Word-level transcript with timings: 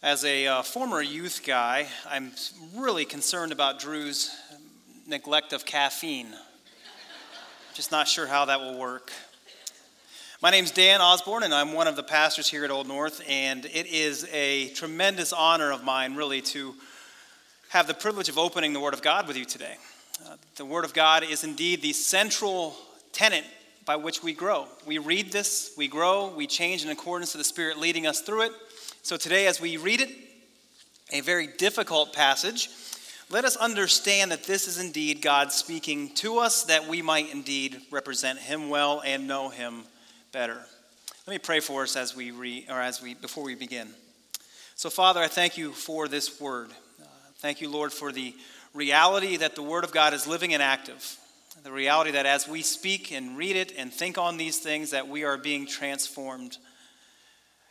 As 0.00 0.24
a 0.24 0.46
uh, 0.46 0.62
former 0.62 1.02
youth 1.02 1.42
guy, 1.44 1.88
I'm 2.08 2.30
really 2.76 3.04
concerned 3.04 3.50
about 3.50 3.80
Drew's 3.80 4.30
neglect 5.08 5.52
of 5.52 5.66
caffeine. 5.66 6.28
Just 7.74 7.90
not 7.90 8.06
sure 8.06 8.24
how 8.24 8.44
that 8.44 8.60
will 8.60 8.78
work. 8.78 9.10
My 10.40 10.52
name's 10.52 10.70
Dan 10.70 11.00
Osborn, 11.00 11.42
and 11.42 11.52
I'm 11.52 11.72
one 11.72 11.88
of 11.88 11.96
the 11.96 12.04
pastors 12.04 12.48
here 12.48 12.64
at 12.64 12.70
Old 12.70 12.86
North, 12.86 13.20
and 13.28 13.64
it 13.64 13.88
is 13.88 14.24
a 14.32 14.68
tremendous 14.68 15.32
honor 15.32 15.72
of 15.72 15.82
mine, 15.82 16.14
really, 16.14 16.42
to 16.42 16.76
have 17.70 17.88
the 17.88 17.94
privilege 17.94 18.28
of 18.28 18.38
opening 18.38 18.72
the 18.72 18.80
Word 18.80 18.94
of 18.94 19.02
God 19.02 19.26
with 19.26 19.36
you 19.36 19.44
today. 19.44 19.78
Uh, 20.24 20.36
the 20.54 20.64
Word 20.64 20.84
of 20.84 20.94
God 20.94 21.24
is 21.24 21.42
indeed 21.42 21.82
the 21.82 21.92
central 21.92 22.76
tenet 23.12 23.44
by 23.84 23.96
which 23.96 24.22
we 24.22 24.32
grow. 24.32 24.68
We 24.86 24.98
read 24.98 25.32
this, 25.32 25.72
we 25.76 25.88
grow, 25.88 26.28
we 26.28 26.46
change 26.46 26.84
in 26.84 26.90
accordance 26.90 27.32
to 27.32 27.38
the 27.38 27.42
Spirit 27.42 27.78
leading 27.78 28.06
us 28.06 28.20
through 28.20 28.42
it. 28.42 28.52
So 29.02 29.16
today, 29.16 29.46
as 29.46 29.60
we 29.60 29.76
read 29.76 30.00
it, 30.00 30.10
a 31.12 31.20
very 31.20 31.46
difficult 31.46 32.12
passage, 32.12 32.68
let 33.30 33.44
us 33.44 33.56
understand 33.56 34.30
that 34.32 34.44
this 34.44 34.66
is 34.66 34.78
indeed 34.78 35.22
God 35.22 35.52
speaking 35.52 36.14
to 36.16 36.38
us, 36.38 36.64
that 36.64 36.86
we 36.86 37.02
might 37.02 37.32
indeed 37.32 37.80
represent 37.90 38.38
Him 38.38 38.70
well 38.70 39.02
and 39.04 39.26
know 39.26 39.48
Him 39.48 39.84
better. 40.32 40.58
Let 41.26 41.32
me 41.34 41.38
pray 41.38 41.60
for 41.60 41.82
us 41.82 41.96
as 41.96 42.16
we 42.16 42.30
read, 42.30 42.66
or 42.70 42.80
as 42.80 43.02
we 43.02 43.14
before 43.14 43.44
we 43.44 43.54
begin. 43.54 43.88
So, 44.76 44.90
Father, 44.90 45.20
I 45.20 45.28
thank 45.28 45.58
you 45.58 45.72
for 45.72 46.08
this 46.08 46.40
word. 46.40 46.70
Uh, 46.70 47.06
thank 47.36 47.60
you, 47.60 47.68
Lord, 47.68 47.92
for 47.92 48.12
the 48.12 48.34
reality 48.72 49.36
that 49.36 49.54
the 49.54 49.62
Word 49.62 49.84
of 49.84 49.92
God 49.92 50.14
is 50.14 50.26
living 50.26 50.54
and 50.54 50.62
active. 50.62 51.18
The 51.64 51.72
reality 51.72 52.12
that 52.12 52.26
as 52.26 52.48
we 52.48 52.62
speak 52.62 53.12
and 53.12 53.36
read 53.36 53.56
it 53.56 53.72
and 53.76 53.92
think 53.92 54.16
on 54.16 54.36
these 54.36 54.58
things, 54.58 54.90
that 54.92 55.08
we 55.08 55.24
are 55.24 55.36
being 55.36 55.66
transformed 55.66 56.58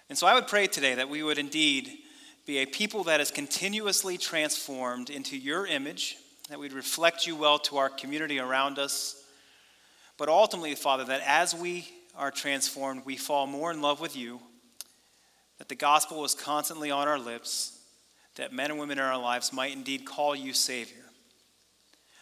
and 0.10 0.18
so 0.18 0.28
I 0.28 0.34
would 0.34 0.48
pray 0.48 0.68
today 0.68 0.96
that 0.96 1.10
we 1.10 1.24
would 1.24 1.38
indeed 1.38 1.92
be 2.46 2.60
a 2.60 2.66
people 2.66 3.04
that 3.04 3.20
is 3.20 3.30
continuously 3.30 4.18
transformed 4.18 5.10
into 5.10 5.38
your 5.38 5.68
image, 5.68 6.16
that 6.50 6.58
we'd 6.58 6.72
reflect 6.72 7.28
you 7.28 7.36
well 7.36 7.60
to 7.60 7.78
our 7.78 7.90
community 7.90 8.40
around 8.40 8.80
us. 8.80 9.22
But 10.18 10.30
ultimately, 10.30 10.74
Father, 10.76 11.04
that 11.06 11.22
as 11.26 11.54
we 11.54 11.90
are 12.16 12.32
transformed, 12.32 13.04
we 13.06 13.18
fall 13.18 13.48
more 13.48 13.70
in 13.70 13.82
love 13.82 14.00
with 14.00 14.16
you, 14.16 14.40
that 15.58 15.68
the 15.68 15.76
gospel 15.76 16.24
is 16.24 16.34
constantly 16.34 16.90
on 16.90 17.08
our 17.08 17.20
lips, 17.20 17.80
that 18.36 18.54
men 18.54 18.72
and 18.72 18.80
women 18.80 18.98
in 18.98 19.04
our 19.04 19.22
lives 19.22 19.52
might 19.52 19.74
indeed 19.74 20.06
call 20.06 20.34
you 20.34 20.54
Savior. 20.54 21.04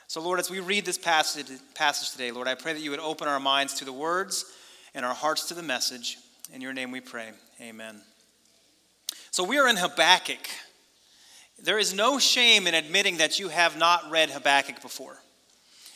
So, 0.08 0.22
Lord, 0.22 0.40
as 0.40 0.50
we 0.50 0.60
read 0.60 0.86
this 0.86 0.98
passage, 0.98 1.48
passage 1.76 2.12
today, 2.12 2.32
Lord, 2.32 2.48
I 2.48 2.56
pray 2.56 2.74
that 2.74 2.82
you 2.82 2.92
would 2.92 3.00
open 3.00 3.28
our 3.28 3.40
minds 3.40 3.76
to 3.76 3.86
the 3.86 3.94
words 3.94 4.46
and 4.94 5.06
our 5.06 5.14
hearts 5.14 5.48
to 5.50 5.54
the 5.54 5.64
message. 5.64 6.18
In 6.54 6.62
your 6.62 6.74
name 6.74 6.92
we 6.92 7.02
pray. 7.02 7.32
Amen. 7.62 8.02
So 9.32 9.42
we 9.42 9.58
are 9.60 9.70
in 9.70 9.78
Habakkuk. 9.78 10.50
There 11.64 11.80
is 11.80 11.94
no 11.94 12.20
shame 12.20 12.68
in 12.68 12.74
admitting 12.74 13.18
that 13.18 13.40
you 13.40 13.48
have 13.48 13.78
not 13.78 14.12
read 14.12 14.30
Habakkuk 14.30 14.82
before. 14.82 15.18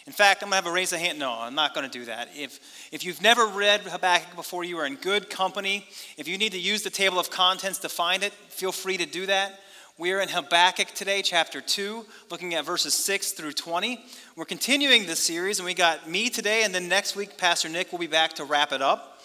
In 0.07 0.13
fact, 0.13 0.41
I'm 0.41 0.49
going 0.49 0.61
to 0.61 0.66
have 0.66 0.71
a 0.71 0.75
raise 0.75 0.93
a 0.93 0.97
hand. 0.97 1.19
No, 1.19 1.33
I'm 1.33 1.55
not 1.55 1.75
going 1.75 1.89
to 1.89 1.99
do 1.99 2.05
that. 2.05 2.29
If, 2.33 2.61
if 2.93 3.03
you've 3.03 3.21
never 3.21 3.45
read 3.45 3.81
Habakkuk 3.81 4.38
before, 4.38 4.63
you 4.63 4.77
are 4.77 4.85
in 4.85 4.95
good 4.95 5.29
company. 5.29 5.85
If 6.17 6.29
you 6.29 6.38
need 6.38 6.53
to 6.53 6.59
use 6.59 6.81
the 6.81 6.89
table 6.89 7.19
of 7.19 7.29
contents 7.29 7.79
to 7.79 7.89
find 7.89 8.23
it, 8.23 8.31
feel 8.31 8.71
free 8.71 8.95
to 8.95 9.05
do 9.05 9.25
that. 9.25 9.59
We 9.97 10.13
are 10.13 10.21
in 10.21 10.29
Habakkuk 10.29 10.94
today, 10.94 11.21
chapter 11.21 11.59
2, 11.59 12.05
looking 12.31 12.53
at 12.55 12.63
verses 12.63 12.94
6 12.94 13.33
through 13.33 13.51
20. 13.51 14.01
We're 14.38 14.45
continuing 14.45 15.07
this 15.07 15.19
series, 15.19 15.59
and 15.59 15.66
we 15.66 15.73
got 15.73 16.09
me 16.09 16.29
today, 16.29 16.63
and 16.63 16.73
then 16.73 16.88
next 16.88 17.17
week, 17.17 17.38
Pastor 17.38 17.67
Nick 17.67 17.91
will 17.91 17.99
be 17.99 18.07
back 18.07 18.31
to 18.35 18.45
wrap 18.45 18.71
it 18.71 18.81
up. 18.81 19.19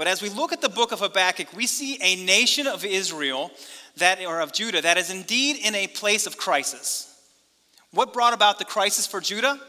But 0.00 0.08
as 0.08 0.22
we 0.22 0.30
look 0.30 0.50
at 0.54 0.62
the 0.62 0.70
book 0.70 0.92
of 0.92 1.00
Habakkuk, 1.00 1.54
we 1.54 1.66
see 1.66 1.98
a 2.00 2.24
nation 2.24 2.66
of 2.66 2.86
Israel 2.86 3.50
that, 3.98 4.18
or 4.24 4.40
of 4.40 4.50
Judah 4.50 4.80
that 4.80 4.96
is 4.96 5.10
indeed 5.10 5.58
in 5.58 5.74
a 5.74 5.88
place 5.88 6.26
of 6.26 6.38
crisis. 6.38 7.14
What 7.90 8.14
brought 8.14 8.32
about 8.32 8.58
the 8.58 8.64
crisis 8.64 9.06
for 9.06 9.20
Judah? 9.20 9.60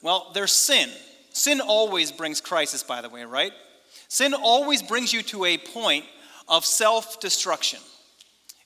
Well, 0.00 0.30
there's 0.32 0.52
sin. 0.52 0.90
Sin 1.30 1.60
always 1.60 2.12
brings 2.12 2.40
crisis, 2.40 2.84
by 2.84 3.00
the 3.00 3.08
way, 3.08 3.24
right? 3.24 3.50
Sin 4.06 4.32
always 4.32 4.80
brings 4.80 5.12
you 5.12 5.22
to 5.22 5.44
a 5.44 5.58
point 5.58 6.04
of 6.46 6.64
self 6.64 7.18
destruction. 7.18 7.80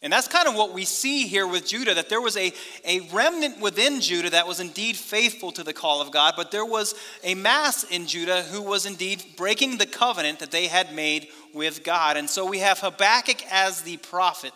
And 0.05 0.13
that's 0.13 0.29
kind 0.29 0.47
of 0.47 0.55
what 0.55 0.75
we 0.75 0.85
see 0.85 1.27
here 1.27 1.47
with 1.47 1.67
Judah 1.67 1.95
that 1.95 2.11
there 2.11 2.21
was 2.21 2.37
a, 2.37 2.53
a 2.85 3.01
remnant 3.11 3.59
within 3.59 4.03
Judah 4.03 4.29
that 4.31 4.47
was 4.47 4.61
indeed 4.61 4.97
faithful 4.97 5.51
to 5.53 5.65
the 5.65 5.73
call 5.73 6.03
of 6.03 6.11
God, 6.11 6.35
but 6.37 6.51
there 6.51 6.67
was 6.67 6.95
a 7.23 7.35
mass 7.35 7.85
in 7.85 8.07
Judah 8.07 8.43
who 8.43 8.61
was 8.61 8.85
indeed 8.85 9.25
breaking 9.39 9.79
the 9.79 9.87
covenant 9.87 10.41
that 10.41 10.51
they 10.51 10.67
had 10.67 10.95
made 10.95 11.29
with 11.55 11.85
God. 11.85 12.19
And 12.19 12.29
so 12.29 12.45
we 12.45 12.59
have 12.59 12.81
Habakkuk 12.81 13.51
as 13.51 13.81
the 13.81 13.97
prophet 13.97 14.53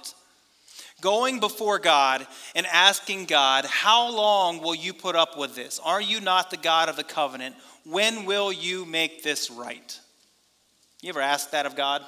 going 1.00 1.40
before 1.40 1.78
God 1.78 2.26
and 2.54 2.66
asking 2.66 3.24
God, 3.24 3.64
How 3.64 4.14
long 4.14 4.60
will 4.60 4.74
you 4.74 4.92
put 4.92 5.16
up 5.16 5.38
with 5.38 5.54
this? 5.54 5.80
Are 5.82 6.02
you 6.02 6.20
not 6.20 6.50
the 6.50 6.58
God 6.58 6.90
of 6.90 6.96
the 6.96 7.04
covenant? 7.04 7.56
When 7.86 8.26
will 8.26 8.52
you 8.52 8.84
make 8.84 9.22
this 9.22 9.50
right? 9.50 9.98
You 11.00 11.08
ever 11.08 11.22
ask 11.22 11.52
that 11.52 11.64
of 11.64 11.74
God? 11.74 12.02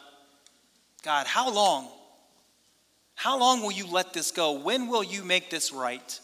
God, 1.02 1.26
how 1.26 1.50
long? 1.50 1.88
How 3.20 3.38
long 3.38 3.60
will 3.60 3.70
you 3.70 3.86
let 3.86 4.14
this 4.14 4.30
go? 4.30 4.52
When 4.52 4.86
will 4.86 5.04
you 5.04 5.22
make 5.22 5.50
this 5.50 5.74
right? 5.74 6.20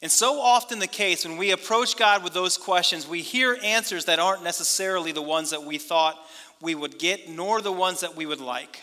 And 0.00 0.10
so 0.10 0.40
often 0.40 0.78
the 0.78 0.86
case, 0.86 1.26
when 1.26 1.36
we 1.36 1.50
approach 1.50 1.98
God 1.98 2.24
with 2.24 2.32
those 2.32 2.56
questions, 2.56 3.06
we 3.06 3.20
hear 3.20 3.58
answers 3.62 4.06
that 4.06 4.18
aren't 4.18 4.42
necessarily 4.42 5.12
the 5.12 5.20
ones 5.20 5.50
that 5.50 5.62
we 5.62 5.76
thought 5.76 6.18
we 6.62 6.74
would 6.74 6.98
get, 6.98 7.28
nor 7.28 7.60
the 7.60 7.70
ones 7.70 8.00
that 8.00 8.16
we 8.16 8.24
would 8.24 8.40
like. 8.40 8.80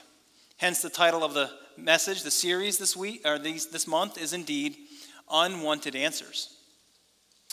Hence, 0.58 0.84
the 0.84 0.92
title 0.92 1.24
of 1.24 1.34
the 1.34 1.50
message, 1.76 2.22
the 2.22 2.30
series 2.30 2.78
this 2.78 2.96
week 2.96 3.24
or 3.26 3.40
these, 3.40 3.66
this 3.66 3.88
month, 3.88 4.20
is 4.20 4.32
indeed 4.32 4.78
Unwanted 5.32 5.96
Answers. 5.96 6.54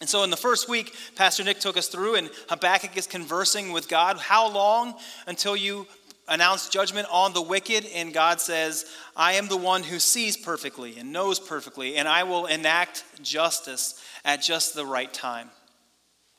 And 0.03 0.11
so, 0.11 0.25
in 0.25 0.31
the 0.31 0.37
first 0.37 0.69
week, 0.69 0.95
Pastor 1.17 1.43
Nick 1.43 1.61
took 1.61 1.79
us 1.79 1.89
through, 1.89 2.17
and 2.17 2.29
Habakkuk 2.51 2.99
is 2.99 3.07
conversing 3.07 3.73
with 3.73 3.89
God. 3.89 4.19
How 4.19 4.47
long 4.47 4.93
until 5.27 5.57
you 5.57 5.87
announce 6.29 6.69
judgment 6.69 7.07
on 7.11 7.33
the 7.33 7.43
wicked, 7.43 7.87
and 7.95 8.12
God 8.15 8.41
says, 8.41 8.87
I 9.17 9.35
am 9.35 9.49
the 9.49 9.57
one 9.57 9.83
who 9.83 9.99
sees 9.99 10.37
perfectly 10.37 10.97
and 10.99 11.12
knows 11.12 11.39
perfectly, 11.39 11.97
and 11.97 12.09
I 12.09 12.23
will 12.25 12.47
enact 12.47 13.05
justice 13.23 14.03
at 14.25 14.43
just 14.43 14.75
the 14.75 14.87
right 14.87 15.13
time. 15.13 15.51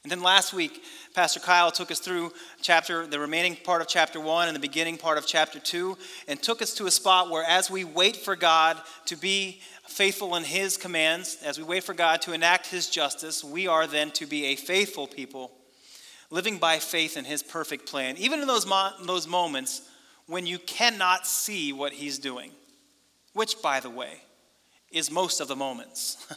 And 0.03 0.12
then 0.12 0.22
last 0.22 0.53
week, 0.53 0.84
Pastor 1.16 1.40
Kyle 1.40 1.72
took 1.72 1.90
us 1.90 2.00
through 2.00 2.31
chapter, 2.62 3.07
the 3.07 3.19
remaining 3.19 3.56
part 3.56 3.81
of 3.81 3.88
chapter 3.88 4.19
one 4.19 4.47
and 4.47 4.56
the 4.56 4.59
beginning 4.59 4.97
part 4.97 5.18
of 5.18 5.25
chapter 5.25 5.59
two, 5.59 5.97
and 6.28 6.40
took 6.40 6.62
us 6.62 6.75
to 6.75 6.85
a 6.85 6.91
spot 6.91 7.31
where, 7.31 7.44
as 7.44 7.72
we 7.72 7.84
wait 7.84 8.16
for 8.16 8.35
God 8.35 8.79
to 9.06 9.16
be 9.16 9.62
faithful 9.88 10.35
in 10.35 10.44
His 10.44 10.78
commands, 10.78 11.38
as 11.44 11.57
we 11.57 11.63
wait 11.63 11.84
for 11.84 11.95
God 11.95 12.22
to 12.24 12.34
enact 12.34 12.68
His 12.68 12.88
justice, 12.88 13.44
we 13.44 13.66
are 13.68 13.88
then 13.88 14.12
to 14.12 14.28
be 14.28 14.45
a 14.45 14.56
faithful 14.56 15.07
people 15.07 15.51
living 16.35 16.57
by 16.57 16.79
faith 16.79 17.16
in 17.16 17.23
his 17.23 17.41
perfect 17.41 17.88
plan, 17.88 18.18
even 18.18 18.41
in 18.41 18.47
those, 18.47 18.68
mo- 18.68 18.91
those 19.06 19.25
moments 19.25 19.84
when 20.28 20.46
you 20.46 20.59
cannot 20.59 21.25
see 21.25 21.72
what 21.72 21.94
he's 21.94 22.19
doing, 22.19 22.51
which, 23.31 23.62
by 23.62 23.79
the 23.79 23.90
way, 23.90 24.16
is 24.91 25.09
most 25.09 25.40
of 25.40 25.47
the 25.47 25.56
moments. 25.56 26.28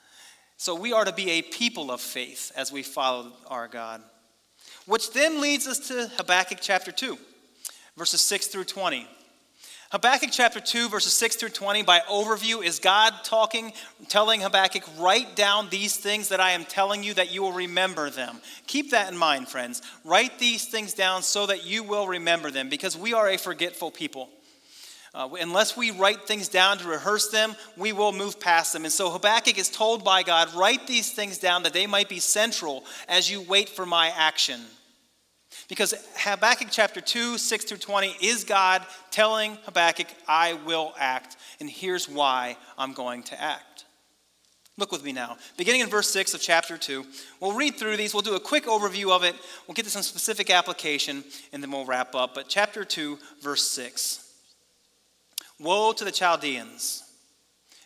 so 0.58 0.74
we 0.74 0.92
are 0.92 1.06
to 1.06 1.14
be 1.14 1.30
a 1.30 1.42
people 1.42 1.90
of 1.90 2.02
faith 2.02 2.52
as 2.56 2.70
we 2.70 2.82
follow 2.82 3.32
our 3.46 3.68
God. 3.68 4.02
Which 4.84 5.12
then 5.12 5.40
leads 5.40 5.66
us 5.66 5.78
to 5.88 6.10
Habakkuk 6.18 6.58
chapter 6.60 6.92
2, 6.92 7.16
verses 7.96 8.20
6 8.20 8.48
through 8.48 8.64
20. 8.64 9.08
Habakkuk 9.90 10.28
chapter 10.30 10.60
2, 10.60 10.90
verses 10.90 11.14
6 11.14 11.36
through 11.36 11.48
20, 11.48 11.82
by 11.82 12.00
overview, 12.10 12.62
is 12.62 12.78
God 12.78 13.14
talking, 13.24 13.72
telling 14.08 14.42
Habakkuk, 14.42 14.82
write 14.98 15.34
down 15.34 15.70
these 15.70 15.96
things 15.96 16.28
that 16.28 16.40
I 16.40 16.50
am 16.50 16.66
telling 16.66 17.02
you 17.02 17.14
that 17.14 17.32
you 17.32 17.40
will 17.40 17.54
remember 17.54 18.10
them. 18.10 18.42
Keep 18.66 18.90
that 18.90 19.10
in 19.10 19.16
mind, 19.16 19.48
friends. 19.48 19.80
Write 20.04 20.38
these 20.38 20.66
things 20.66 20.92
down 20.92 21.22
so 21.22 21.46
that 21.46 21.64
you 21.64 21.82
will 21.82 22.06
remember 22.06 22.50
them, 22.50 22.68
because 22.68 22.98
we 22.98 23.14
are 23.14 23.30
a 23.30 23.38
forgetful 23.38 23.90
people. 23.90 24.28
Uh, 25.14 25.30
unless 25.40 25.74
we 25.74 25.90
write 25.90 26.26
things 26.26 26.48
down 26.48 26.76
to 26.76 26.86
rehearse 26.86 27.28
them, 27.28 27.56
we 27.74 27.92
will 27.92 28.12
move 28.12 28.38
past 28.38 28.74
them. 28.74 28.84
And 28.84 28.92
so 28.92 29.08
Habakkuk 29.08 29.56
is 29.56 29.70
told 29.70 30.04
by 30.04 30.22
God, 30.22 30.52
write 30.54 30.86
these 30.86 31.12
things 31.12 31.38
down 31.38 31.62
that 31.62 31.72
they 31.72 31.86
might 31.86 32.10
be 32.10 32.18
central 32.20 32.84
as 33.08 33.30
you 33.30 33.40
wait 33.40 33.70
for 33.70 33.86
my 33.86 34.12
action. 34.14 34.60
Because 35.68 35.94
Habakkuk 36.16 36.68
chapter 36.70 37.00
2, 37.00 37.36
6 37.36 37.64
through 37.64 37.78
20 37.78 38.16
is 38.22 38.44
God 38.44 38.82
telling 39.10 39.58
Habakkuk, 39.64 40.06
I 40.26 40.54
will 40.54 40.94
act, 40.98 41.36
and 41.60 41.68
here's 41.68 42.08
why 42.08 42.56
I'm 42.78 42.94
going 42.94 43.22
to 43.24 43.40
act. 43.40 43.84
Look 44.78 44.92
with 44.92 45.04
me 45.04 45.12
now. 45.12 45.36
Beginning 45.56 45.82
in 45.82 45.88
verse 45.88 46.08
6 46.10 46.34
of 46.34 46.40
chapter 46.40 46.78
2, 46.78 47.04
we'll 47.40 47.52
read 47.52 47.74
through 47.74 47.96
these. 47.96 48.14
We'll 48.14 48.22
do 48.22 48.36
a 48.36 48.40
quick 48.40 48.64
overview 48.64 49.10
of 49.10 49.24
it. 49.24 49.34
We'll 49.66 49.74
get 49.74 49.84
to 49.84 49.90
some 49.90 50.02
specific 50.02 50.50
application, 50.50 51.24
and 51.52 51.62
then 51.62 51.70
we'll 51.70 51.84
wrap 51.84 52.14
up. 52.14 52.34
But 52.34 52.48
chapter 52.48 52.84
2, 52.84 53.18
verse 53.42 53.68
6 53.68 54.24
Woe 55.60 55.92
to 55.92 56.04
the 56.04 56.12
Chaldeans! 56.12 57.02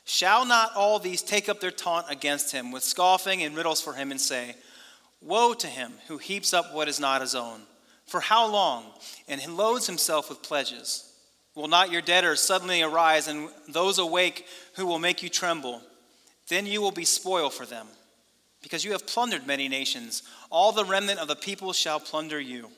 Shall 0.05 0.44
not 0.44 0.75
all 0.76 0.99
these 0.99 1.23
take 1.23 1.49
up 1.49 1.61
their 1.61 1.70
taunt 1.70 2.06
against 2.11 2.52
him 2.52 2.70
with 2.70 2.84
scoffing 2.84 3.43
and 3.43 3.56
riddles 3.56 3.81
for 3.81 3.94
him 3.94 4.11
and 4.11 4.20
say, 4.20 4.56
Woe 5.20 5.55
to 5.55 5.67
him 5.69 5.93
who 6.08 6.19
heaps 6.19 6.52
up 6.52 6.75
what 6.75 6.88
is 6.88 7.00
not 7.00 7.20
his 7.20 7.34
own? 7.34 7.62
For 8.06 8.20
how 8.20 8.46
long? 8.46 8.87
And 9.28 9.40
he 9.40 9.46
loads 9.46 9.87
himself 9.87 10.28
with 10.28 10.43
pledges. 10.43 11.12
Will 11.54 11.69
not 11.69 11.90
your 11.90 12.02
debtors 12.02 12.40
suddenly 12.40 12.82
arise, 12.82 13.28
and 13.28 13.49
those 13.69 13.99
awake 13.99 14.46
who 14.76 14.87
will 14.87 14.99
make 14.99 15.22
you 15.22 15.28
tremble? 15.28 15.82
Then 16.49 16.66
you 16.66 16.81
will 16.81 16.93
be 16.93 17.04
spoil 17.04 17.50
for 17.50 17.66
them, 17.66 17.87
because 18.62 18.84
you 18.84 18.93
have 18.93 19.06
plundered 19.06 19.46
many 19.46 19.69
nations. 19.69 20.22
All 20.50 20.72
the 20.72 20.84
remnant 20.84 21.20
of 21.20 21.28
the 21.28 21.37
people 21.37 21.72
shall 21.72 22.00
plunder 22.00 22.40
you. 22.40 22.70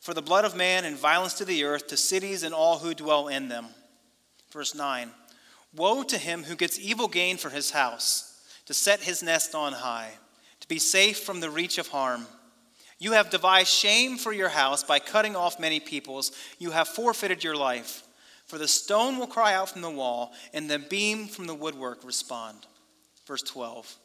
For 0.00 0.14
the 0.14 0.22
blood 0.22 0.44
of 0.44 0.54
man 0.54 0.84
and 0.84 0.96
violence 0.96 1.34
to 1.34 1.44
the 1.44 1.64
earth, 1.64 1.88
to 1.88 1.96
cities 1.96 2.42
and 2.42 2.54
all 2.54 2.78
who 2.78 2.94
dwell 2.94 3.28
in 3.28 3.48
them. 3.48 3.66
Verse 4.52 4.74
9 4.74 5.10
Woe 5.74 6.02
to 6.04 6.18
him 6.18 6.44
who 6.44 6.56
gets 6.56 6.78
evil 6.78 7.08
gain 7.08 7.36
for 7.36 7.50
his 7.50 7.70
house, 7.70 8.40
to 8.66 8.74
set 8.74 9.00
his 9.00 9.22
nest 9.22 9.54
on 9.54 9.72
high, 9.72 10.12
to 10.60 10.68
be 10.68 10.78
safe 10.78 11.20
from 11.20 11.40
the 11.40 11.50
reach 11.50 11.78
of 11.78 11.88
harm. 11.88 12.26
You 12.98 13.12
have 13.12 13.30
devised 13.30 13.68
shame 13.68 14.16
for 14.16 14.32
your 14.32 14.48
house 14.48 14.82
by 14.82 14.98
cutting 14.98 15.36
off 15.36 15.60
many 15.60 15.80
peoples. 15.80 16.32
You 16.58 16.70
have 16.70 16.88
forfeited 16.88 17.44
your 17.44 17.56
life. 17.56 18.02
For 18.46 18.58
the 18.58 18.68
stone 18.68 19.18
will 19.18 19.26
cry 19.26 19.54
out 19.54 19.70
from 19.70 19.82
the 19.82 19.90
wall, 19.90 20.32
and 20.54 20.70
the 20.70 20.78
beam 20.78 21.26
from 21.26 21.46
the 21.46 21.54
woodwork 21.54 22.04
respond. 22.04 22.58
Verse 23.26 23.42
12 23.42 23.96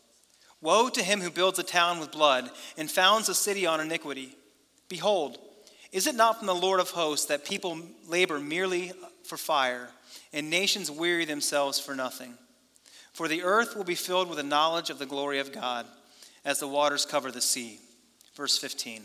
Woe 0.61 0.89
to 0.89 1.03
him 1.03 1.21
who 1.21 1.29
builds 1.29 1.59
a 1.59 1.63
town 1.63 1.99
with 1.99 2.11
blood 2.11 2.49
and 2.77 2.89
founds 2.89 3.29
a 3.29 3.35
city 3.35 3.65
on 3.65 3.79
iniquity. 3.79 4.35
Behold, 4.89 5.37
is 5.91 6.07
it 6.07 6.15
not 6.15 6.37
from 6.37 6.47
the 6.47 6.55
Lord 6.55 6.79
of 6.79 6.91
hosts 6.91 7.27
that 7.27 7.45
people 7.45 7.79
labor 8.07 8.39
merely 8.39 8.91
for 9.23 9.37
fire, 9.37 9.89
and 10.33 10.49
nations 10.49 10.89
weary 10.89 11.25
themselves 11.25 11.79
for 11.79 11.95
nothing? 11.95 12.33
For 13.13 13.27
the 13.27 13.43
earth 13.43 13.75
will 13.75 13.83
be 13.83 13.95
filled 13.95 14.29
with 14.29 14.37
the 14.37 14.43
knowledge 14.43 14.89
of 14.89 14.99
the 14.99 15.05
glory 15.05 15.39
of 15.39 15.51
God, 15.51 15.85
as 16.45 16.59
the 16.59 16.67
waters 16.67 17.05
cover 17.05 17.31
the 17.31 17.41
sea. 17.41 17.79
Verse 18.41 18.57
15 18.57 19.03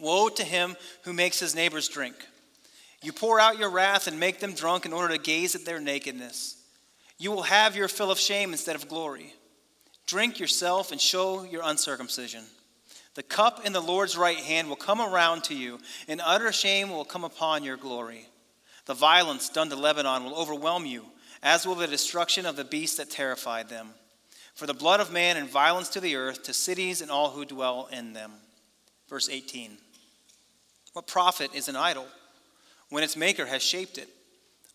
Woe 0.00 0.28
to 0.28 0.42
him 0.42 0.74
who 1.04 1.12
makes 1.12 1.38
his 1.38 1.54
neighbors 1.54 1.88
drink. 1.88 2.16
You 3.00 3.12
pour 3.12 3.38
out 3.38 3.60
your 3.60 3.70
wrath 3.70 4.08
and 4.08 4.18
make 4.18 4.40
them 4.40 4.54
drunk 4.54 4.84
in 4.84 4.92
order 4.92 5.14
to 5.14 5.22
gaze 5.22 5.54
at 5.54 5.64
their 5.64 5.78
nakedness. 5.78 6.60
You 7.16 7.30
will 7.30 7.42
have 7.42 7.76
your 7.76 7.86
fill 7.86 8.10
of 8.10 8.18
shame 8.18 8.50
instead 8.50 8.74
of 8.74 8.88
glory. 8.88 9.34
Drink 10.08 10.40
yourself 10.40 10.90
and 10.90 11.00
show 11.00 11.44
your 11.44 11.62
uncircumcision. 11.64 12.42
The 13.14 13.22
cup 13.22 13.64
in 13.64 13.72
the 13.72 13.80
Lord's 13.80 14.18
right 14.18 14.38
hand 14.38 14.68
will 14.68 14.74
come 14.74 15.00
around 15.00 15.44
to 15.44 15.54
you, 15.54 15.78
and 16.08 16.20
utter 16.24 16.50
shame 16.50 16.90
will 16.90 17.04
come 17.04 17.22
upon 17.22 17.62
your 17.62 17.76
glory. 17.76 18.26
The 18.86 18.94
violence 18.94 19.48
done 19.48 19.70
to 19.70 19.76
Lebanon 19.76 20.24
will 20.24 20.34
overwhelm 20.34 20.86
you, 20.86 21.04
as 21.40 21.68
will 21.68 21.76
the 21.76 21.86
destruction 21.86 22.46
of 22.46 22.56
the 22.56 22.64
beast 22.64 22.96
that 22.96 23.10
terrified 23.10 23.68
them 23.68 23.90
for 24.58 24.66
the 24.66 24.74
blood 24.74 24.98
of 24.98 25.12
man 25.12 25.36
and 25.36 25.48
violence 25.48 25.88
to 25.90 26.00
the 26.00 26.16
earth, 26.16 26.42
to 26.42 26.52
cities 26.52 27.00
and 27.00 27.12
all 27.12 27.30
who 27.30 27.44
dwell 27.44 27.88
in 27.92 28.12
them. 28.12 28.32
Verse 29.08 29.28
18 29.28 29.78
What 30.94 31.06
profit 31.06 31.54
is 31.54 31.68
an 31.68 31.76
idol 31.76 32.06
when 32.88 33.04
its 33.04 33.16
maker 33.16 33.46
has 33.46 33.62
shaped 33.62 33.98
it? 33.98 34.08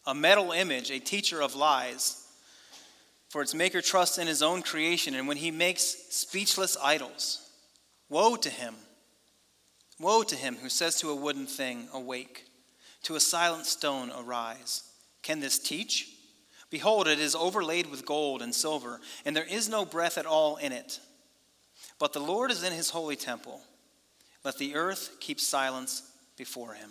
A 0.08 0.16
metal 0.16 0.54
image, 0.54 0.90
a 0.90 1.00
teacher 1.00 1.42
of 1.42 1.54
lies. 1.54 2.26
For 3.28 3.42
its 3.42 3.54
maker 3.54 3.82
trusts 3.82 4.18
in 4.18 4.28
his 4.28 4.42
own 4.42 4.62
creation, 4.62 5.16
and 5.16 5.28
when 5.28 5.36
he 5.36 5.52
makes 5.52 5.84
speechless 5.84 6.78
idols, 6.82 7.50
woe 8.08 8.38
to 8.38 8.50
him! 8.50 8.76
Woe 10.00 10.24
to 10.24 10.36
him 10.36 10.56
who 10.62 10.70
says 10.70 10.96
to 11.02 11.10
a 11.10 11.16
wooden 11.16 11.46
thing, 11.46 11.90
Awake, 11.94 12.46
to 13.04 13.16
a 13.16 13.20
silent 13.20 13.66
stone, 13.66 14.12
Arise. 14.18 14.84
Can 15.24 15.42
this 15.42 15.60
teach? 15.60 16.08
Behold, 16.74 17.08
it 17.08 17.20
is 17.20 17.36
overlaid 17.36 17.92
with 17.92 18.04
gold 18.04 18.42
and 18.42 18.54
silver, 18.54 19.00
and 19.26 19.36
there 19.36 19.46
is 19.46 19.70
no 19.70 19.86
breath 19.86 20.18
at 20.18 20.26
all 20.26 20.56
in 20.56 20.72
it. 20.72 21.00
But 22.00 22.14
the 22.14 22.20
Lord 22.20 22.50
is 22.50 22.64
in 22.64 22.74
his 22.74 22.90
holy 22.90 23.16
temple. 23.16 23.62
Let 24.44 24.58
the 24.58 24.74
earth 24.74 25.18
keep 25.20 25.40
silence 25.40 26.02
before 26.36 26.74
him. 26.74 26.90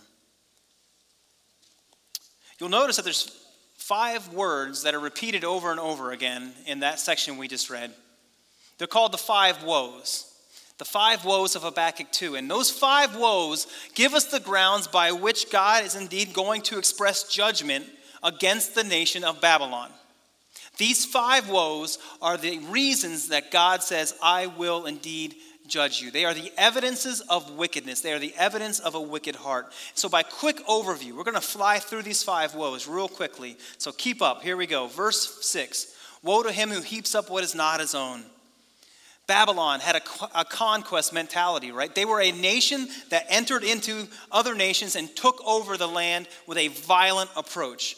You'll 2.61 2.69
notice 2.69 2.95
that 2.95 3.03
there's 3.03 3.45
five 3.75 4.33
words 4.33 4.85
that 4.85 4.95
are 4.95 5.01
repeated 5.01 5.43
over 5.43 5.73
and 5.73 5.81
over 5.81 6.13
again 6.13 6.53
in 6.65 6.79
that 6.79 7.01
section 7.01 7.37
we 7.37 7.49
just 7.49 7.69
read. 7.69 7.91
They're 8.79 8.87
called 8.87 9.11
the 9.11 9.19
five 9.19 9.65
woes. 9.65 10.33
The 10.79 10.85
five 10.85 11.25
woes 11.25 11.57
of 11.57 11.63
Habakkuk 11.63 12.13
2. 12.13 12.37
And 12.37 12.49
those 12.49 12.71
five 12.71 13.17
woes 13.17 13.67
give 13.97 14.15
us 14.15 14.27
the 14.27 14.39
grounds 14.39 14.87
by 14.87 15.11
which 15.11 15.51
God 15.51 15.83
is 15.83 15.97
indeed 15.97 16.33
going 16.33 16.63
to 16.63 16.79
express 16.79 17.25
judgment 17.25 17.87
against 18.23 18.75
the 18.75 18.85
nation 18.85 19.25
of 19.25 19.41
Babylon. 19.41 19.91
These 20.79 21.05
five 21.05 21.49
woes 21.49 21.99
are 22.21 22.37
the 22.37 22.59
reasons 22.59 23.29
that 23.29 23.51
God 23.51 23.83
says, 23.83 24.15
I 24.23 24.47
will 24.47 24.87
indeed 24.87 25.35
judge 25.67 26.01
you. 26.01 26.11
They 26.11 26.25
are 26.25 26.35
the 26.35 26.53
evidences 26.57 27.21
of 27.21 27.53
wickedness. 27.53 28.01
They 28.01 28.13
are 28.13 28.19
the 28.19 28.35
evidence 28.37 28.79
of 28.81 28.95
a 28.95 29.01
wicked 29.01 29.37
heart. 29.37 29.73
So, 29.95 30.09
by 30.09 30.23
quick 30.23 30.65
overview, 30.67 31.13
we're 31.13 31.25
going 31.25 31.35
to 31.35 31.41
fly 31.41 31.79
through 31.79 32.03
these 32.03 32.23
five 32.23 32.55
woes 32.55 32.89
real 32.89 33.09
quickly. 33.09 33.57
So, 33.79 33.93
keep 33.93 34.23
up. 34.23 34.43
Here 34.43 34.57
we 34.57 34.67
go. 34.67 34.87
Verse 34.87 35.45
6 35.47 35.95
Woe 36.23 36.43
to 36.43 36.53
him 36.53 36.71
who 36.71 36.81
heaps 36.81 37.15
up 37.15 37.31
what 37.31 37.45
is 37.45 37.55
not 37.55 37.81
his 37.81 37.95
own. 37.95 38.23
Babylon 39.27 39.81
had 39.81 39.97
a, 39.97 40.03
a, 40.41 40.45
conquest 40.45 41.13
mentality, 41.13 41.71
right? 41.71 41.95
They 41.95 42.05
were 42.05 42.21
a 42.21 42.33
nation 42.33 42.89
that 43.11 43.25
entered 43.29 43.63
into 43.63 44.09
other 44.33 44.55
nations 44.55 44.97
and 44.97 45.15
took 45.15 45.41
over 45.47 45.77
the 45.77 45.87
land 45.87 46.29
with 46.47 46.59
a 46.59 46.69
violent 46.69 47.31
approach. 47.37 47.97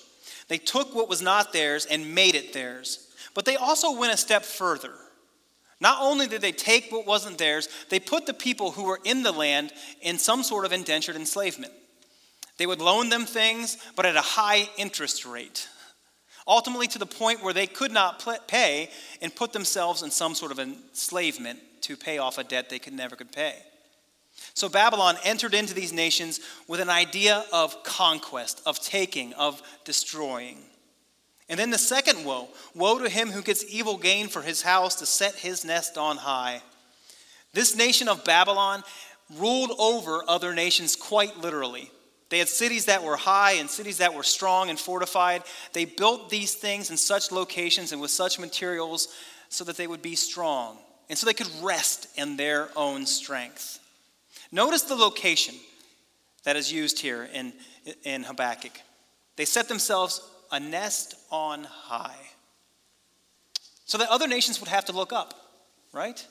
They 0.49 0.59
took 0.59 0.95
what 0.95 1.09
was 1.09 1.23
not 1.23 1.53
theirs 1.53 1.87
and 1.87 2.15
made 2.15 2.35
it 2.35 2.53
theirs. 2.53 3.09
But 3.35 3.45
they 3.45 3.57
also 3.57 3.99
went 3.99 4.13
a 4.13 4.17
step 4.17 4.45
further. 4.45 4.93
Not 5.81 5.99
only 6.01 6.27
did 6.27 6.41
they 6.41 6.53
take 6.53 6.91
what 6.91 7.07
wasn't 7.07 7.39
theirs, 7.39 7.69
they 7.91 8.01
put 8.01 8.27
the 8.27 8.35
people 8.35 8.71
who 8.71 8.85
were 8.85 9.01
in 9.05 9.23
the 9.23 9.33
land 9.33 9.73
in 10.01 10.19
some 10.19 10.43
sort 10.43 10.65
of 10.65 10.73
indentured 10.73 11.17
enslavement. 11.17 11.73
They 12.57 12.67
would 12.67 12.81
loan 12.81 13.09
them 13.09 13.27
things, 13.27 13.77
but 13.97 14.07
at 14.07 14.17
a 14.17 14.21
high 14.21 14.69
interest 14.77 15.27
rate, 15.27 15.69
ultimately 16.47 16.87
to 16.89 16.99
the 16.99 17.07
point 17.07 17.43
where 17.43 17.53
they 17.53 17.67
could 17.67 17.91
not 17.91 18.25
pay 18.47 18.91
and 19.21 19.35
put 19.35 19.53
themselves 19.53 20.03
in 20.03 20.11
some 20.11 20.35
sort 20.35 20.53
of 20.53 20.61
enslavement 20.61 21.59
to 21.83 21.97
pay 21.97 22.19
off 22.19 22.39
a 22.39 22.45
debt 22.45 22.71
they 22.71 22.79
could 22.79 22.93
never 22.93 23.17
could 23.17 23.33
pay. 23.33 23.57
So 24.55 24.69
Babylon 24.69 25.17
entered 25.25 25.55
into 25.55 25.75
these 25.75 25.93
nations 25.93 26.41
with 26.69 26.81
an 26.81 26.91
idea 26.91 27.45
of 27.53 27.83
conquest, 27.83 28.63
of 28.67 28.81
taking, 28.81 29.33
of 29.35 29.63
destroying. 29.85 30.59
And 31.49 31.59
then 31.59 31.71
the 31.71 31.79
second 31.79 32.25
woe 32.25 32.49
woe 32.75 32.99
to 32.99 33.09
him 33.09 33.31
who 33.31 33.43
gets 33.43 33.65
evil 33.69 33.97
gain 33.97 34.29
for 34.29 34.43
his 34.43 34.63
house 34.63 34.97
to 34.97 35.07
set 35.07 35.35
his 35.35 35.65
nest 35.65 35.99
on 35.99 36.17
high. 36.17 36.63
This 37.53 37.77
nation 37.77 38.09
of 38.09 38.25
Babylon 38.25 38.83
ruled 39.39 39.73
over 39.79 40.23
other 40.29 40.55
nations 40.55 40.97
quite 40.97 41.39
literally. 41.39 41.91
They 42.31 42.39
had 42.39 42.49
cities 42.49 42.87
that 42.87 43.03
were 43.03 43.17
high 43.17 43.53
and 43.53 43.69
cities 43.69 43.99
that 43.99 44.15
were 44.15 44.23
strong 44.23 44.71
and 44.71 44.79
fortified. 44.79 45.43
They 45.73 45.85
built 45.85 46.31
these 46.31 46.55
things 46.55 46.91
in 46.91 46.97
such 46.97 47.31
locations 47.31 47.93
and 47.93 48.01
with 48.01 48.11
such 48.11 48.39
materials 48.39 49.09
so 49.49 49.65
that 49.65 49.77
they 49.77 49.87
would 49.87 50.03
be 50.03 50.17
strong 50.17 50.79
and 51.09 51.19
so 51.19 51.27
they 51.27 51.35
could 51.35 51.51
rest 51.63 52.09
in 52.17 52.37
their 52.37 52.71
own 52.77 53.07
strength. 53.07 53.79
Notice 54.55 54.83
the 54.83 54.95
location 54.95 55.57
that 56.45 56.55
is 56.55 56.73
used 56.73 57.01
here 57.01 57.29
in, 57.35 57.53
in 58.05 58.23
Habakkuk. 58.23 58.81
They 59.35 59.47
set 59.47 59.67
themselves 59.67 60.21
a 60.53 60.61
nest 60.61 61.17
on 61.33 61.65
high. 61.65 62.15
So 63.85 63.99
that 63.99 64.09
other 64.11 64.29
nations 64.29 64.61
would 64.61 64.69
have 64.69 64.85
to 64.85 64.93
look 64.93 65.13
up, 65.13 65.35
right? 65.93 66.25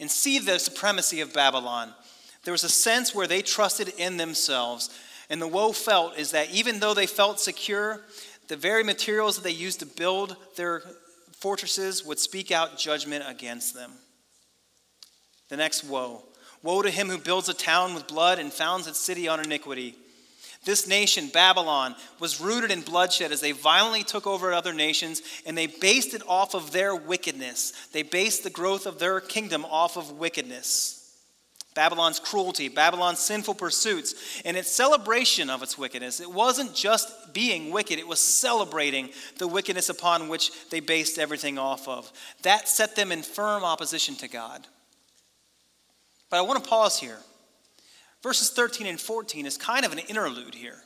And 0.00 0.10
see 0.10 0.40
the 0.40 0.58
supremacy 0.58 1.20
of 1.20 1.32
Babylon. 1.32 1.94
There 2.42 2.50
was 2.50 2.64
a 2.64 2.68
sense 2.68 3.14
where 3.14 3.28
they 3.28 3.42
trusted 3.42 3.92
in 3.96 4.16
themselves. 4.16 4.90
And 5.30 5.40
the 5.40 5.46
woe 5.46 5.70
felt 5.70 6.18
is 6.18 6.32
that 6.32 6.50
even 6.50 6.80
though 6.80 6.94
they 6.94 7.06
felt 7.06 7.38
secure, 7.38 8.00
the 8.48 8.56
very 8.56 8.82
materials 8.82 9.36
that 9.36 9.44
they 9.44 9.52
used 9.52 9.78
to 9.78 9.86
build 9.86 10.34
their 10.56 10.82
fortresses 11.30 12.04
would 12.04 12.18
speak 12.18 12.50
out 12.50 12.76
judgment 12.76 13.22
against 13.28 13.72
them. 13.72 13.92
The 15.48 15.56
next 15.56 15.84
woe 15.84 16.24
Woe 16.66 16.82
to 16.82 16.90
him 16.90 17.08
who 17.08 17.16
builds 17.16 17.48
a 17.48 17.54
town 17.54 17.94
with 17.94 18.08
blood 18.08 18.40
and 18.40 18.52
founds 18.52 18.88
its 18.88 18.98
city 18.98 19.28
on 19.28 19.38
iniquity. 19.38 19.94
This 20.64 20.88
nation, 20.88 21.28
Babylon, 21.32 21.94
was 22.18 22.40
rooted 22.40 22.72
in 22.72 22.80
bloodshed 22.80 23.30
as 23.30 23.40
they 23.40 23.52
violently 23.52 24.02
took 24.02 24.26
over 24.26 24.52
other 24.52 24.74
nations 24.74 25.22
and 25.46 25.56
they 25.56 25.68
based 25.68 26.12
it 26.12 26.22
off 26.26 26.56
of 26.56 26.72
their 26.72 26.96
wickedness. 26.96 27.72
They 27.92 28.02
based 28.02 28.42
the 28.42 28.50
growth 28.50 28.84
of 28.84 28.98
their 28.98 29.20
kingdom 29.20 29.64
off 29.64 29.96
of 29.96 30.18
wickedness. 30.18 30.96
Babylon's 31.76 32.18
cruelty, 32.18 32.68
Babylon's 32.68 33.20
sinful 33.20 33.54
pursuits, 33.54 34.40
and 34.44 34.56
its 34.56 34.72
celebration 34.72 35.48
of 35.48 35.62
its 35.62 35.78
wickedness. 35.78 36.18
It 36.18 36.32
wasn't 36.32 36.74
just 36.74 37.32
being 37.32 37.70
wicked, 37.70 38.00
it 38.00 38.08
was 38.08 38.18
celebrating 38.18 39.10
the 39.38 39.46
wickedness 39.46 39.88
upon 39.88 40.28
which 40.28 40.50
they 40.70 40.80
based 40.80 41.16
everything 41.16 41.58
off 41.58 41.86
of. 41.86 42.10
That 42.42 42.66
set 42.66 42.96
them 42.96 43.12
in 43.12 43.22
firm 43.22 43.62
opposition 43.62 44.16
to 44.16 44.26
God. 44.26 44.66
But 46.30 46.38
I 46.38 46.42
want 46.42 46.62
to 46.62 46.68
pause 46.68 46.98
here. 46.98 47.18
Verses 48.22 48.50
13 48.50 48.86
and 48.86 49.00
14 49.00 49.46
is 49.46 49.56
kind 49.56 49.84
of 49.84 49.92
an 49.92 49.98
interlude 50.00 50.54
here. 50.54 50.78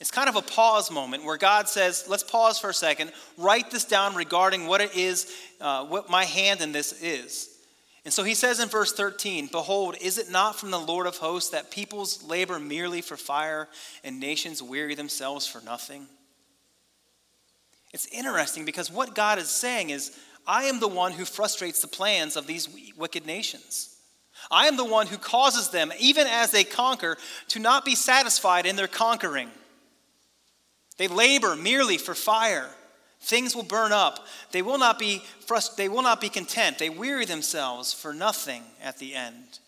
It's 0.00 0.10
kind 0.10 0.28
of 0.28 0.36
a 0.36 0.42
pause 0.42 0.90
moment 0.90 1.24
where 1.24 1.36
God 1.36 1.68
says, 1.68 2.06
let's 2.08 2.22
pause 2.22 2.58
for 2.58 2.70
a 2.70 2.74
second, 2.74 3.12
write 3.36 3.70
this 3.70 3.84
down 3.84 4.14
regarding 4.14 4.66
what 4.66 4.80
it 4.80 4.96
is, 4.96 5.30
uh, 5.60 5.84
what 5.84 6.08
my 6.08 6.24
hand 6.24 6.62
in 6.62 6.72
this 6.72 7.02
is. 7.02 7.50
And 8.04 8.14
so 8.14 8.22
he 8.22 8.34
says 8.34 8.60
in 8.60 8.68
verse 8.68 8.92
13, 8.92 9.48
Behold, 9.52 9.96
is 10.00 10.16
it 10.16 10.30
not 10.30 10.58
from 10.58 10.70
the 10.70 10.78
Lord 10.78 11.06
of 11.06 11.18
hosts 11.18 11.50
that 11.50 11.70
peoples 11.70 12.22
labor 12.22 12.58
merely 12.58 13.02
for 13.02 13.16
fire 13.16 13.68
and 14.02 14.18
nations 14.18 14.62
weary 14.62 14.94
themselves 14.94 15.46
for 15.46 15.60
nothing? 15.60 16.06
It's 17.92 18.06
interesting 18.06 18.64
because 18.64 18.90
what 18.90 19.14
God 19.14 19.38
is 19.38 19.48
saying 19.48 19.90
is, 19.90 20.16
I 20.46 20.64
am 20.64 20.80
the 20.80 20.88
one 20.88 21.12
who 21.12 21.26
frustrates 21.26 21.82
the 21.82 21.88
plans 21.88 22.36
of 22.36 22.46
these 22.46 22.68
wicked 22.96 23.26
nations. 23.26 23.89
I 24.50 24.66
am 24.66 24.76
the 24.76 24.84
one 24.84 25.06
who 25.06 25.18
causes 25.18 25.70
them, 25.70 25.92
even 25.98 26.26
as 26.26 26.50
they 26.50 26.64
conquer, 26.64 27.16
to 27.48 27.58
not 27.58 27.84
be 27.84 27.94
satisfied 27.94 28.66
in 28.66 28.76
their 28.76 28.88
conquering. 28.88 29.50
They 30.96 31.08
labor 31.08 31.56
merely 31.56 31.98
for 31.98 32.14
fire 32.14 32.70
Things 33.20 33.54
will 33.54 33.62
burn 33.62 33.92
up. 33.92 34.26
They 34.50 34.62
will 34.62 34.78
not 34.78 34.98
be 34.98 35.22
frust- 35.46 35.76
they 35.76 35.88
will 35.88 36.02
not 36.02 36.20
be 36.20 36.30
content. 36.30 36.78
They 36.78 36.88
weary 36.88 37.26
themselves 37.26 37.92
for 37.92 38.14
nothing 38.14 38.64
at 38.82 38.98
the 38.98 39.14
end. 39.14 39.58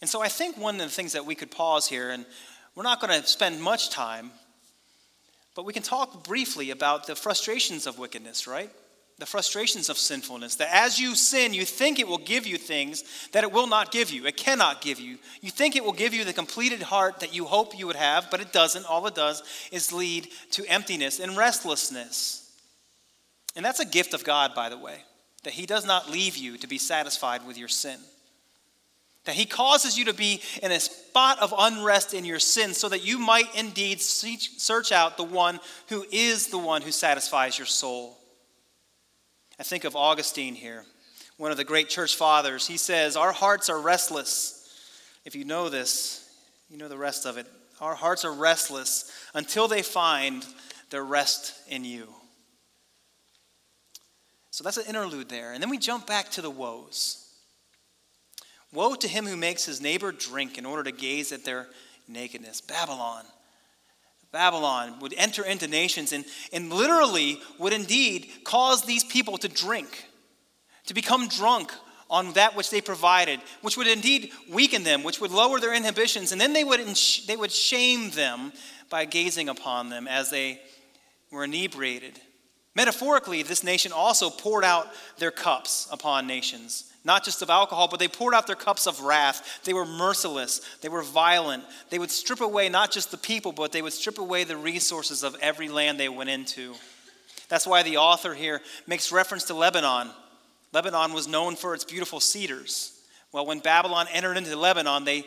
And 0.00 0.08
so 0.08 0.22
I 0.22 0.28
think 0.28 0.56
one 0.56 0.76
of 0.76 0.82
the 0.82 0.88
things 0.94 1.12
that 1.12 1.26
we 1.26 1.34
could 1.34 1.50
pause 1.50 1.88
here, 1.88 2.10
and 2.10 2.24
we're 2.74 2.84
not 2.84 3.00
going 3.00 3.20
to 3.20 3.26
spend 3.26 3.60
much 3.60 3.90
time, 3.90 4.30
but 5.56 5.64
we 5.64 5.72
can 5.72 5.82
talk 5.82 6.24
briefly 6.24 6.70
about 6.70 7.06
the 7.06 7.16
frustrations 7.16 7.86
of 7.86 7.98
wickedness, 7.98 8.46
right? 8.46 8.70
The 9.18 9.26
frustrations 9.26 9.88
of 9.88 9.98
sinfulness. 9.98 10.56
That 10.56 10.74
as 10.74 10.98
you 10.98 11.14
sin, 11.14 11.54
you 11.54 11.64
think 11.64 11.98
it 11.98 12.08
will 12.08 12.18
give 12.18 12.46
you 12.46 12.58
things 12.58 13.04
that 13.32 13.44
it 13.44 13.52
will 13.52 13.66
not 13.66 13.92
give 13.92 14.10
you. 14.10 14.26
It 14.26 14.36
cannot 14.36 14.80
give 14.80 14.98
you. 14.98 15.18
You 15.40 15.50
think 15.50 15.76
it 15.76 15.84
will 15.84 15.92
give 15.92 16.14
you 16.14 16.24
the 16.24 16.32
completed 16.32 16.82
heart 16.82 17.20
that 17.20 17.34
you 17.34 17.44
hope 17.44 17.78
you 17.78 17.86
would 17.86 17.96
have, 17.96 18.30
but 18.30 18.40
it 18.40 18.52
doesn't. 18.52 18.86
All 18.86 19.06
it 19.06 19.14
does 19.14 19.42
is 19.70 19.92
lead 19.92 20.28
to 20.52 20.64
emptiness 20.66 21.20
and 21.20 21.36
restlessness. 21.36 22.40
And 23.54 23.64
that's 23.64 23.80
a 23.80 23.86
gift 23.86 24.14
of 24.14 24.24
God, 24.24 24.54
by 24.54 24.68
the 24.68 24.78
way, 24.78 24.96
that 25.44 25.52
He 25.52 25.64
does 25.64 25.86
not 25.86 26.10
leave 26.10 26.36
you 26.36 26.56
to 26.58 26.66
be 26.66 26.78
satisfied 26.78 27.46
with 27.46 27.56
your 27.56 27.68
sin. 27.68 27.98
That 29.26 29.36
He 29.36 29.46
causes 29.46 29.96
you 29.96 30.06
to 30.06 30.12
be 30.12 30.42
in 30.60 30.72
a 30.72 30.80
spot 30.80 31.40
of 31.40 31.54
unrest 31.56 32.14
in 32.14 32.24
your 32.24 32.40
sin 32.40 32.74
so 32.74 32.88
that 32.88 33.06
you 33.06 33.18
might 33.18 33.54
indeed 33.54 34.00
search 34.00 34.90
out 34.90 35.16
the 35.16 35.22
one 35.22 35.60
who 35.88 36.04
is 36.10 36.48
the 36.48 36.58
one 36.58 36.82
who 36.82 36.90
satisfies 36.90 37.56
your 37.56 37.66
soul. 37.66 38.18
I 39.58 39.62
think 39.62 39.84
of 39.84 39.94
Augustine 39.94 40.54
here, 40.54 40.84
one 41.36 41.50
of 41.50 41.56
the 41.56 41.64
great 41.64 41.88
church 41.88 42.16
fathers. 42.16 42.66
He 42.66 42.76
says, 42.76 43.16
Our 43.16 43.32
hearts 43.32 43.68
are 43.70 43.80
restless. 43.80 44.60
If 45.24 45.34
you 45.34 45.44
know 45.44 45.68
this, 45.68 46.28
you 46.68 46.76
know 46.76 46.88
the 46.88 46.98
rest 46.98 47.24
of 47.24 47.38
it. 47.38 47.46
Our 47.80 47.94
hearts 47.94 48.24
are 48.24 48.32
restless 48.32 49.10
until 49.34 49.68
they 49.68 49.82
find 49.82 50.44
their 50.90 51.04
rest 51.04 51.54
in 51.68 51.84
you. 51.84 52.08
So 54.50 54.62
that's 54.62 54.76
an 54.76 54.86
interlude 54.86 55.28
there. 55.28 55.52
And 55.52 55.62
then 55.62 55.70
we 55.70 55.78
jump 55.78 56.06
back 56.06 56.30
to 56.32 56.42
the 56.42 56.50
woes. 56.50 57.20
Woe 58.72 58.94
to 58.94 59.08
him 59.08 59.26
who 59.26 59.36
makes 59.36 59.64
his 59.64 59.80
neighbor 59.80 60.12
drink 60.12 60.58
in 60.58 60.66
order 60.66 60.84
to 60.84 60.92
gaze 60.92 61.32
at 61.32 61.44
their 61.44 61.68
nakedness. 62.08 62.60
Babylon. 62.60 63.24
Babylon 64.34 64.98
would 64.98 65.14
enter 65.16 65.44
into 65.44 65.68
nations 65.68 66.12
and, 66.12 66.24
and 66.52 66.72
literally 66.72 67.40
would 67.58 67.72
indeed 67.72 68.28
cause 68.42 68.82
these 68.82 69.04
people 69.04 69.38
to 69.38 69.48
drink, 69.48 70.06
to 70.86 70.92
become 70.92 71.28
drunk 71.28 71.72
on 72.10 72.32
that 72.32 72.56
which 72.56 72.68
they 72.68 72.80
provided, 72.80 73.38
which 73.62 73.76
would 73.76 73.86
indeed 73.86 74.32
weaken 74.50 74.82
them, 74.82 75.04
which 75.04 75.20
would 75.20 75.30
lower 75.30 75.60
their 75.60 75.72
inhibitions, 75.72 76.32
and 76.32 76.40
then 76.40 76.52
they 76.52 76.64
would, 76.64 76.80
they 77.28 77.36
would 77.36 77.52
shame 77.52 78.10
them 78.10 78.52
by 78.90 79.04
gazing 79.04 79.48
upon 79.48 79.88
them 79.88 80.08
as 80.08 80.30
they 80.30 80.60
were 81.30 81.44
inebriated. 81.44 82.20
Metaphorically, 82.74 83.44
this 83.44 83.62
nation 83.62 83.92
also 83.92 84.30
poured 84.30 84.64
out 84.64 84.88
their 85.16 85.30
cups 85.30 85.86
upon 85.92 86.26
nations 86.26 86.92
not 87.04 87.22
just 87.22 87.42
of 87.42 87.50
alcohol, 87.50 87.86
but 87.88 88.00
they 88.00 88.08
poured 88.08 88.34
out 88.34 88.46
their 88.46 88.56
cups 88.56 88.86
of 88.86 89.02
wrath. 89.02 89.60
They 89.64 89.74
were 89.74 89.84
merciless. 89.84 90.60
They 90.80 90.88
were 90.88 91.02
violent. 91.02 91.64
They 91.90 91.98
would 91.98 92.10
strip 92.10 92.40
away 92.40 92.70
not 92.70 92.90
just 92.90 93.10
the 93.10 93.18
people, 93.18 93.52
but 93.52 93.72
they 93.72 93.82
would 93.82 93.92
strip 93.92 94.18
away 94.18 94.44
the 94.44 94.56
resources 94.56 95.22
of 95.22 95.36
every 95.42 95.68
land 95.68 96.00
they 96.00 96.08
went 96.08 96.30
into. 96.30 96.74
That's 97.48 97.66
why 97.66 97.82
the 97.82 97.98
author 97.98 98.32
here 98.32 98.62
makes 98.86 99.12
reference 99.12 99.44
to 99.44 99.54
Lebanon. 99.54 100.08
Lebanon 100.72 101.12
was 101.12 101.28
known 101.28 101.56
for 101.56 101.74
its 101.74 101.84
beautiful 101.84 102.20
cedars. 102.20 102.98
Well, 103.32 103.44
when 103.44 103.58
Babylon 103.58 104.06
entered 104.10 104.38
into 104.38 104.56
Lebanon, 104.56 105.04
they 105.04 105.26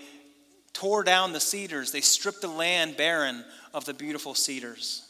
tore 0.73 1.03
down 1.03 1.31
the 1.31 1.39
cedars, 1.39 1.91
they 1.91 2.01
stripped 2.01 2.41
the 2.41 2.47
land 2.47 2.97
barren 2.97 3.45
of 3.73 3.85
the 3.85 3.93
beautiful 3.93 4.33
cedars. 4.33 5.03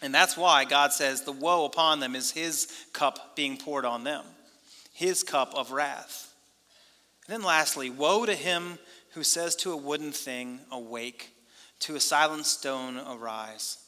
And 0.00 0.14
that's 0.14 0.36
why 0.36 0.64
God 0.64 0.92
says 0.92 1.22
the 1.22 1.32
woe 1.32 1.66
upon 1.66 2.00
them 2.00 2.14
is 2.14 2.30
his 2.30 2.68
cup 2.92 3.36
being 3.36 3.58
poured 3.58 3.84
on 3.84 4.04
them 4.04 4.24
his 4.98 5.22
cup 5.22 5.54
of 5.54 5.70
wrath. 5.70 6.34
And 7.28 7.32
then 7.32 7.46
lastly, 7.46 7.88
woe 7.88 8.26
to 8.26 8.34
him 8.34 8.80
who 9.14 9.22
says 9.22 9.54
to 9.56 9.70
a 9.70 9.76
wooden 9.76 10.10
thing, 10.10 10.58
Awake, 10.72 11.30
to 11.80 11.94
a 11.94 12.00
silent 12.00 12.46
stone, 12.46 12.98
Arise. 12.98 13.78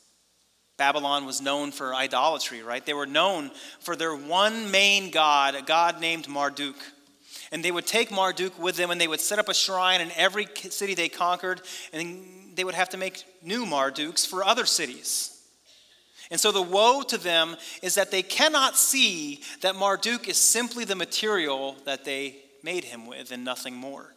Babylon 0.77 1.27
was 1.27 1.41
known 1.41 1.73
for 1.73 1.97
idolatry, 1.97 2.63
right? 2.63 2.87
They 2.87 2.95
were 2.95 3.07
known 3.07 3.51
for 3.81 3.97
their 3.97 4.15
one 4.15 4.71
main 4.71 5.11
god, 5.11 5.57
a 5.57 5.63
god 5.63 6.01
named 6.01 6.29
Marduk. 6.29 6.77
And 7.51 7.65
they 7.65 7.73
would 7.73 7.89
take 7.89 8.13
Marduk 8.13 8.57
with 8.57 8.77
them 8.77 8.93
and 8.93 9.01
they 9.01 9.09
would 9.09 9.21
set 9.21 9.41
up 9.41 9.49
a 9.49 9.55
shrine 9.55 10.01
in 10.01 10.13
every 10.13 10.47
city 10.55 10.95
they 10.95 11.09
conquered, 11.09 11.61
and 11.93 12.55
they 12.55 12.63
would 12.63 12.77
have 12.77 12.91
to 12.91 12.97
make 12.97 13.25
new 13.43 13.67
Marduks 13.67 14.25
for 14.25 14.45
other 14.45 14.65
cities. 14.65 15.40
And 16.31 16.39
so 16.39 16.53
the 16.53 16.63
woe 16.63 17.03
to 17.03 17.19
them 17.19 17.57
is 17.83 17.97
that 17.97 18.11
they 18.11 18.23
cannot 18.23 18.77
see 18.77 19.43
that 19.63 19.75
Marduk 19.75 20.29
is 20.29 20.37
simply 20.37 20.85
the 20.85 20.95
material 20.95 21.77
that 21.85 22.05
they 22.05 22.37
made 22.63 22.85
him 22.85 23.07
with 23.07 23.33
and 23.33 23.45
nothing 23.45 23.75
more. 23.75 24.15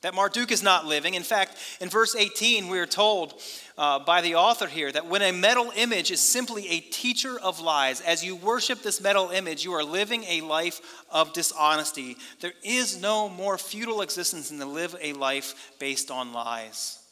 That 0.00 0.14
Marduk 0.14 0.50
is 0.50 0.62
not 0.62 0.84
living. 0.84 1.14
In 1.14 1.22
fact, 1.22 1.56
in 1.80 1.88
verse 1.88 2.14
18, 2.14 2.68
we 2.68 2.78
are 2.78 2.86
told 2.86 3.40
uh, 3.78 3.98
by 4.00 4.20
the 4.20 4.34
author 4.34 4.66
here 4.66 4.92
that 4.92 5.06
when 5.06 5.22
a 5.22 5.32
metal 5.32 5.72
image 5.76 6.10
is 6.10 6.20
simply 6.20 6.68
a 6.68 6.80
teacher 6.80 7.38
of 7.40 7.60
lies, 7.60 8.02
as 8.02 8.22
you 8.22 8.36
worship 8.36 8.82
this 8.82 9.00
metal 9.00 9.30
image, 9.30 9.64
you 9.64 9.72
are 9.72 9.84
living 9.84 10.24
a 10.24 10.42
life 10.42 10.82
of 11.10 11.32
dishonesty. 11.32 12.16
There 12.40 12.52
is 12.62 13.00
no 13.00 13.30
more 13.30 13.56
futile 13.56 14.02
existence 14.02 14.50
than 14.50 14.58
to 14.58 14.66
live 14.66 14.94
a 15.00 15.14
life 15.14 15.72
based 15.78 16.10
on 16.10 16.34
lies 16.34 17.03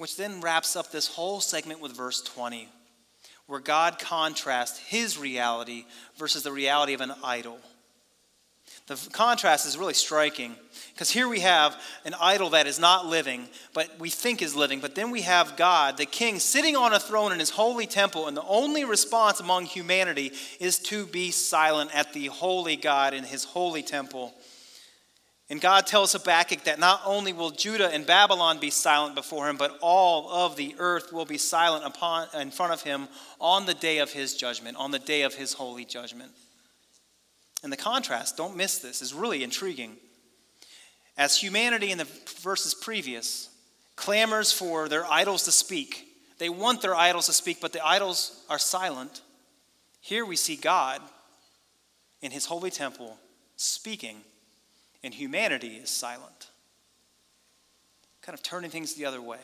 which 0.00 0.16
then 0.16 0.40
wraps 0.40 0.76
up 0.76 0.90
this 0.90 1.06
whole 1.06 1.40
segment 1.40 1.80
with 1.80 1.96
verse 1.96 2.22
20, 2.22 2.68
where 3.46 3.60
God 3.60 3.98
contrasts 3.98 4.78
his 4.78 5.18
reality 5.18 5.84
versus 6.16 6.42
the 6.42 6.52
reality 6.52 6.94
of 6.94 7.00
an 7.00 7.12
idol. 7.22 7.58
The 8.86 8.96
contrast 9.12 9.66
is 9.66 9.76
really 9.78 9.94
striking 9.94 10.56
because 10.92 11.10
here 11.10 11.28
we 11.28 11.40
have 11.40 11.80
an 12.04 12.14
idol 12.20 12.50
that 12.50 12.66
is 12.66 12.80
not 12.80 13.06
living, 13.06 13.46
but 13.72 13.88
we 14.00 14.10
think 14.10 14.42
is 14.42 14.56
living. 14.56 14.80
But 14.80 14.94
then 14.94 15.10
we 15.10 15.20
have 15.22 15.56
God, 15.56 15.96
the 15.96 16.06
king, 16.06 16.40
sitting 16.40 16.76
on 16.76 16.92
a 16.92 16.98
throne 16.98 17.32
in 17.32 17.38
his 17.38 17.50
holy 17.50 17.86
temple, 17.86 18.26
and 18.26 18.36
the 18.36 18.42
only 18.42 18.84
response 18.84 19.38
among 19.38 19.66
humanity 19.66 20.32
is 20.58 20.78
to 20.80 21.06
be 21.06 21.30
silent 21.30 21.94
at 21.94 22.12
the 22.12 22.26
holy 22.26 22.74
God 22.76 23.14
in 23.14 23.22
his 23.22 23.44
holy 23.44 23.82
temple. 23.82 24.34
And 25.50 25.60
God 25.60 25.88
tells 25.88 26.12
Habakkuk 26.12 26.62
that 26.62 26.78
not 26.78 27.02
only 27.04 27.32
will 27.32 27.50
Judah 27.50 27.92
and 27.92 28.06
Babylon 28.06 28.60
be 28.60 28.70
silent 28.70 29.16
before 29.16 29.48
him, 29.48 29.56
but 29.56 29.76
all 29.82 30.30
of 30.30 30.54
the 30.54 30.76
earth 30.78 31.12
will 31.12 31.24
be 31.24 31.38
silent 31.38 31.84
upon, 31.84 32.28
in 32.40 32.52
front 32.52 32.72
of 32.72 32.82
him 32.82 33.08
on 33.40 33.66
the 33.66 33.74
day 33.74 33.98
of 33.98 34.12
his 34.12 34.36
judgment, 34.36 34.76
on 34.76 34.92
the 34.92 35.00
day 35.00 35.22
of 35.22 35.34
his 35.34 35.54
holy 35.54 35.84
judgment. 35.84 36.30
And 37.64 37.72
the 37.72 37.76
contrast, 37.76 38.36
don't 38.36 38.56
miss 38.56 38.78
this, 38.78 39.02
is 39.02 39.12
really 39.12 39.42
intriguing. 39.42 39.96
As 41.18 41.36
humanity 41.36 41.90
in 41.90 41.98
the 41.98 42.06
verses 42.42 42.72
previous 42.72 43.50
clamors 43.96 44.52
for 44.52 44.88
their 44.88 45.04
idols 45.04 45.42
to 45.44 45.52
speak, 45.52 46.06
they 46.38 46.48
want 46.48 46.80
their 46.80 46.94
idols 46.94 47.26
to 47.26 47.32
speak, 47.32 47.60
but 47.60 47.72
the 47.72 47.84
idols 47.84 48.44
are 48.48 48.58
silent. 48.58 49.20
Here 50.00 50.24
we 50.24 50.36
see 50.36 50.54
God 50.54 51.02
in 52.22 52.30
his 52.30 52.46
holy 52.46 52.70
temple 52.70 53.18
speaking 53.56 54.22
and 55.02 55.14
humanity 55.14 55.76
is 55.82 55.90
silent, 55.90 56.50
kind 58.22 58.34
of 58.34 58.42
turning 58.42 58.70
things 58.70 58.94
the 58.94 59.06
other 59.06 59.22
way. 59.22 59.40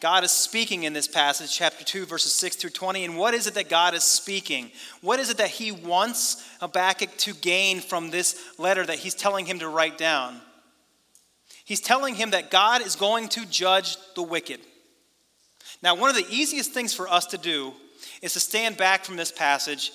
God 0.00 0.22
is 0.22 0.30
speaking 0.30 0.84
in 0.84 0.92
this 0.92 1.08
passage, 1.08 1.52
chapter 1.52 1.84
2, 1.84 2.06
verses 2.06 2.32
6 2.32 2.54
through 2.54 2.70
20. 2.70 3.04
And 3.04 3.18
what 3.18 3.34
is 3.34 3.48
it 3.48 3.54
that 3.54 3.68
God 3.68 3.94
is 3.94 4.04
speaking? 4.04 4.70
What 5.00 5.18
is 5.18 5.28
it 5.28 5.38
that 5.38 5.48
he 5.48 5.72
wants 5.72 6.48
Habakkuk 6.60 7.16
to 7.18 7.34
gain 7.34 7.80
from 7.80 8.10
this 8.10 8.40
letter 8.58 8.86
that 8.86 9.00
he's 9.00 9.14
telling 9.14 9.44
him 9.44 9.58
to 9.58 9.68
write 9.68 9.98
down? 9.98 10.40
He's 11.64 11.80
telling 11.80 12.14
him 12.14 12.30
that 12.30 12.50
God 12.50 12.80
is 12.80 12.94
going 12.94 13.28
to 13.30 13.44
judge 13.44 13.96
the 14.14 14.22
wicked. 14.22 14.60
Now, 15.82 15.96
one 15.96 16.10
of 16.10 16.16
the 16.16 16.32
easiest 16.32 16.72
things 16.72 16.94
for 16.94 17.08
us 17.08 17.26
to 17.26 17.38
do 17.38 17.72
is 18.22 18.34
to 18.34 18.40
stand 18.40 18.76
back 18.76 19.04
from 19.04 19.16
this 19.16 19.32
passage 19.32 19.92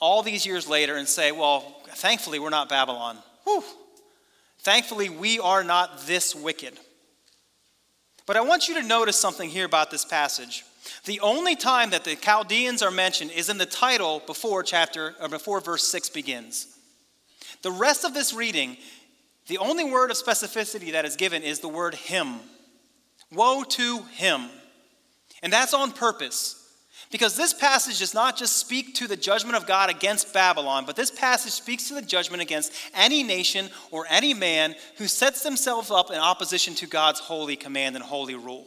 all 0.00 0.22
these 0.22 0.46
years 0.46 0.68
later 0.68 0.96
and 0.96 1.08
say, 1.08 1.32
well, 1.32 1.82
thankfully, 1.88 2.38
we're 2.38 2.50
not 2.50 2.68
Babylon. 2.68 3.18
Whew. 3.44 3.64
Thankfully, 4.60 5.08
we 5.08 5.38
are 5.38 5.62
not 5.64 6.06
this 6.06 6.34
wicked. 6.34 6.78
But 8.26 8.36
I 8.36 8.40
want 8.40 8.68
you 8.68 8.74
to 8.74 8.82
notice 8.82 9.16
something 9.16 9.48
here 9.48 9.64
about 9.64 9.90
this 9.90 10.04
passage. 10.04 10.64
The 11.04 11.20
only 11.20 11.56
time 11.56 11.90
that 11.90 12.04
the 12.04 12.16
Chaldeans 12.16 12.82
are 12.82 12.90
mentioned 12.90 13.30
is 13.30 13.48
in 13.48 13.58
the 13.58 13.66
title 13.66 14.22
before 14.26 14.62
chapter 14.62 15.14
or 15.20 15.28
before 15.28 15.60
verse 15.60 15.84
6 15.84 16.10
begins. 16.10 16.66
The 17.62 17.70
rest 17.70 18.04
of 18.04 18.14
this 18.14 18.32
reading, 18.32 18.76
the 19.46 19.58
only 19.58 19.84
word 19.84 20.10
of 20.10 20.16
specificity 20.16 20.92
that 20.92 21.04
is 21.04 21.16
given 21.16 21.42
is 21.42 21.60
the 21.60 21.68
word 21.68 21.94
him. 21.94 22.40
Woe 23.32 23.62
to 23.62 24.02
him. 24.12 24.48
And 25.42 25.52
that's 25.52 25.74
on 25.74 25.92
purpose. 25.92 26.65
Because 27.12 27.36
this 27.36 27.54
passage 27.54 28.00
does 28.00 28.14
not 28.14 28.36
just 28.36 28.56
speak 28.56 28.94
to 28.96 29.06
the 29.06 29.16
judgment 29.16 29.56
of 29.56 29.66
God 29.66 29.90
against 29.90 30.34
Babylon, 30.34 30.84
but 30.84 30.96
this 30.96 31.10
passage 31.10 31.52
speaks 31.52 31.88
to 31.88 31.94
the 31.94 32.02
judgment 32.02 32.42
against 32.42 32.72
any 32.94 33.22
nation 33.22 33.70
or 33.92 34.06
any 34.10 34.34
man 34.34 34.74
who 34.96 35.06
sets 35.06 35.42
themselves 35.42 35.90
up 35.90 36.10
in 36.10 36.18
opposition 36.18 36.74
to 36.76 36.86
God's 36.86 37.20
holy 37.20 37.54
command 37.54 37.94
and 37.94 38.04
holy 38.04 38.34
rule. 38.34 38.66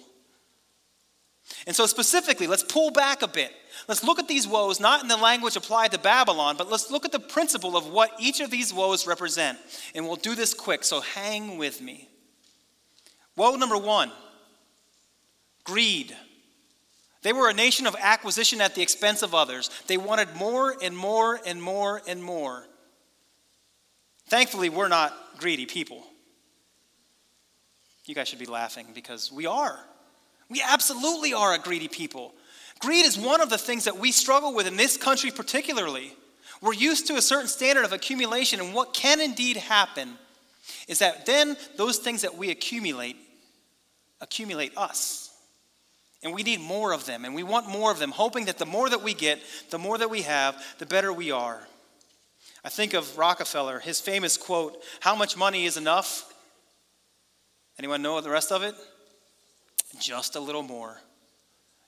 And 1.68 1.76
so, 1.76 1.86
specifically, 1.86 2.48
let's 2.48 2.64
pull 2.64 2.92
back 2.92 3.22
a 3.22 3.28
bit. 3.28 3.52
Let's 3.88 4.04
look 4.04 4.20
at 4.20 4.28
these 4.28 4.48
woes 4.48 4.80
not 4.80 5.02
in 5.02 5.08
the 5.08 5.18
language 5.18 5.56
applied 5.56 5.92
to 5.92 6.00
Babylon, 6.00 6.56
but 6.58 6.70
let's 6.70 6.92
look 6.92 7.06
at 7.06 7.12
the 7.12 7.20
principle 7.20 7.76
of 7.76 7.88
what 7.88 8.12
each 8.20 8.40
of 8.40 8.52
these 8.52 8.74
woes 8.74 9.08
represent. 9.08 9.58
And 9.96 10.06
we'll 10.06 10.16
do 10.16 10.36
this 10.36 10.54
quick, 10.54 10.84
so 10.84 11.02
hang 11.02 11.58
with 11.58 11.82
me. 11.82 12.08
Woe 13.36 13.56
number 13.56 13.78
one 13.78 14.12
greed. 15.64 16.16
They 17.22 17.34
were 17.34 17.50
a 17.50 17.54
nation 17.54 17.86
of 17.86 17.96
acquisition 18.00 18.62
at 18.62 18.76
the 18.76 18.82
expense 18.82 19.22
of 19.22 19.36
others. 19.36 19.70
They 19.88 19.98
wanted 19.98 20.36
more 20.36 20.76
and 20.82 20.96
more 20.96 21.40
and 21.46 21.62
more 21.62 22.02
and 22.08 22.24
more. 22.24 22.66
Thankfully, 24.28 24.70
we're 24.70 24.88
not 24.88 25.14
greedy 25.38 25.66
people. 25.66 26.04
You 28.06 28.16
guys 28.16 28.28
should 28.28 28.40
be 28.40 28.46
laughing 28.46 28.88
because 28.94 29.32
we 29.32 29.46
are. 29.46 29.78
We 30.50 30.64
absolutely 30.66 31.34
are 31.34 31.54
a 31.54 31.60
greedy 31.60 31.88
people. 31.88 32.34
Greed 32.80 33.06
is 33.06 33.18
one 33.18 33.42
of 33.42 33.50
the 33.50 33.58
things 33.58 33.84
that 33.84 33.98
we 33.98 34.12
struggle 34.12 34.54
with 34.56 34.66
in 34.66 34.78
this 34.78 34.98
country, 34.98 35.32
particularly. 35.32 36.14
We're 36.62 36.74
used 36.74 37.08
to 37.08 37.16
a 37.16 37.22
certain 37.22 37.48
standard 37.48 37.86
of 37.86 37.94
accumulation, 37.94 38.60
and 38.60 38.74
what 38.74 38.94
can 38.94 39.22
indeed 39.22 39.58
happen 39.58 40.18
is 40.88 41.00
that 41.00 41.26
then 41.26 41.58
those 41.78 41.98
things 41.98 42.22
that 42.22 42.36
we 42.36 42.50
accumulate 42.52 43.16
accumulate 44.22 44.78
us. 44.78 45.29
And 46.22 46.34
we 46.34 46.44
need 46.44 46.60
more 46.60 46.92
of 46.92 47.06
them, 47.06 47.24
and 47.24 47.34
we 47.34 47.44
want 47.44 47.70
more 47.70 47.92
of 47.92 48.00
them, 48.00 48.12
hoping 48.12 48.46
that 48.46 48.58
the 48.58 48.66
more 48.66 48.90
that 48.90 49.04
we 49.04 49.14
get, 49.14 49.40
the 49.70 49.80
more 49.80 49.98
that 49.98 50.10
we 50.10 50.24
have, 50.24 50.62
the 50.78 50.86
better 50.86 51.14
we 51.14 51.32
are. 51.32 51.66
I 52.64 52.70
think 52.70 52.94
of 52.94 53.18
Rockefeller, 53.18 53.80
his 53.80 54.02
famous 54.02 54.36
quote, 54.36 54.84
How 55.00 55.16
much 55.16 55.38
money 55.38 55.66
is 55.66 55.78
enough? 55.78 56.34
Anyone 57.78 58.02
know 58.02 58.20
the 58.20 58.30
rest 58.30 58.52
of 58.52 58.64
it? 58.64 58.76
Just 60.00 60.36
a 60.36 60.42
little 60.42 60.64
more. 60.64 61.00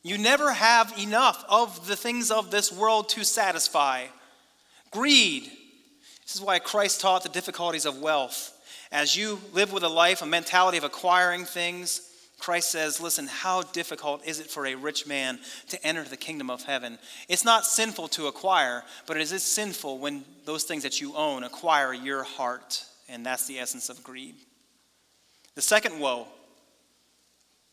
You 0.03 0.17
never 0.17 0.53
have 0.53 0.93
enough 0.97 1.43
of 1.49 1.87
the 1.87 1.97
things 1.97 2.31
of 2.31 2.49
this 2.49 2.71
world 2.71 3.09
to 3.09 3.25
satisfy. 3.25 4.05
Greed. 4.91 5.43
This 6.23 6.35
is 6.35 6.41
why 6.41 6.59
Christ 6.59 7.01
taught 7.01 7.23
the 7.23 7.29
difficulties 7.29 7.85
of 7.85 7.99
wealth. 7.99 8.57
As 8.91 9.15
you 9.15 9.39
live 9.53 9.73
with 9.73 9.83
a 9.83 9.89
life, 9.89 10.21
a 10.21 10.25
mentality 10.25 10.77
of 10.77 10.83
acquiring 10.83 11.45
things, 11.45 12.01
Christ 12.41 12.71
says, 12.71 12.99
Listen, 12.99 13.27
how 13.27 13.61
difficult 13.61 14.25
is 14.25 14.39
it 14.39 14.49
for 14.49 14.65
a 14.65 14.75
rich 14.75 15.05
man 15.05 15.39
to 15.69 15.85
enter 15.85 16.03
the 16.03 16.17
kingdom 16.17 16.49
of 16.49 16.63
heaven? 16.63 16.97
It's 17.29 17.45
not 17.45 17.65
sinful 17.65 18.09
to 18.09 18.27
acquire, 18.27 18.83
but 19.05 19.15
it 19.15 19.31
is 19.31 19.43
sinful 19.43 19.99
when 19.99 20.25
those 20.45 20.63
things 20.63 20.83
that 20.83 20.99
you 20.99 21.15
own 21.15 21.43
acquire 21.43 21.93
your 21.93 22.23
heart. 22.23 22.83
And 23.07 23.25
that's 23.25 23.45
the 23.45 23.59
essence 23.59 23.89
of 23.89 24.03
greed. 24.03 24.35
The 25.55 25.61
second 25.61 25.99
woe 25.99 26.27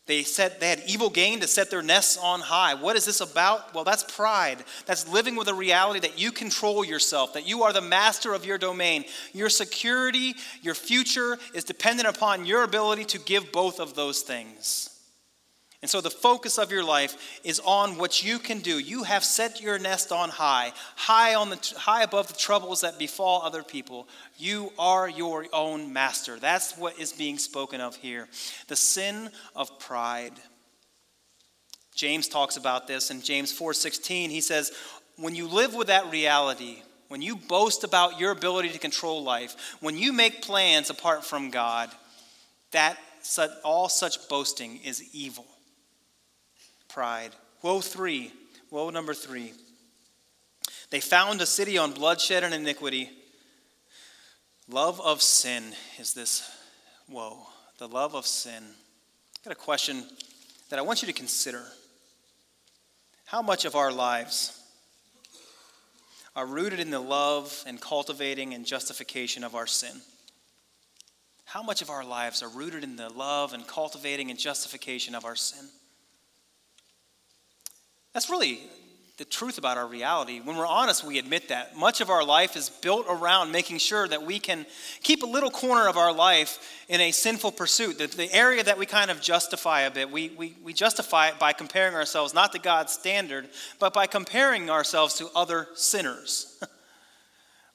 they 0.09 0.23
said 0.23 0.59
they 0.59 0.69
had 0.69 0.81
evil 0.87 1.11
gain 1.11 1.39
to 1.39 1.47
set 1.47 1.69
their 1.69 1.83
nests 1.83 2.17
on 2.17 2.39
high. 2.39 2.73
What 2.73 2.95
is 2.95 3.05
this 3.05 3.21
about? 3.21 3.75
Well, 3.75 3.83
that's 3.83 4.03
pride. 4.03 4.57
That's 4.87 5.07
living 5.07 5.35
with 5.35 5.47
a 5.47 5.53
reality 5.53 5.99
that 5.99 6.19
you 6.19 6.31
control 6.31 6.83
yourself, 6.83 7.33
that 7.33 7.47
you 7.47 7.61
are 7.61 7.71
the 7.71 7.79
master 7.79 8.33
of 8.33 8.43
your 8.43 8.57
domain. 8.57 9.05
Your 9.33 9.49
security, 9.49 10.33
your 10.63 10.73
future 10.73 11.37
is 11.53 11.63
dependent 11.63 12.09
upon 12.09 12.47
your 12.47 12.63
ability 12.63 13.05
to 13.05 13.19
give 13.19 13.51
both 13.51 13.79
of 13.79 13.93
those 13.93 14.21
things. 14.21 14.98
And 15.81 15.89
so 15.89 16.01
the 16.01 16.09
focus 16.09 16.57
of 16.57 16.71
your 16.73 16.83
life 16.83 17.39
is 17.45 17.61
on 17.61 17.97
what 17.97 18.21
you 18.21 18.37
can 18.37 18.59
do. 18.59 18.79
You 18.79 19.03
have 19.03 19.23
set 19.23 19.61
your 19.61 19.79
nest 19.79 20.11
on 20.11 20.29
high, 20.29 20.73
high 20.97 21.35
on 21.35 21.51
the 21.51 21.73
high 21.77 22.03
above 22.03 22.27
the 22.27 22.37
troubles 22.37 22.81
that 22.81 22.99
befall 22.99 23.43
other 23.43 23.63
people. 23.63 24.05
You 24.37 24.73
are 24.77 25.07
your 25.07 25.45
own 25.53 25.93
master. 25.93 26.37
That's 26.37 26.77
what 26.77 26.99
is 26.99 27.13
being 27.13 27.37
spoken 27.37 27.79
of 27.79 27.95
here. 27.95 28.27
The 28.67 28.75
sin 28.75 29.31
of 29.55 29.79
pride. 29.79 30.33
James 31.95 32.27
talks 32.27 32.57
about 32.57 32.87
this 32.87 33.09
in 33.09 33.21
James 33.21 33.51
4:16. 33.53 34.31
He 34.31 34.41
says, 34.41 34.73
"When 35.15 35.33
you 35.33 35.47
live 35.47 35.73
with 35.73 35.87
that 35.87 36.11
reality, 36.11 36.83
when 37.07 37.21
you 37.21 37.37
boast 37.37 37.85
about 37.85 38.19
your 38.19 38.31
ability 38.31 38.69
to 38.71 38.79
control 38.79 39.23
life, 39.23 39.55
when 39.79 39.97
you 39.97 40.11
make 40.11 40.41
plans 40.41 40.89
apart 40.89 41.25
from 41.25 41.51
God, 41.51 41.89
that 42.71 42.97
all 43.63 43.87
such 43.87 44.27
boasting 44.27 44.83
is 44.83 45.01
evil." 45.13 45.47
Pride. 46.89 47.31
Woe 47.61 47.79
three. 47.79 48.33
Woe 48.69 48.89
number 48.89 49.13
three. 49.13 49.53
They 50.89 50.99
found 50.99 51.39
a 51.41 51.45
city 51.45 51.77
on 51.77 51.93
bloodshed 51.93 52.43
and 52.43 52.53
iniquity. 52.53 53.09
Love 54.67 54.99
of 54.99 55.21
sin 55.21 55.63
is 55.97 56.13
this 56.13 56.49
woe. 57.07 57.47
The 57.77 57.87
love 57.87 58.15
of 58.15 58.25
sin. 58.25 58.63
I've 58.63 59.43
got 59.43 59.53
a 59.53 59.55
question 59.55 60.03
that 60.69 60.79
I 60.79 60.81
want 60.81 61.01
you 61.01 61.07
to 61.07 61.13
consider. 61.13 61.63
How 63.25 63.41
much 63.41 63.65
of 63.65 63.75
our 63.75 63.91
lives 63.91 64.59
are 66.35 66.45
rooted 66.45 66.79
in 66.79 66.89
the 66.89 66.99
love 66.99 67.63
and 67.67 67.79
cultivating 67.79 68.53
and 68.53 68.65
justification 68.65 69.43
of 69.43 69.55
our 69.55 69.67
sin? 69.67 70.01
How 71.45 71.63
much 71.63 71.81
of 71.81 71.89
our 71.89 72.03
lives 72.03 72.43
are 72.43 72.49
rooted 72.49 72.83
in 72.83 72.95
the 72.95 73.09
love 73.09 73.53
and 73.53 73.65
cultivating 73.65 74.29
and 74.29 74.39
justification 74.39 75.15
of 75.15 75.25
our 75.25 75.35
sin? 75.35 75.65
That's 78.13 78.29
really 78.29 78.59
the 79.19 79.25
truth 79.25 79.57
about 79.57 79.77
our 79.77 79.85
reality. 79.85 80.39
When 80.39 80.55
we're 80.55 80.65
honest, 80.65 81.03
we 81.03 81.19
admit 81.19 81.49
that. 81.49 81.75
Much 81.75 81.99
of 81.99 82.09
our 82.09 82.23
life 82.23 82.55
is 82.55 82.69
built 82.69 83.05
around 83.09 83.51
making 83.51 83.79
sure 83.79 84.07
that 84.07 84.23
we 84.23 84.39
can 84.39 84.65
keep 85.03 85.23
a 85.23 85.25
little 85.25 85.51
corner 85.51 85.89
of 85.89 85.97
our 85.97 86.13
life 86.13 86.85
in 86.87 87.01
a 87.01 87.11
sinful 87.11 87.51
pursuit. 87.51 87.97
The, 87.97 88.07
the 88.07 88.33
area 88.33 88.63
that 88.63 88.77
we 88.77 88.85
kind 88.85 89.11
of 89.11 89.21
justify 89.21 89.81
a 89.81 89.91
bit, 89.91 90.09
we, 90.09 90.29
we, 90.37 90.55
we 90.63 90.71
justify 90.73 91.27
it 91.27 91.37
by 91.37 91.51
comparing 91.51 91.95
ourselves 91.95 92.33
not 92.33 92.53
to 92.53 92.59
God's 92.59 92.93
standard, 92.93 93.49
but 93.77 93.93
by 93.93 94.07
comparing 94.07 94.69
ourselves 94.69 95.15
to 95.15 95.27
other 95.35 95.67
sinners. 95.75 96.63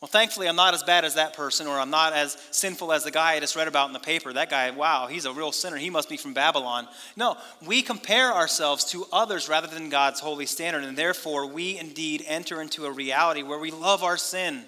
Well, 0.00 0.08
thankfully, 0.08 0.48
I'm 0.48 0.56
not 0.56 0.74
as 0.74 0.82
bad 0.82 1.04
as 1.04 1.14
that 1.14 1.34
person, 1.34 1.66
or 1.66 1.78
I'm 1.78 1.88
not 1.88 2.12
as 2.12 2.36
sinful 2.50 2.92
as 2.92 3.04
the 3.04 3.10
guy 3.10 3.32
I 3.32 3.40
just 3.40 3.56
read 3.56 3.68
about 3.68 3.86
in 3.86 3.94
the 3.94 4.00
paper. 4.00 4.32
That 4.32 4.50
guy, 4.50 4.70
wow, 4.70 5.06
he's 5.06 5.24
a 5.24 5.32
real 5.32 5.50
sinner. 5.50 5.76
He 5.76 5.88
must 5.88 6.10
be 6.10 6.18
from 6.18 6.34
Babylon. 6.34 6.88
No, 7.16 7.38
we 7.64 7.80
compare 7.80 8.32
ourselves 8.32 8.84
to 8.90 9.06
others 9.12 9.48
rather 9.48 9.66
than 9.66 9.88
God's 9.88 10.20
holy 10.20 10.44
standard, 10.44 10.84
and 10.84 10.96
therefore 10.96 11.46
we 11.46 11.78
indeed 11.78 12.22
enter 12.26 12.60
into 12.60 12.84
a 12.84 12.92
reality 12.92 13.42
where 13.42 13.58
we 13.58 13.70
love 13.70 14.02
our 14.02 14.18
sin. 14.18 14.64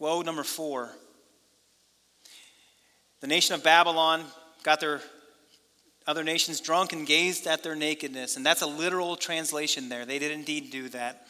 Woe, 0.00 0.22
number 0.22 0.44
four. 0.44 0.90
The 3.20 3.26
nation 3.26 3.54
of 3.54 3.62
Babylon 3.62 4.24
got 4.62 4.80
their 4.80 5.00
other 6.06 6.24
nations 6.24 6.60
drunk 6.60 6.92
and 6.92 7.06
gazed 7.06 7.46
at 7.46 7.62
their 7.62 7.76
nakedness, 7.76 8.36
and 8.36 8.46
that's 8.46 8.62
a 8.62 8.66
literal 8.66 9.14
translation 9.14 9.88
there. 9.88 10.06
They 10.06 10.18
did 10.18 10.30
indeed 10.30 10.70
do 10.70 10.88
that. 10.90 11.26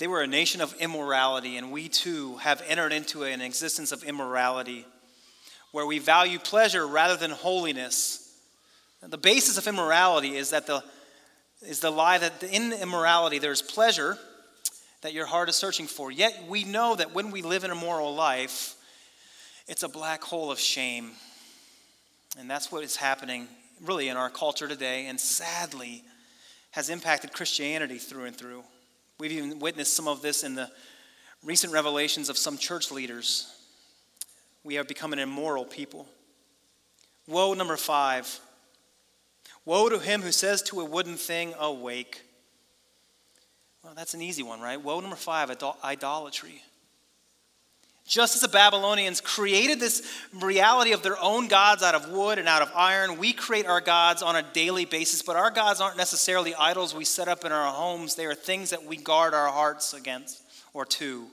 They 0.00 0.06
were 0.06 0.22
a 0.22 0.26
nation 0.26 0.62
of 0.62 0.74
immorality, 0.80 1.58
and 1.58 1.70
we 1.70 1.90
too 1.90 2.38
have 2.38 2.62
entered 2.66 2.90
into 2.90 3.24
an 3.24 3.42
existence 3.42 3.92
of 3.92 4.02
immorality 4.02 4.86
where 5.72 5.84
we 5.84 5.98
value 5.98 6.38
pleasure 6.38 6.86
rather 6.86 7.18
than 7.18 7.30
holiness. 7.30 8.34
The 9.02 9.18
basis 9.18 9.58
of 9.58 9.66
immorality 9.66 10.36
is 10.36 10.50
that 10.50 10.66
the 10.66 10.82
is 11.60 11.80
the 11.80 11.90
lie 11.90 12.16
that 12.16 12.42
in 12.42 12.72
immorality 12.72 13.38
there's 13.38 13.60
pleasure 13.60 14.16
that 15.02 15.12
your 15.12 15.26
heart 15.26 15.50
is 15.50 15.56
searching 15.56 15.86
for. 15.86 16.10
Yet 16.10 16.46
we 16.48 16.64
know 16.64 16.96
that 16.96 17.12
when 17.12 17.30
we 17.30 17.42
live 17.42 17.64
an 17.64 17.70
immoral 17.70 18.14
life, 18.14 18.76
it's 19.68 19.82
a 19.82 19.88
black 19.88 20.24
hole 20.24 20.50
of 20.50 20.58
shame. 20.58 21.10
And 22.38 22.48
that's 22.48 22.72
what 22.72 22.84
is 22.84 22.96
happening 22.96 23.48
really 23.84 24.08
in 24.08 24.16
our 24.16 24.30
culture 24.30 24.66
today, 24.66 25.08
and 25.08 25.20
sadly 25.20 26.02
has 26.70 26.88
impacted 26.88 27.34
Christianity 27.34 27.98
through 27.98 28.24
and 28.24 28.34
through. 28.34 28.64
We've 29.20 29.32
even 29.32 29.58
witnessed 29.58 29.94
some 29.94 30.08
of 30.08 30.22
this 30.22 30.42
in 30.42 30.54
the 30.54 30.70
recent 31.44 31.74
revelations 31.74 32.30
of 32.30 32.38
some 32.38 32.56
church 32.56 32.90
leaders. 32.90 33.54
We 34.64 34.76
have 34.76 34.88
become 34.88 35.12
an 35.12 35.18
immoral 35.18 35.66
people. 35.66 36.08
Woe, 37.28 37.52
number 37.52 37.76
five. 37.76 38.40
Woe 39.66 39.90
to 39.90 39.98
him 39.98 40.22
who 40.22 40.32
says 40.32 40.62
to 40.62 40.80
a 40.80 40.84
wooden 40.84 41.16
thing, 41.16 41.52
Awake. 41.58 42.22
Well, 43.84 43.92
that's 43.94 44.14
an 44.14 44.22
easy 44.22 44.42
one, 44.42 44.60
right? 44.60 44.80
Woe, 44.80 45.00
number 45.00 45.16
five, 45.16 45.50
idolatry. 45.84 46.62
Just 48.10 48.34
as 48.34 48.42
the 48.42 48.48
Babylonians 48.48 49.20
created 49.20 49.78
this 49.78 50.02
reality 50.34 50.90
of 50.90 51.04
their 51.04 51.16
own 51.22 51.46
gods 51.46 51.80
out 51.84 51.94
of 51.94 52.10
wood 52.10 52.40
and 52.40 52.48
out 52.48 52.60
of 52.60 52.72
iron, 52.74 53.18
we 53.18 53.32
create 53.32 53.66
our 53.66 53.80
gods 53.80 54.20
on 54.20 54.34
a 54.34 54.42
daily 54.42 54.84
basis, 54.84 55.22
but 55.22 55.36
our 55.36 55.52
gods 55.52 55.80
aren't 55.80 55.96
necessarily 55.96 56.52
idols 56.56 56.92
we 56.92 57.04
set 57.04 57.28
up 57.28 57.44
in 57.44 57.52
our 57.52 57.72
homes. 57.72 58.16
They 58.16 58.26
are 58.26 58.34
things 58.34 58.70
that 58.70 58.84
we 58.84 58.96
guard 58.96 59.32
our 59.32 59.46
hearts 59.46 59.94
against 59.94 60.42
or 60.74 60.84
to. 60.86 61.28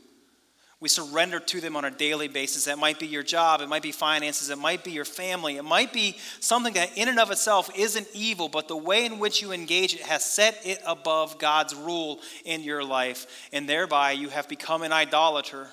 We 0.79 0.87
surrender 0.87 1.39
to 1.39 1.59
them 1.59 1.75
on 1.75 1.83
a 1.83 1.89
daily 1.89 2.27
basis. 2.27 2.65
That 2.65 2.77
might 2.77 2.99
be 2.99 3.07
your 3.07 3.23
job, 3.23 3.61
it 3.61 3.69
might 3.69 3.81
be 3.81 3.91
finances, 3.91 4.51
it 4.51 4.59
might 4.59 4.83
be 4.83 4.91
your 4.91 5.03
family, 5.03 5.57
it 5.57 5.63
might 5.63 5.91
be 5.91 6.15
something 6.39 6.75
that 6.75 6.95
in 6.95 7.09
and 7.09 7.17
of 7.17 7.31
itself 7.31 7.71
isn't 7.75 8.07
evil, 8.13 8.49
but 8.49 8.67
the 8.67 8.77
way 8.77 9.03
in 9.03 9.17
which 9.17 9.41
you 9.41 9.51
engage 9.51 9.95
it 9.95 10.01
has 10.01 10.23
set 10.23 10.61
it 10.63 10.79
above 10.85 11.39
God's 11.39 11.73
rule 11.73 12.19
in 12.45 12.61
your 12.61 12.83
life, 12.83 13.49
and 13.51 13.67
thereby 13.67 14.11
you 14.11 14.29
have 14.29 14.47
become 14.47 14.83
an 14.83 14.93
idolater. 14.93 15.69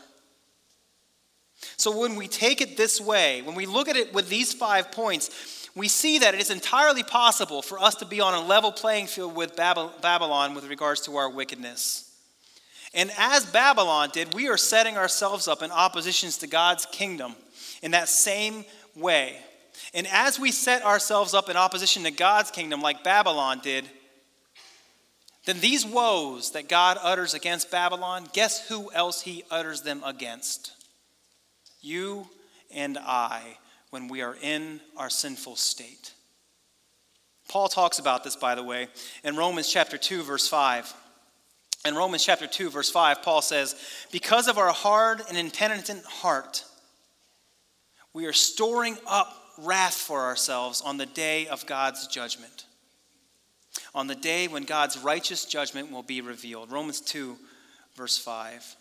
So 1.77 1.97
when 1.97 2.17
we 2.17 2.29
take 2.29 2.61
it 2.61 2.77
this 2.77 3.01
way, 3.01 3.43
when 3.43 3.55
we 3.55 3.67
look 3.67 3.89
at 3.89 3.97
it 3.97 4.13
with 4.13 4.29
these 4.29 4.53
five 4.53 4.93
points, 4.93 5.69
we 5.75 5.89
see 5.89 6.19
that 6.19 6.35
it 6.35 6.41
is 6.41 6.51
entirely 6.51 7.03
possible 7.03 7.63
for 7.63 7.81
us 7.81 7.97
to 7.97 8.07
be 8.07 8.21
on 8.21 8.35
a 8.35 8.47
level 8.47 8.71
playing 8.71 9.07
field 9.07 9.35
with 9.35 9.57
Babylon 9.57 10.55
with 10.55 10.69
regards 10.69 11.01
to 11.03 11.17
our 11.17 11.29
wickedness. 11.29 12.13
And 12.95 13.11
as 13.19 13.45
Babylon 13.45 14.11
did, 14.13 14.35
we 14.35 14.49
are 14.49 14.57
setting 14.57 14.97
ourselves 14.97 15.49
up 15.49 15.63
in 15.63 15.73
oppositions 15.73 16.39
to 16.39 16.47
God's 16.47 16.87
kingdom 16.87 17.35
in 17.83 17.91
that 17.91 18.09
same 18.09 18.65
way. 18.95 19.37
And 19.93 20.07
as 20.07 20.39
we 20.39 20.53
set 20.53 20.85
ourselves 20.85 21.35
up 21.35 21.49
in 21.49 21.57
opposition 21.57 22.05
to 22.05 22.13
God's 22.13 22.53
kingdom, 22.53 22.81
like 22.81 23.03
Babylon 23.03 23.61
did, 23.61 23.85
then 25.45 25.59
these 25.61 25.85
woes 25.85 26.53
that 26.53 26.69
God 26.69 26.99
utters 27.03 27.35
against 27.35 27.71
Babylon, 27.71 28.29
guess 28.33 28.69
who 28.69 28.93
else 28.93 29.23
he 29.23 29.43
utters 29.51 29.83
them 29.83 30.03
against? 30.05 30.73
You 31.85 32.27
and 32.75 32.97
I, 32.99 33.59
when 33.91 34.09
we 34.09 34.23
are 34.23 34.37
in 34.41 34.81
our 34.97 35.11
sinful 35.11 35.57
state. 35.57 36.13
Paul 37.49 37.69
talks 37.69 37.99
about 37.99 38.25
this, 38.25 38.37
by 38.37 38.55
the 38.55 38.63
way, 38.63 38.89
in 39.23 39.37
Romans 39.37 39.71
chapter 39.71 39.99
2, 39.99 40.23
verse 40.23 40.49
5. 40.49 40.93
In 41.87 41.95
Romans 41.95 42.25
chapter 42.25 42.47
2, 42.47 42.71
verse 42.71 42.91
5, 42.91 43.23
Paul 43.23 43.43
says, 43.43 43.77
Because 44.11 44.49
of 44.49 44.57
our 44.57 44.73
hard 44.73 45.21
and 45.29 45.37
impenitent 45.37 46.03
heart, 46.05 46.65
we 48.15 48.25
are 48.25 48.33
storing 48.33 48.97
up 49.07 49.37
wrath 49.59 49.95
for 49.95 50.23
ourselves 50.23 50.81
on 50.81 50.97
the 50.97 51.07
day 51.07 51.47
of 51.49 51.67
God's 51.67 52.07
judgment. 52.07 52.65
On 53.95 54.07
the 54.07 54.15
day 54.15 54.49
when 54.49 54.65
God's 54.65 54.99
righteous 54.99 55.45
judgment 55.45 55.93
will 55.93 56.03
be 56.03 56.23
revealed. 56.23 56.73
Romans 56.73 57.01
2, 57.03 57.37
verse 57.95 58.17
5. 58.17 58.77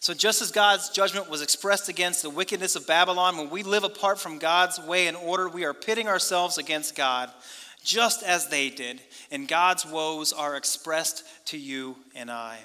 So, 0.00 0.14
just 0.14 0.42
as 0.42 0.50
God's 0.50 0.90
judgment 0.90 1.30
was 1.30 1.42
expressed 1.42 1.88
against 1.88 2.22
the 2.22 2.30
wickedness 2.30 2.76
of 2.76 2.86
Babylon, 2.86 3.36
when 3.36 3.50
we 3.50 3.62
live 3.62 3.84
apart 3.84 4.18
from 4.18 4.38
God's 4.38 4.78
way 4.78 5.06
and 5.06 5.16
order, 5.16 5.48
we 5.48 5.64
are 5.64 5.74
pitting 5.74 6.08
ourselves 6.08 6.58
against 6.58 6.94
God 6.94 7.30
just 7.82 8.22
as 8.22 8.48
they 8.48 8.70
did, 8.70 9.00
and 9.30 9.46
God's 9.46 9.84
woes 9.84 10.32
are 10.32 10.56
expressed 10.56 11.22
to 11.46 11.58
you 11.58 11.96
and 12.14 12.30
I. 12.30 12.58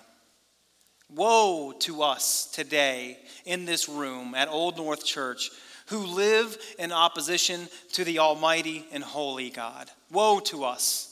Woe 1.14 1.74
to 1.80 2.04
us 2.04 2.46
today 2.46 3.18
in 3.46 3.66
this 3.66 3.90
room 3.90 4.36
at 4.36 4.48
Old 4.48 4.78
North 4.78 5.04
Church 5.04 5.52
who 5.88 6.06
live 6.06 6.58
in 6.78 6.92
opposition 6.92 7.68
to 7.94 8.04
the 8.04 8.20
Almighty 8.20 8.86
and 8.92 9.04
Holy 9.04 9.50
God. 9.50 9.90
Woe 10.12 10.40
to 10.42 10.64
us. 10.64 11.09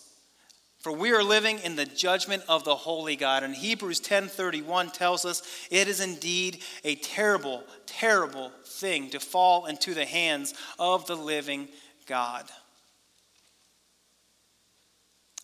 For 0.87 0.93
we 0.93 1.11
are 1.11 1.21
living 1.21 1.59
in 1.59 1.75
the 1.75 1.85
judgment 1.85 2.43
of 2.47 2.63
the 2.63 2.73
holy 2.73 3.17
God. 3.17 3.43
And 3.43 3.53
Hebrews 3.53 3.99
10:31 3.99 4.89
tells 4.91 5.25
us 5.25 5.43
it 5.69 5.89
is 5.89 5.99
indeed 5.99 6.63
a 6.85 6.95
terrible, 6.95 7.65
terrible 7.85 8.53
thing 8.63 9.09
to 9.09 9.19
fall 9.19 9.65
into 9.65 9.93
the 9.93 10.05
hands 10.05 10.53
of 10.79 11.05
the 11.05 11.17
living 11.17 11.67
God. 12.05 12.49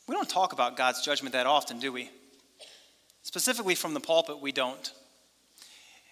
We 0.08 0.15
don't 0.15 0.29
talk 0.29 0.53
about 0.53 0.77
God's 0.77 1.01
judgment 1.01 1.34
that 1.34 1.45
often, 1.45 1.77
do 1.77 1.91
we? 1.91 2.10
Specifically 3.23 3.75
from 3.75 3.93
the 3.93 3.99
pulpit, 3.99 4.39
we 4.39 4.53
don't. 4.53 4.93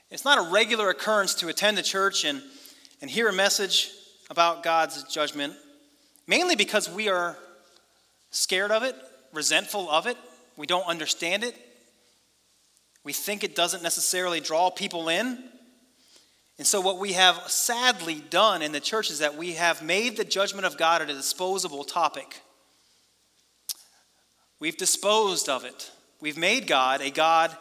It's 0.09 0.25
not 0.25 0.39
a 0.39 0.51
regular 0.51 0.89
occurrence 0.89 1.35
to 1.35 1.47
attend 1.47 1.79
a 1.79 1.83
church 1.83 2.25
and, 2.25 2.43
and 2.99 3.09
hear 3.09 3.29
a 3.29 3.33
message 3.33 3.91
about 4.29 4.61
God's 4.61 5.05
judgment, 5.05 5.53
mainly 6.27 6.57
because 6.57 6.89
we 6.89 7.07
are 7.07 7.37
scared 8.29 8.71
of 8.71 8.83
it, 8.83 8.93
resentful 9.33 9.89
of 9.89 10.07
it, 10.07 10.17
we 10.57 10.67
don't 10.67 10.87
understand 10.87 11.43
it, 11.43 11.55
we 13.03 13.13
think 13.13 13.43
it 13.43 13.55
doesn't 13.55 13.83
necessarily 13.83 14.39
draw 14.39 14.69
people 14.69 15.09
in. 15.09 15.43
And 16.57 16.67
so, 16.67 16.79
what 16.79 16.99
we 16.99 17.13
have 17.13 17.49
sadly 17.49 18.21
done 18.29 18.61
in 18.61 18.71
the 18.71 18.79
church 18.79 19.09
is 19.09 19.19
that 19.19 19.35
we 19.35 19.53
have 19.53 19.81
made 19.81 20.17
the 20.17 20.23
judgment 20.23 20.65
of 20.65 20.77
God 20.77 21.01
a 21.01 21.07
disposable 21.07 21.83
topic. 21.83 22.41
We've 24.59 24.77
disposed 24.77 25.49
of 25.49 25.65
it. 25.65 25.91
We've 26.19 26.37
made 26.37 26.67
God 26.67 27.01
a 27.01 27.09
God 27.09 27.55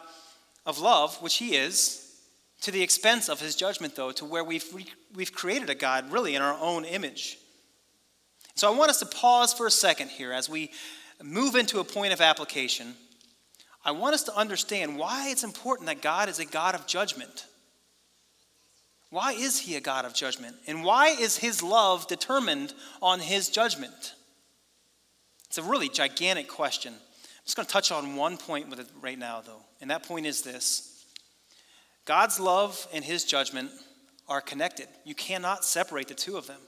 of 0.67 0.77
love, 0.77 1.19
which 1.21 1.37
He 1.37 1.55
is, 1.55 2.15
to 2.61 2.69
the 2.69 2.83
expense 2.83 3.27
of 3.27 3.39
His 3.39 3.55
judgment, 3.55 3.95
though, 3.95 4.11
to 4.11 4.25
where 4.25 4.43
we've, 4.43 4.65
we've 5.15 5.33
created 5.33 5.71
a 5.71 5.75
God 5.75 6.11
really 6.11 6.35
in 6.35 6.43
our 6.43 6.57
own 6.61 6.85
image. 6.85 7.39
So 8.53 8.71
I 8.71 8.77
want 8.77 8.91
us 8.91 8.99
to 8.99 9.07
pause 9.07 9.53
for 9.53 9.65
a 9.65 9.71
second 9.71 10.09
here 10.09 10.31
as 10.31 10.47
we 10.47 10.69
move 11.23 11.55
into 11.55 11.79
a 11.79 11.83
point 11.83 12.13
of 12.13 12.21
application. 12.21 12.95
I 13.83 13.91
want 13.91 14.13
us 14.13 14.23
to 14.23 14.35
understand 14.35 14.97
why 14.97 15.29
it's 15.29 15.43
important 15.43 15.87
that 15.87 16.01
God 16.01 16.29
is 16.29 16.39
a 16.39 16.45
God 16.45 16.75
of 16.75 16.87
judgment. 16.87 17.45
Why 19.09 19.33
is 19.33 19.59
He 19.59 19.75
a 19.75 19.81
God 19.81 20.05
of 20.05 20.13
judgment? 20.13 20.55
And 20.67 20.83
why 20.83 21.09
is 21.09 21.37
His 21.37 21.61
love 21.61 22.07
determined 22.07 22.73
on 23.01 23.19
His 23.19 23.49
judgment? 23.49 24.13
It's 25.47 25.57
a 25.57 25.63
really 25.63 25.89
gigantic 25.89 26.47
question. 26.47 26.93
I'm 26.93 27.45
just 27.45 27.57
going 27.57 27.65
to 27.65 27.73
touch 27.73 27.91
on 27.91 28.15
one 28.15 28.37
point 28.37 28.69
with 28.69 28.79
it 28.79 28.87
right 29.01 29.19
now, 29.19 29.41
though, 29.45 29.63
and 29.81 29.89
that 29.91 30.03
point 30.03 30.25
is 30.25 30.41
this 30.43 31.05
God's 32.05 32.39
love 32.39 32.87
and 32.93 33.03
his 33.03 33.25
judgment 33.25 33.69
are 34.27 34.41
connected. 34.41 34.87
You 35.03 35.15
cannot 35.15 35.65
separate 35.65 36.07
the 36.07 36.13
two 36.13 36.37
of 36.37 36.47
them. 36.47 36.61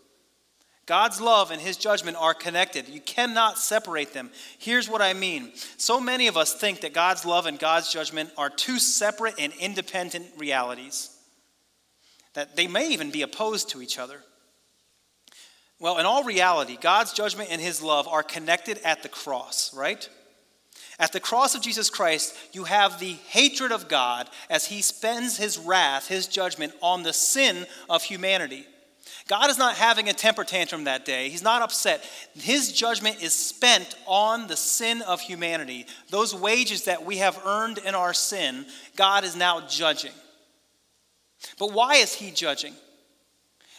God's 0.86 1.22
love 1.22 1.52
and 1.52 1.62
his 1.62 1.78
judgment 1.78 2.18
are 2.20 2.34
connected. 2.34 2.90
You 2.90 3.00
cannot 3.00 3.58
separate 3.58 4.14
them. 4.14 4.32
Here's 4.58 4.90
what 4.90 5.02
I 5.02 5.14
mean. 5.14 5.54
So 5.78 6.00
many 6.00 6.28
of 6.28 6.36
us 6.36 6.54
think 6.54 6.82
that 6.82 6.94
God's 6.94 7.26
love 7.26 7.46
and 7.46 7.58
God's 7.58 7.92
judgment 7.92 8.32
are 8.38 8.50
two 8.50 8.80
separate 8.80 9.36
and 9.40 9.54
independent 9.60 10.26
realities, 10.38 11.10
that 12.34 12.58
they 12.58 12.68
may 12.68 12.90
even 12.90 13.12
be 13.12 13.22
opposed 13.22 13.70
to 13.70 13.82
each 13.82 13.98
other. 13.98 14.20
Well, 15.80 16.00
in 16.00 16.06
all 16.06 16.24
reality, 16.24 16.78
God's 16.80 17.14
judgment 17.14 17.50
and 17.52 17.62
his 17.62 17.82
love 17.82 18.08
are 18.08 18.24
connected 18.24 18.80
at 18.84 19.04
the 19.04 19.10
cross, 19.10 19.74
right? 19.74 20.08
At 21.00 21.12
the 21.12 21.20
cross 21.20 21.56
of 21.56 21.62
Jesus 21.62 21.90
Christ, 21.90 22.36
you 22.52 22.66
have 22.66 23.00
the 23.00 23.14
hatred 23.30 23.72
of 23.72 23.88
God 23.88 24.30
as 24.50 24.66
he 24.66 24.82
spends 24.82 25.38
his 25.38 25.58
wrath, 25.58 26.08
his 26.08 26.28
judgment 26.28 26.74
on 26.82 27.04
the 27.04 27.14
sin 27.14 27.66
of 27.90 28.04
humanity. 28.04 28.66
God 29.28 29.50
is 29.50 29.58
not 29.58 29.76
having 29.76 30.10
a 30.10 30.14
temper 30.14 30.44
tantrum 30.44 30.84
that 30.84 31.06
day. 31.06 31.30
He's 31.30 31.44
not 31.44 31.62
upset. 31.62 32.04
His 32.36 32.72
judgment 32.72 33.24
is 33.24 33.34
spent 33.34 33.96
on 34.06 34.48
the 34.48 34.58
sin 34.58 35.02
of 35.02 35.22
humanity. 35.22 35.86
Those 36.10 36.36
wages 36.36 36.86
that 36.86 37.06
we 37.06 37.18
have 37.18 37.42
earned 37.46 37.78
in 37.78 37.96
our 37.96 38.14
sin, 38.14 38.66
God 38.96 39.24
is 39.24 39.36
now 39.36 39.62
judging. 39.68 40.12
But 41.58 41.72
why 41.72 41.96
is 41.96 42.14
he 42.14 42.32
judging? 42.32 42.74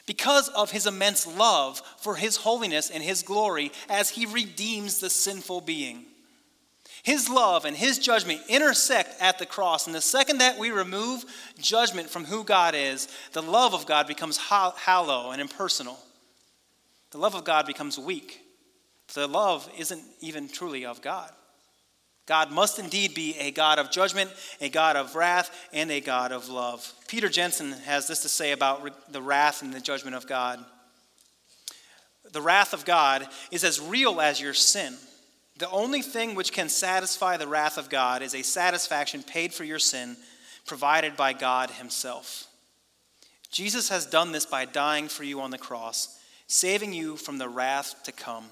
because 0.07 0.48
of 0.50 0.70
his 0.70 0.87
immense 0.87 1.26
love 1.26 1.80
for 1.98 2.16
his 2.16 2.37
holiness 2.37 2.90
and 2.90 3.02
his 3.02 3.22
glory 3.22 3.72
as 3.88 4.11
he 4.11 4.26
redeems 4.26 4.98
the 4.98 5.11
sinful 5.11 5.62
being. 5.62 6.04
His 7.05 7.29
love 7.29 7.67
and 7.67 7.77
his 7.77 7.99
judgment 7.99 8.40
intersect 8.49 9.21
at 9.21 9.38
the 9.38 9.45
cross. 9.45 9.87
And 9.87 9.95
the 9.95 10.01
second 10.01 10.38
that 10.38 10.59
we 10.59 10.71
remove 10.71 11.27
judgment 11.59 12.09
from 12.09 12.25
who 12.25 12.43
God 12.45 12.75
is, 12.75 13.09
the 13.33 13.43
love 13.43 13.75
of 13.75 13.85
God 13.85 14.07
becomes 14.07 14.38
hollow 14.38 15.31
and 15.31 15.38
impersonal. 15.38 15.99
The 17.11 17.19
love 17.19 17.35
of 17.35 17.45
God 17.45 17.67
becomes 17.67 17.99
weak. 17.99 18.40
The 19.12 19.27
love 19.27 19.71
isn't 19.77 20.03
even 20.21 20.49
truly 20.49 20.87
of 20.87 21.03
God. 21.03 21.31
God 22.25 22.51
must 22.51 22.79
indeed 22.79 23.12
be 23.12 23.37
a 23.38 23.51
God 23.51 23.79
of 23.79 23.90
judgment, 23.90 24.31
a 24.62 24.71
God 24.71 24.97
of 24.97 25.14
wrath, 25.14 25.55
and 25.75 25.90
a 25.90 26.01
God 26.01 26.33
of 26.33 26.49
love. 26.49 26.90
Peter 27.07 27.29
Jensen 27.29 27.73
has 27.85 28.07
this 28.07 28.23
to 28.23 28.31
say 28.31 28.53
about 28.53 29.12
the 29.12 29.21
wrath 29.21 29.61
and 29.61 29.75
the 29.75 29.81
judgment 29.81 30.17
of 30.17 30.27
God. 30.27 30.64
The 32.33 32.40
wrath 32.40 32.73
of 32.73 32.87
God 32.87 33.29
is 33.51 33.62
as 33.62 33.79
real 33.79 34.23
as 34.23 34.40
your 34.40 34.55
sin. 34.55 34.97
The 35.59 35.71
only 35.71 36.03
thing 36.03 36.35
which 36.35 36.53
can 36.53 36.69
satisfy 36.69 37.37
the 37.37 37.47
wrath 37.47 37.79
of 37.79 37.88
God 37.88 38.23
is 38.23 38.35
a 38.35 38.43
satisfaction 38.43 39.23
paid 39.23 39.55
for 39.55 39.64
your 39.64 39.79
sin, 39.79 40.17
provided 40.67 41.17
by 41.17 41.33
God 41.33 41.71
Himself. 41.71 42.49
Jesus 43.51 43.88
has 43.88 44.05
done 44.05 44.33
this 44.33 44.47
by 44.47 44.64
dying 44.64 45.07
for 45.07 45.23
you 45.23 45.40
on 45.40 45.51
the 45.51 45.59
cross, 45.59 46.19
saving 46.49 46.93
you 46.93 47.17
from 47.17 47.38
the 47.38 47.49
wrath 47.49 48.03
to 48.05 48.11
come. 48.11 48.47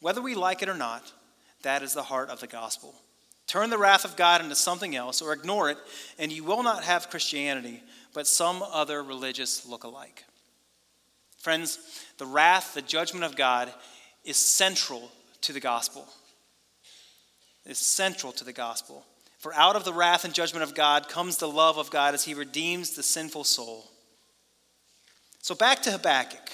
Whether 0.00 0.22
we 0.22 0.34
like 0.34 0.62
it 0.62 0.70
or 0.70 0.74
not, 0.74 1.12
that 1.62 1.82
is 1.82 1.92
the 1.92 2.04
heart 2.04 2.30
of 2.30 2.40
the 2.40 2.46
gospel. 2.46 2.94
Turn 3.46 3.68
the 3.68 3.76
wrath 3.76 4.06
of 4.06 4.16
God 4.16 4.40
into 4.40 4.54
something 4.54 4.96
else 4.96 5.20
or 5.20 5.34
ignore 5.34 5.68
it, 5.68 5.76
and 6.18 6.32
you 6.32 6.44
will 6.44 6.62
not 6.62 6.84
have 6.84 7.10
Christianity, 7.10 7.82
but 8.14 8.26
some 8.26 8.62
other 8.62 9.02
religious 9.02 9.66
look-alike. 9.66 10.24
Friends, 11.36 11.78
the 12.16 12.26
wrath, 12.26 12.72
the 12.72 12.80
judgment 12.80 13.24
of 13.24 13.36
God 13.36 13.70
is 14.24 14.38
central 14.38 15.10
to 15.42 15.52
the 15.52 15.60
gospel. 15.60 16.06
Is 17.66 17.78
central 17.78 18.32
to 18.32 18.44
the 18.44 18.52
gospel. 18.52 19.04
For 19.38 19.54
out 19.54 19.76
of 19.76 19.84
the 19.84 19.92
wrath 19.92 20.24
and 20.24 20.34
judgment 20.34 20.64
of 20.64 20.74
God 20.74 21.08
comes 21.08 21.38
the 21.38 21.48
love 21.48 21.78
of 21.78 21.90
God 21.90 22.14
as 22.14 22.24
he 22.24 22.34
redeems 22.34 22.90
the 22.90 23.02
sinful 23.02 23.44
soul. 23.44 23.90
So 25.40 25.54
back 25.54 25.82
to 25.82 25.90
Habakkuk. 25.90 26.50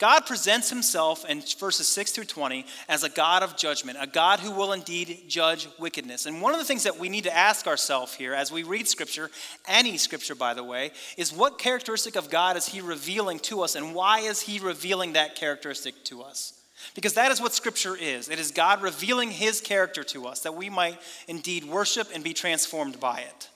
God 0.00 0.24
presents 0.24 0.70
himself 0.70 1.26
in 1.28 1.42
verses 1.58 1.86
6 1.88 2.12
through 2.12 2.24
20 2.24 2.64
as 2.88 3.04
a 3.04 3.10
God 3.10 3.42
of 3.42 3.56
judgment, 3.56 3.98
a 4.00 4.06
God 4.06 4.40
who 4.40 4.50
will 4.50 4.72
indeed 4.72 5.24
judge 5.28 5.68
wickedness. 5.78 6.24
And 6.24 6.40
one 6.40 6.54
of 6.54 6.58
the 6.58 6.64
things 6.64 6.84
that 6.84 6.98
we 6.98 7.10
need 7.10 7.24
to 7.24 7.36
ask 7.36 7.66
ourselves 7.66 8.14
here 8.14 8.32
as 8.32 8.50
we 8.50 8.62
read 8.62 8.88
Scripture, 8.88 9.30
any 9.68 9.98
Scripture, 9.98 10.34
by 10.34 10.54
the 10.54 10.64
way, 10.64 10.92
is 11.18 11.34
what 11.34 11.58
characteristic 11.58 12.16
of 12.16 12.30
God 12.30 12.56
is 12.56 12.66
he 12.66 12.80
revealing 12.80 13.38
to 13.40 13.60
us, 13.60 13.74
and 13.74 13.94
why 13.94 14.20
is 14.20 14.40
he 14.40 14.58
revealing 14.58 15.12
that 15.12 15.36
characteristic 15.36 16.02
to 16.04 16.22
us? 16.22 16.59
Because 16.94 17.14
that 17.14 17.30
is 17.30 17.40
what 17.40 17.54
Scripture 17.54 17.96
is. 17.96 18.28
It 18.28 18.38
is 18.38 18.50
God 18.50 18.82
revealing 18.82 19.30
his 19.30 19.60
character 19.60 20.02
to 20.04 20.26
us 20.26 20.40
that 20.40 20.54
we 20.54 20.70
might 20.70 20.98
indeed 21.28 21.64
worship 21.64 22.08
and 22.14 22.24
be 22.24 22.32
transformed 22.32 23.00
by 23.00 23.20
it. 23.20 23.48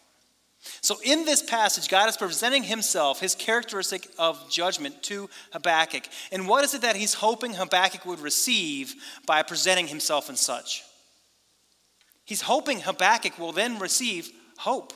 So, 0.81 0.97
in 1.05 1.27
this 1.27 1.43
passage, 1.43 1.89
God 1.89 2.09
is 2.09 2.17
presenting 2.17 2.63
himself, 2.63 3.21
his 3.21 3.35
characteristic 3.35 4.09
of 4.19 4.51
judgment 4.51 5.03
to 5.05 5.29
Habakkuk. 5.53 6.05
And 6.33 6.49
what 6.49 6.65
is 6.65 6.73
it 6.73 6.83
that 6.83 6.97
he's 6.97 7.15
hoping 7.15 7.53
Habakkuk 7.53 8.07
would 8.07 8.21
receive 8.21 8.95
by 9.27 9.43
presenting 9.43 9.87
himself 9.87 10.31
in 10.31 10.37
such? 10.37 10.83
He's 12.25 12.41
hoping 12.41 12.81
Habakkuk 12.81 13.39
will 13.39 13.53
then 13.53 13.79
receive 13.79 14.31
hope. 14.57 14.95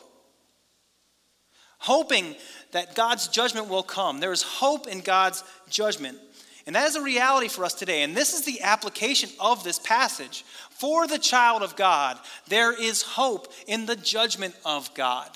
Hoping 1.81 2.35
that 2.73 2.95
God's 2.95 3.29
judgment 3.29 3.69
will 3.69 3.83
come. 3.83 4.21
There 4.21 4.33
is 4.33 4.43
hope 4.43 4.88
in 4.88 5.01
God's 5.01 5.45
judgment. 5.69 6.19
And 6.68 6.76
that 6.76 6.87
is 6.87 6.96
a 6.96 7.02
reality 7.02 7.48
for 7.48 7.64
us 7.64 7.72
today. 7.72 8.02
And 8.02 8.14
this 8.14 8.35
is 8.35 8.44
the 8.44 8.61
application 8.61 9.31
of 9.40 9.64
this 9.64 9.78
passage. 9.78 10.44
For 10.68 11.07
the 11.07 11.18
child 11.18 11.62
of 11.62 11.76
God, 11.76 12.18
there 12.48 12.78
is 12.78 13.00
hope 13.00 13.50
in 13.66 13.87
the 13.87 13.96
judgment 13.96 14.54
of 14.66 14.92
God. 14.92 15.31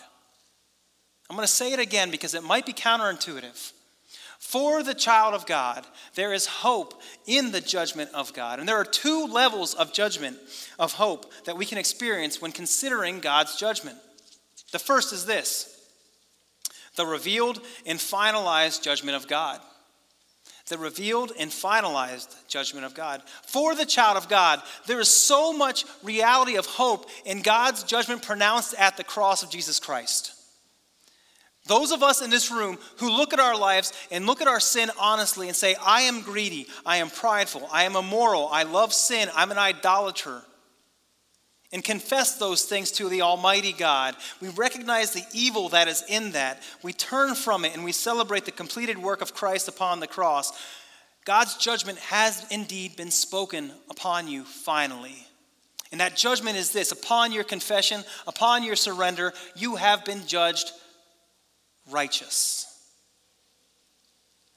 I'm 1.30 1.36
going 1.36 1.46
to 1.46 1.50
say 1.50 1.72
it 1.72 1.78
again 1.78 2.10
because 2.10 2.34
it 2.34 2.44
might 2.44 2.66
be 2.66 2.74
counterintuitive. 2.74 3.72
For 4.40 4.82
the 4.82 4.92
child 4.92 5.32
of 5.32 5.46
God, 5.46 5.86
there 6.16 6.34
is 6.34 6.44
hope 6.44 7.00
in 7.24 7.50
the 7.50 7.62
judgment 7.62 8.10
of 8.12 8.34
God. 8.34 8.58
And 8.58 8.68
there 8.68 8.76
are 8.76 8.84
two 8.84 9.26
levels 9.26 9.72
of 9.72 9.94
judgment, 9.94 10.36
of 10.78 10.92
hope, 10.92 11.32
that 11.46 11.56
we 11.56 11.64
can 11.64 11.78
experience 11.78 12.42
when 12.42 12.52
considering 12.52 13.20
God's 13.20 13.56
judgment. 13.56 13.96
The 14.70 14.78
first 14.78 15.14
is 15.14 15.24
this 15.24 15.80
the 16.96 17.06
revealed 17.06 17.58
and 17.86 17.98
finalized 17.98 18.82
judgment 18.82 19.16
of 19.16 19.26
God. 19.26 19.62
The 20.72 20.78
revealed 20.78 21.32
and 21.38 21.50
finalized 21.50 22.35
judgment 22.48 22.87
of 22.87 22.94
God. 22.94 23.22
For 23.42 23.74
the 23.74 23.85
child 23.85 24.16
of 24.16 24.30
God, 24.30 24.62
there 24.87 25.00
is 25.00 25.08
so 25.11 25.52
much 25.52 25.85
reality 26.02 26.56
of 26.56 26.64
hope 26.64 27.11
in 27.26 27.42
God's 27.42 27.82
judgment 27.82 28.22
pronounced 28.22 28.74
at 28.78 28.96
the 28.96 29.04
cross 29.04 29.42
of 29.42 29.50
Jesus 29.50 29.78
Christ. 29.78 30.32
Those 31.66 31.92
of 31.92 32.02
us 32.02 32.22
in 32.22 32.30
this 32.30 32.50
room 32.50 32.78
who 32.96 33.14
look 33.14 33.35
at 33.35 33.38
our 33.38 33.54
lives 33.54 33.92
and 34.11 34.24
look 34.24 34.40
at 34.40 34.48
our 34.48 34.61
sin 34.61 34.90
honestly 34.98 35.46
and 35.48 35.54
say, 35.54 35.74
I 35.74 36.02
am 36.02 36.22
greedy, 36.22 36.66
I 36.87 36.96
am 36.96 37.11
prideful, 37.11 37.68
I 37.70 37.85
am 37.85 37.94
immoral, 37.94 38.48
I 38.50 38.62
love 38.62 38.94
sin, 38.94 39.28
I'm 39.37 39.50
an 39.50 39.58
idolater, 39.58 40.40
and 41.72 41.82
confess 41.82 42.37
those 42.37 42.64
things 42.64 42.90
to 42.92 43.08
the 43.08 43.22
Almighty 43.22 43.72
God, 43.72 44.14
we 44.40 44.48
recognize 44.48 45.12
the 45.12 45.24
evil 45.32 45.70
that 45.70 45.88
is 45.88 46.04
in 46.08 46.32
that. 46.32 46.62
We 46.82 46.92
turn 46.92 47.35
from 47.35 47.64
it 47.64 47.74
and 47.74 47.85
we 47.85 47.92
celebrate 47.92 48.44
the 48.44 48.50
completed 48.50 48.98
work 48.98 49.22
of 49.22 49.35
Christ 49.35 49.68
upon 49.68 50.00
the 50.00 50.06
cross. 50.06 50.52
God's 51.24 51.56
judgment 51.56 51.98
has 51.98 52.44
indeed 52.50 52.96
been 52.96 53.11
spoken 53.11 53.72
upon 53.88 54.28
you 54.28 54.44
finally. 54.44 55.26
And 55.92 56.00
that 56.00 56.16
judgment 56.16 56.56
is 56.56 56.72
this 56.72 56.90
upon 56.90 57.32
your 57.32 57.44
confession, 57.44 58.02
upon 58.26 58.62
your 58.62 58.76
surrender, 58.76 59.32
you 59.54 59.76
have 59.76 60.04
been 60.04 60.26
judged 60.26 60.72
righteous. 61.90 62.66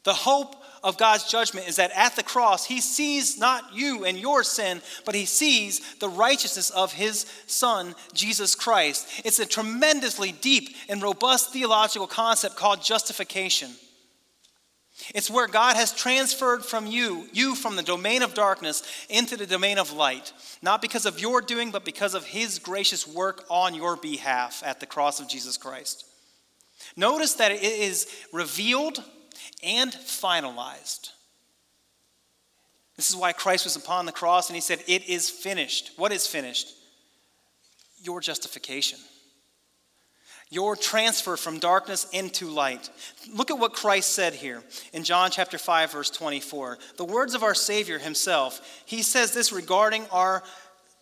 The 0.04 0.14
hope 0.14 0.56
of 0.86 1.00
God's 1.00 1.30
judgment 1.30 1.68
is 1.68 1.78
that 1.78 1.92
at 1.96 2.16
the 2.16 2.24
cross, 2.24 2.64
He 2.64 2.80
sees 2.80 3.40
not 3.40 3.74
you 3.74 4.06
and 4.06 4.18
your 4.18 4.44
sin, 4.44 4.82
but 5.04 5.16
He 5.16 5.26
sees 5.26 5.96
the 5.96 6.08
righteousness 6.08 6.70
of 6.70 6.94
His 6.94 7.26
Son, 7.48 7.96
Jesus 8.14 8.54
Christ. 8.54 9.10
It's 9.26 9.40
a 9.40 9.48
tremendously 9.48 10.32
deep 10.32 10.76
and 10.88 11.02
robust 11.02 11.52
theological 11.52 12.06
concept 12.06 12.56
called 12.56 12.84
justification. 12.84 13.72
It's 15.14 15.30
where 15.30 15.48
God 15.48 15.76
has 15.76 15.92
transferred 15.92 16.64
from 16.64 16.86
you, 16.86 17.28
you 17.34 17.56
from 17.56 17.76
the 17.76 17.84
domain 17.84 18.22
of 18.22 18.36
darkness 18.36 18.84
into 19.10 19.36
the 19.36 19.48
domain 19.48 19.80
of 19.80 19.92
light, 19.92 20.32
not 20.62 20.84
because 20.84 21.08
of 21.08 21.20
your 21.20 21.42
doing, 21.42 21.72
but 21.72 21.84
because 21.84 22.14
of 22.14 22.26
His 22.26 22.60
gracious 22.60 23.08
work 23.08 23.44
on 23.50 23.74
your 23.74 23.98
behalf 23.98 24.62
at 24.64 24.80
the 24.80 24.86
cross 24.86 25.20
of 25.20 25.28
Jesus 25.28 25.58
Christ. 25.58 26.06
Notice 26.96 27.34
that 27.34 27.52
it 27.52 27.64
is 27.64 28.08
revealed 28.32 29.04
and 29.64 29.92
finalized. 29.92 31.12
This 32.96 33.10
is 33.10 33.16
why 33.16 33.34
Christ 33.34 33.66
was 33.66 33.76
upon 33.76 34.06
the 34.06 34.12
cross 34.12 34.50
and 34.50 34.56
he 34.56 34.62
said, 34.62 34.84
It 34.88 35.10
is 35.10 35.30
finished. 35.30 35.92
What 35.98 36.12
is 36.12 36.28
finished? 36.28 36.74
Your 38.02 38.22
justification. 38.22 39.00
Your 40.50 40.76
transfer 40.76 41.36
from 41.38 41.60
darkness 41.60 42.08
into 42.14 42.48
light. 42.48 42.90
Look 43.34 43.52
at 43.52 43.60
what 43.60 43.74
Christ 43.74 44.14
said 44.14 44.34
here 44.34 44.64
in 44.94 45.04
John 45.04 45.32
chapter 45.32 45.58
5 45.58 45.92
verse 45.92 46.10
24. 46.12 46.78
The 46.98 47.06
words 47.06 47.34
of 47.34 47.44
our 47.44 47.56
Savior 47.56 47.98
himself. 47.98 48.84
He 48.86 49.02
says 49.02 49.34
this 49.34 49.52
regarding 49.52 50.06
our 50.12 50.44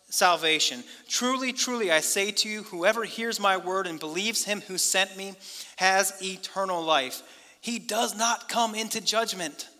salvation. 0.08 0.82
Truly, 1.08 1.52
truly, 1.52 1.90
I 1.90 2.00
say 2.00 2.30
to 2.30 2.48
you, 2.48 2.62
whoever 2.64 3.04
hears 3.04 3.38
my 3.38 3.56
word 3.56 3.86
and 3.86 4.00
believes 4.00 4.44
him 4.44 4.62
who 4.62 4.78
sent 4.78 5.16
me 5.16 5.34
has 5.76 6.20
eternal 6.22 6.82
life. 6.82 7.22
He 7.64 7.78
does 7.78 8.14
not 8.14 8.46
come 8.46 8.74
into 8.74 9.00
judgment, 9.00 9.70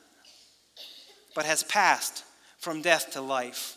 but 1.35 1.45
has 1.45 1.63
passed 1.63 2.25
from 2.57 2.81
death 2.81 3.13
to 3.13 3.21
life. 3.21 3.77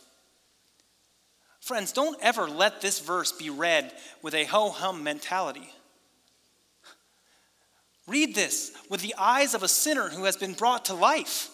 Friends, 1.60 1.91
don't 1.91 2.17
ever 2.22 2.48
let 2.48 2.80
this 2.80 3.02
verse 3.02 3.34
be 3.34 3.50
read 3.50 3.91
with 4.22 4.34
a 4.34 4.46
ho 4.46 4.70
hum 4.70 5.04
mentality. 5.04 5.70
Read 8.08 8.34
this 8.34 8.72
with 8.89 9.02
the 9.02 9.13
eyes 9.17 9.54
of 9.54 9.62
a 9.62 9.67
sinner 9.67 10.08
who 10.08 10.24
has 10.24 10.38
been 10.38 10.54
brought 10.54 10.86
to 10.86 10.93
life. 10.93 11.50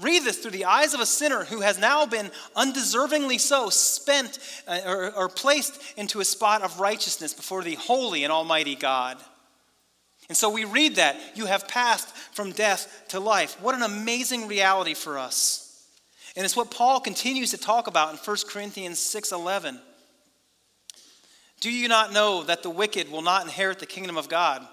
Read 0.00 0.24
this 0.24 0.38
through 0.38 0.52
the 0.52 0.64
eyes 0.64 0.94
of 0.94 1.00
a 1.00 1.04
sinner 1.04 1.44
who 1.44 1.60
has 1.60 1.78
now 1.78 2.06
been 2.06 2.30
undeservingly 2.56 3.38
so 3.38 3.68
spent 3.68 4.38
uh, 4.66 4.80
or, 4.86 5.14
or 5.14 5.28
placed 5.28 5.78
into 5.98 6.20
a 6.20 6.24
spot 6.24 6.62
of 6.62 6.80
righteousness 6.80 7.34
before 7.34 7.62
the 7.62 7.74
holy 7.74 8.24
and 8.24 8.32
almighty 8.32 8.76
God. 8.76 9.18
And 10.32 10.36
so 10.38 10.48
we 10.48 10.64
read 10.64 10.96
that 10.96 11.20
you 11.34 11.44
have 11.44 11.68
passed 11.68 12.08
from 12.32 12.52
death 12.52 13.04
to 13.08 13.20
life. 13.20 13.60
What 13.60 13.74
an 13.74 13.82
amazing 13.82 14.48
reality 14.48 14.94
for 14.94 15.18
us. 15.18 15.86
And 16.34 16.42
it's 16.46 16.56
what 16.56 16.70
Paul 16.70 17.00
continues 17.00 17.50
to 17.50 17.58
talk 17.58 17.86
about 17.86 18.12
in 18.12 18.16
1 18.16 18.48
Corinthians 18.48 18.98
6:11. 18.98 19.78
Do 21.60 21.70
you 21.70 21.86
not 21.86 22.14
know 22.14 22.44
that 22.44 22.62
the 22.62 22.70
wicked 22.70 23.12
will 23.12 23.20
not 23.20 23.42
inherit 23.42 23.78
the 23.78 23.84
kingdom 23.84 24.16
of 24.16 24.30
God? 24.30 24.66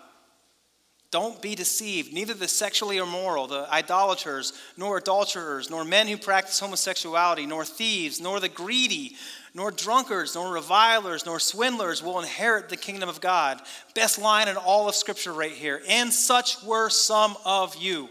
Don't 1.12 1.42
be 1.42 1.56
deceived. 1.56 2.14
Neither 2.14 2.36
the 2.36 2.48
sexually 2.48 2.98
immoral, 2.98 3.48
the 3.48 3.68
idolaters, 3.72 4.54
nor 4.78 4.98
adulterers, 4.98 5.70
nor 5.70 5.84
men 5.84 6.08
who 6.08 6.18
practice 6.18 6.60
homosexuality, 6.60 7.48
nor 7.48 7.66
thieves, 7.66 8.22
nor 8.22 8.40
the 8.40 8.50
greedy, 8.50 9.16
nor 9.56 9.72
drunkards, 9.72 10.36
nor 10.36 10.54
revilers, 10.54 11.26
nor 11.26 11.40
swindlers 11.40 12.04
will 12.04 12.20
inherit 12.20 12.70
the 12.70 12.78
kingdom 12.78 13.10
of 13.10 13.22
God. 13.22 13.60
Best 13.96 14.20
line 14.20 14.48
in 14.48 14.56
all 14.56 14.88
of 14.88 14.94
Scripture 14.94 15.34
right 15.34 15.52
here. 15.52 15.82
And 15.90 16.14
such 16.14 16.62
were 16.64 16.90
some 16.90 17.36
of 17.44 17.76
you. 17.76 18.08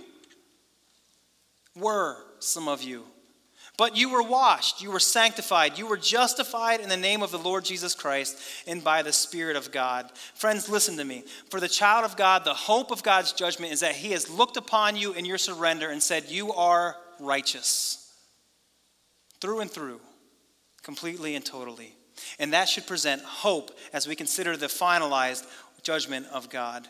Were 1.76 2.16
some 2.40 2.66
of 2.66 2.82
you. 2.82 3.04
But 3.78 3.96
you 3.96 4.10
were 4.10 4.24
washed, 4.24 4.82
you 4.82 4.90
were 4.90 4.98
sanctified, 4.98 5.78
you 5.78 5.86
were 5.86 5.96
justified 5.96 6.80
in 6.80 6.88
the 6.88 6.96
name 6.96 7.22
of 7.22 7.30
the 7.30 7.38
Lord 7.38 7.64
Jesus 7.64 7.94
Christ 7.94 8.36
and 8.66 8.82
by 8.82 9.02
the 9.02 9.12
Spirit 9.12 9.54
of 9.54 9.70
God. 9.70 10.10
Friends, 10.34 10.68
listen 10.68 10.96
to 10.96 11.04
me. 11.04 11.22
For 11.48 11.60
the 11.60 11.68
child 11.68 12.04
of 12.04 12.16
God, 12.16 12.44
the 12.44 12.52
hope 12.52 12.90
of 12.90 13.04
God's 13.04 13.32
judgment 13.32 13.72
is 13.72 13.78
that 13.80 13.94
He 13.94 14.10
has 14.10 14.28
looked 14.28 14.56
upon 14.56 14.96
you 14.96 15.12
in 15.12 15.24
your 15.24 15.38
surrender 15.38 15.90
and 15.90 16.02
said, 16.02 16.24
You 16.28 16.52
are 16.54 16.96
righteous. 17.20 18.12
Through 19.40 19.60
and 19.60 19.70
through, 19.70 20.00
completely 20.82 21.36
and 21.36 21.46
totally. 21.46 21.94
And 22.40 22.52
that 22.52 22.68
should 22.68 22.88
present 22.88 23.22
hope 23.22 23.70
as 23.92 24.08
we 24.08 24.16
consider 24.16 24.56
the 24.56 24.66
finalized 24.66 25.46
judgment 25.84 26.26
of 26.32 26.50
God. 26.50 26.88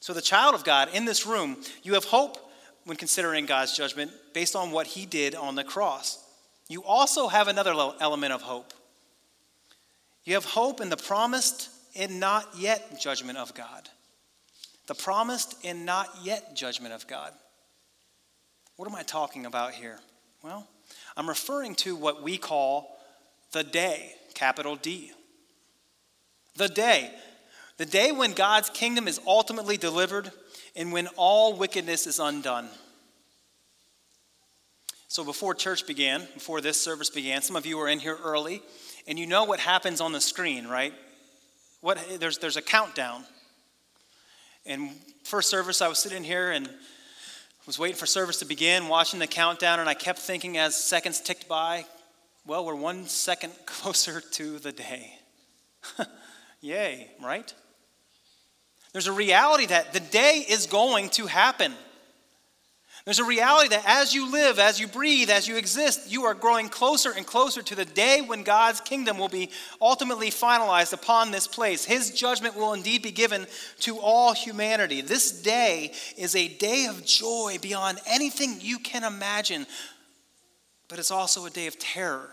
So, 0.00 0.12
the 0.12 0.20
child 0.20 0.56
of 0.56 0.64
God 0.64 0.88
in 0.92 1.04
this 1.04 1.24
room, 1.24 1.56
you 1.84 1.94
have 1.94 2.04
hope 2.04 2.43
when 2.84 2.96
considering 2.96 3.46
God's 3.46 3.76
judgment 3.76 4.10
based 4.32 4.54
on 4.54 4.70
what 4.70 4.86
he 4.86 5.06
did 5.06 5.34
on 5.34 5.54
the 5.54 5.64
cross. 5.64 6.18
You 6.68 6.82
also 6.84 7.28
have 7.28 7.48
another 7.48 7.72
element 8.00 8.32
of 8.32 8.42
hope. 8.42 8.72
You 10.24 10.34
have 10.34 10.44
hope 10.44 10.80
in 10.80 10.88
the 10.88 10.96
promised 10.96 11.68
and 11.96 12.18
not 12.18 12.48
yet 12.58 13.00
judgment 13.00 13.38
of 13.38 13.54
God. 13.54 13.88
the 14.86 14.94
promised 14.94 15.56
and 15.64 15.86
not 15.86 16.08
yet 16.22 16.54
judgment 16.54 16.94
of 16.94 17.06
God. 17.06 17.32
What 18.76 18.88
am 18.88 18.94
I 18.94 19.02
talking 19.02 19.46
about 19.46 19.72
here? 19.72 19.98
Well, 20.42 20.66
I'm 21.16 21.28
referring 21.28 21.74
to 21.76 21.96
what 21.96 22.22
we 22.22 22.36
call 22.36 22.98
the 23.52 23.62
day, 23.62 24.12
capital 24.34 24.76
D. 24.76 25.12
The 26.56 26.68
day. 26.68 27.10
The 27.76 27.86
day 27.86 28.12
when 28.12 28.32
God's 28.32 28.70
kingdom 28.70 29.08
is 29.08 29.20
ultimately 29.26 29.76
delivered 29.76 30.30
and 30.76 30.92
when 30.92 31.08
all 31.16 31.56
wickedness 31.56 32.06
is 32.06 32.18
undone. 32.18 32.68
So, 35.08 35.24
before 35.24 35.54
church 35.54 35.86
began, 35.86 36.26
before 36.34 36.60
this 36.60 36.80
service 36.80 37.08
began, 37.08 37.40
some 37.40 37.54
of 37.54 37.66
you 37.66 37.78
were 37.78 37.88
in 37.88 38.00
here 38.00 38.18
early, 38.24 38.62
and 39.06 39.18
you 39.18 39.26
know 39.26 39.44
what 39.44 39.60
happens 39.60 40.00
on 40.00 40.12
the 40.12 40.20
screen, 40.20 40.66
right? 40.66 40.92
What, 41.80 41.98
there's, 42.18 42.38
there's 42.38 42.56
a 42.56 42.62
countdown. 42.62 43.24
And 44.66 44.90
first 45.22 45.50
service, 45.50 45.82
I 45.82 45.88
was 45.88 45.98
sitting 45.98 46.24
here 46.24 46.50
and 46.50 46.68
was 47.66 47.78
waiting 47.78 47.96
for 47.96 48.06
service 48.06 48.38
to 48.40 48.44
begin, 48.44 48.88
watching 48.88 49.20
the 49.20 49.26
countdown, 49.26 49.80
and 49.80 49.88
I 49.88 49.94
kept 49.94 50.18
thinking 50.18 50.58
as 50.58 50.76
seconds 50.76 51.20
ticked 51.20 51.48
by, 51.48 51.86
well, 52.46 52.64
we're 52.64 52.74
one 52.74 53.06
second 53.06 53.52
closer 53.66 54.20
to 54.20 54.58
the 54.58 54.72
day. 54.72 55.14
Yay, 56.60 57.10
right? 57.22 57.52
There's 58.94 59.08
a 59.08 59.12
reality 59.12 59.66
that 59.66 59.92
the 59.92 59.98
day 59.98 60.44
is 60.48 60.68
going 60.68 61.08
to 61.10 61.26
happen. 61.26 61.74
There's 63.04 63.18
a 63.18 63.24
reality 63.24 63.70
that 63.70 63.82
as 63.86 64.14
you 64.14 64.30
live, 64.30 64.60
as 64.60 64.78
you 64.78 64.86
breathe, 64.86 65.30
as 65.30 65.48
you 65.48 65.56
exist, 65.56 66.12
you 66.12 66.22
are 66.26 66.32
growing 66.32 66.68
closer 66.68 67.10
and 67.10 67.26
closer 67.26 67.60
to 67.60 67.74
the 67.74 67.84
day 67.84 68.22
when 68.24 68.44
God's 68.44 68.80
kingdom 68.80 69.18
will 69.18 69.28
be 69.28 69.50
ultimately 69.82 70.30
finalized 70.30 70.92
upon 70.92 71.32
this 71.32 71.48
place. 71.48 71.84
His 71.84 72.12
judgment 72.12 72.56
will 72.56 72.72
indeed 72.72 73.02
be 73.02 73.10
given 73.10 73.48
to 73.80 73.98
all 73.98 74.32
humanity. 74.32 75.00
This 75.00 75.42
day 75.42 75.92
is 76.16 76.36
a 76.36 76.46
day 76.46 76.86
of 76.86 77.04
joy 77.04 77.58
beyond 77.60 77.98
anything 78.06 78.58
you 78.60 78.78
can 78.78 79.02
imagine, 79.02 79.66
but 80.86 81.00
it's 81.00 81.10
also 81.10 81.46
a 81.46 81.50
day 81.50 81.66
of 81.66 81.80
terror. 81.80 82.30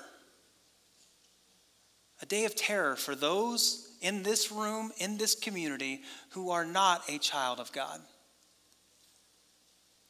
A 2.21 2.25
day 2.27 2.45
of 2.45 2.55
terror 2.55 2.95
for 2.95 3.15
those 3.15 3.90
in 4.01 4.23
this 4.23 4.51
room, 4.51 4.91
in 4.97 5.17
this 5.17 5.35
community, 5.35 6.01
who 6.31 6.49
are 6.49 6.65
not 6.65 7.03
a 7.09 7.17
child 7.17 7.59
of 7.59 7.71
God. 7.71 8.01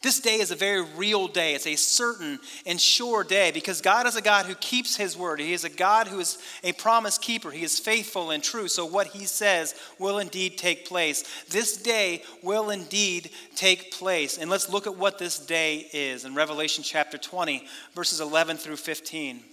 This 0.01 0.19
day 0.19 0.39
is 0.39 0.49
a 0.49 0.56
very 0.56 0.82
real 0.82 1.27
day. 1.27 1.54
It's 1.54 1.67
a 1.67 1.75
certain 1.75 2.39
and 2.65 2.82
sure 2.82 3.23
day 3.23 3.51
because 3.51 3.82
God 3.82 4.08
is 4.08 4.15
a 4.15 4.21
God 4.21 4.47
who 4.47 4.56
keeps 4.56 4.95
his 4.95 5.15
word. 5.15 5.39
He 5.39 5.54
is 5.54 5.63
a 5.63 5.69
God 5.69 6.08
who 6.08 6.19
is 6.19 6.39
a 6.63 6.73
promise 6.73 7.19
keeper. 7.19 7.51
He 7.51 7.63
is 7.63 7.77
faithful 7.77 8.32
and 8.32 8.43
true. 8.43 8.67
So 8.67 8.84
what 8.84 9.08
he 9.08 9.25
says 9.25 9.75
will 9.99 10.17
indeed 10.17 10.58
take 10.58 10.88
place. 10.88 11.23
This 11.49 11.77
day 11.77 12.23
will 12.41 12.71
indeed 12.71 13.30
take 13.56 13.91
place. 13.91 14.39
And 14.39 14.49
let's 14.49 14.69
look 14.69 14.88
at 14.88 14.97
what 14.97 15.19
this 15.19 15.38
day 15.38 15.88
is 15.93 16.25
in 16.25 16.34
Revelation 16.34 16.84
chapter 16.84 17.19
20, 17.19 17.67
verses 17.93 18.21
11 18.21 18.58
through 18.58 18.77
15. 18.77 19.43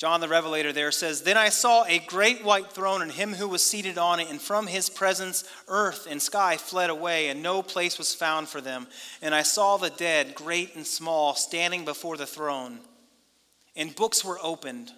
John 0.00 0.22
the 0.22 0.28
Revelator 0.28 0.72
there 0.72 0.92
says, 0.92 1.20
Then 1.20 1.36
I 1.36 1.50
saw 1.50 1.84
a 1.84 1.98
great 1.98 2.42
white 2.42 2.72
throne 2.72 3.02
and 3.02 3.12
him 3.12 3.34
who 3.34 3.46
was 3.46 3.62
seated 3.62 3.98
on 3.98 4.18
it, 4.18 4.30
and 4.30 4.40
from 4.40 4.66
his 4.66 4.88
presence 4.88 5.44
earth 5.68 6.06
and 6.08 6.22
sky 6.22 6.56
fled 6.56 6.88
away, 6.88 7.28
and 7.28 7.42
no 7.42 7.62
place 7.62 7.98
was 7.98 8.14
found 8.14 8.48
for 8.48 8.62
them. 8.62 8.86
And 9.20 9.34
I 9.34 9.42
saw 9.42 9.76
the 9.76 9.90
dead, 9.90 10.34
great 10.34 10.74
and 10.74 10.86
small, 10.86 11.34
standing 11.34 11.84
before 11.84 12.16
the 12.16 12.26
throne. 12.26 12.80
And 13.76 13.94
books 13.94 14.24
were 14.24 14.38
opened. 14.42 14.90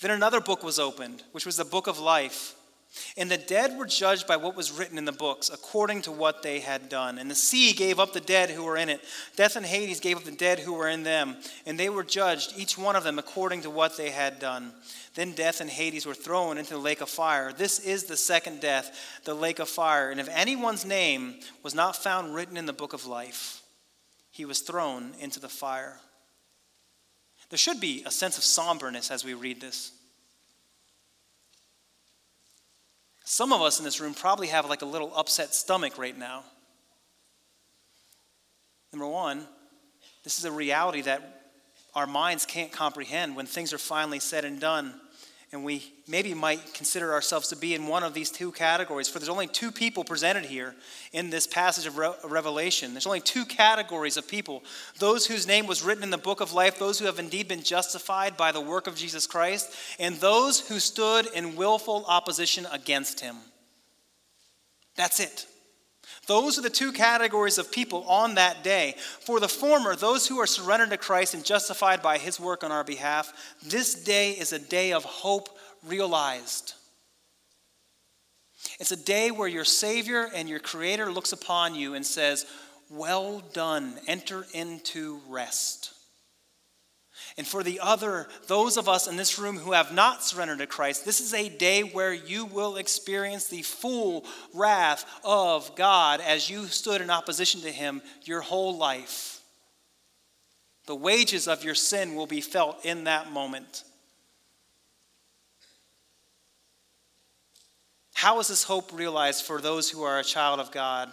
Then 0.00 0.10
another 0.10 0.40
book 0.40 0.62
was 0.62 0.78
opened, 0.78 1.22
which 1.32 1.44
was 1.44 1.58
the 1.58 1.64
book 1.66 1.86
of 1.86 1.98
life. 1.98 2.54
And 3.16 3.30
the 3.30 3.38
dead 3.38 3.78
were 3.78 3.86
judged 3.86 4.26
by 4.26 4.36
what 4.36 4.56
was 4.56 4.72
written 4.72 4.98
in 4.98 5.04
the 5.04 5.12
books, 5.12 5.50
according 5.50 6.02
to 6.02 6.12
what 6.12 6.42
they 6.42 6.60
had 6.60 6.88
done. 6.88 7.18
And 7.18 7.30
the 7.30 7.34
sea 7.34 7.72
gave 7.72 7.98
up 7.98 8.12
the 8.12 8.20
dead 8.20 8.50
who 8.50 8.64
were 8.64 8.76
in 8.76 8.88
it. 8.88 9.02
Death 9.36 9.56
and 9.56 9.64
Hades 9.64 10.00
gave 10.00 10.16
up 10.16 10.24
the 10.24 10.30
dead 10.30 10.58
who 10.58 10.74
were 10.74 10.88
in 10.88 11.02
them. 11.02 11.36
And 11.64 11.78
they 11.78 11.88
were 11.88 12.04
judged, 12.04 12.54
each 12.56 12.76
one 12.76 12.96
of 12.96 13.04
them, 13.04 13.18
according 13.18 13.62
to 13.62 13.70
what 13.70 13.96
they 13.96 14.10
had 14.10 14.38
done. 14.38 14.72
Then 15.14 15.32
death 15.32 15.60
and 15.60 15.70
Hades 15.70 16.06
were 16.06 16.14
thrown 16.14 16.58
into 16.58 16.74
the 16.74 16.78
lake 16.78 17.00
of 17.00 17.08
fire. 17.08 17.52
This 17.52 17.78
is 17.78 18.04
the 18.04 18.16
second 18.16 18.60
death, 18.60 19.20
the 19.24 19.34
lake 19.34 19.58
of 19.58 19.68
fire. 19.68 20.10
And 20.10 20.20
if 20.20 20.28
anyone's 20.28 20.84
name 20.84 21.36
was 21.62 21.74
not 21.74 21.96
found 21.96 22.34
written 22.34 22.56
in 22.56 22.66
the 22.66 22.72
book 22.72 22.92
of 22.92 23.06
life, 23.06 23.62
he 24.30 24.44
was 24.44 24.60
thrown 24.60 25.14
into 25.20 25.40
the 25.40 25.48
fire. 25.48 25.98
There 27.48 27.58
should 27.58 27.80
be 27.80 28.02
a 28.04 28.10
sense 28.10 28.38
of 28.38 28.44
somberness 28.44 29.10
as 29.10 29.24
we 29.24 29.34
read 29.34 29.60
this. 29.60 29.92
Some 33.28 33.52
of 33.52 33.60
us 33.60 33.80
in 33.80 33.84
this 33.84 34.00
room 34.00 34.14
probably 34.14 34.46
have 34.46 34.68
like 34.68 34.82
a 34.82 34.86
little 34.86 35.12
upset 35.16 35.52
stomach 35.52 35.98
right 35.98 36.16
now. 36.16 36.44
Number 38.92 39.08
one, 39.08 39.48
this 40.22 40.38
is 40.38 40.44
a 40.44 40.52
reality 40.52 41.00
that 41.02 41.50
our 41.92 42.06
minds 42.06 42.46
can't 42.46 42.70
comprehend 42.70 43.34
when 43.34 43.46
things 43.46 43.72
are 43.72 43.78
finally 43.78 44.20
said 44.20 44.44
and 44.44 44.60
done 44.60 44.94
and 45.56 45.64
we 45.64 45.90
maybe 46.06 46.34
might 46.34 46.74
consider 46.74 47.14
ourselves 47.14 47.48
to 47.48 47.56
be 47.56 47.74
in 47.74 47.86
one 47.86 48.02
of 48.02 48.12
these 48.12 48.30
two 48.30 48.52
categories. 48.52 49.08
For 49.08 49.18
there's 49.18 49.30
only 49.30 49.46
two 49.46 49.72
people 49.72 50.04
presented 50.04 50.44
here 50.44 50.74
in 51.14 51.30
this 51.30 51.46
passage 51.46 51.86
of 51.86 51.96
Re- 51.96 52.12
Revelation. 52.24 52.92
There's 52.92 53.06
only 53.06 53.22
two 53.22 53.46
categories 53.46 54.18
of 54.18 54.28
people 54.28 54.62
those 54.98 55.26
whose 55.26 55.46
name 55.46 55.66
was 55.66 55.82
written 55.82 56.04
in 56.04 56.10
the 56.10 56.18
book 56.18 56.42
of 56.42 56.52
life, 56.52 56.78
those 56.78 56.98
who 56.98 57.06
have 57.06 57.18
indeed 57.18 57.48
been 57.48 57.62
justified 57.62 58.36
by 58.36 58.52
the 58.52 58.60
work 58.60 58.86
of 58.86 58.96
Jesus 58.96 59.26
Christ, 59.26 59.74
and 59.98 60.16
those 60.16 60.60
who 60.60 60.78
stood 60.78 61.26
in 61.34 61.56
willful 61.56 62.04
opposition 62.06 62.66
against 62.70 63.20
him. 63.20 63.36
That's 64.94 65.20
it. 65.20 65.46
Those 66.26 66.58
are 66.58 66.62
the 66.62 66.70
two 66.70 66.92
categories 66.92 67.58
of 67.58 67.70
people 67.70 68.04
on 68.04 68.34
that 68.34 68.64
day. 68.64 68.96
For 69.20 69.38
the 69.38 69.48
former, 69.48 69.94
those 69.94 70.26
who 70.26 70.40
are 70.40 70.46
surrendered 70.46 70.90
to 70.90 70.96
Christ 70.96 71.34
and 71.34 71.44
justified 71.44 72.02
by 72.02 72.18
his 72.18 72.40
work 72.40 72.64
on 72.64 72.72
our 72.72 72.84
behalf, 72.84 73.32
this 73.62 73.94
day 73.94 74.32
is 74.32 74.52
a 74.52 74.58
day 74.58 74.92
of 74.92 75.04
hope 75.04 75.48
realized. 75.86 76.74
It's 78.80 78.90
a 78.90 78.96
day 78.96 79.30
where 79.30 79.48
your 79.48 79.64
Savior 79.64 80.28
and 80.34 80.48
your 80.48 80.58
Creator 80.58 81.12
looks 81.12 81.32
upon 81.32 81.74
you 81.74 81.94
and 81.94 82.04
says, 82.04 82.46
Well 82.90 83.40
done, 83.52 83.94
enter 84.08 84.46
into 84.52 85.20
rest. 85.28 85.95
And 87.38 87.46
for 87.46 87.62
the 87.62 87.80
other, 87.80 88.28
those 88.46 88.78
of 88.78 88.88
us 88.88 89.06
in 89.06 89.16
this 89.16 89.38
room 89.38 89.58
who 89.58 89.72
have 89.72 89.92
not 89.92 90.24
surrendered 90.24 90.58
to 90.58 90.66
Christ, 90.66 91.04
this 91.04 91.20
is 91.20 91.34
a 91.34 91.50
day 91.50 91.82
where 91.82 92.14
you 92.14 92.46
will 92.46 92.76
experience 92.76 93.46
the 93.46 93.60
full 93.60 94.24
wrath 94.54 95.04
of 95.22 95.74
God 95.76 96.22
as 96.22 96.48
you 96.48 96.66
stood 96.66 97.02
in 97.02 97.10
opposition 97.10 97.60
to 97.60 97.70
Him 97.70 98.00
your 98.22 98.40
whole 98.40 98.76
life. 98.76 99.42
The 100.86 100.94
wages 100.94 101.46
of 101.46 101.62
your 101.62 101.74
sin 101.74 102.14
will 102.14 102.26
be 102.26 102.40
felt 102.40 102.86
in 102.86 103.04
that 103.04 103.30
moment. 103.30 103.84
How 108.14 108.40
is 108.40 108.48
this 108.48 108.62
hope 108.62 108.94
realized 108.94 109.44
for 109.44 109.60
those 109.60 109.90
who 109.90 110.04
are 110.04 110.18
a 110.18 110.24
child 110.24 110.58
of 110.58 110.72
God? 110.72 111.12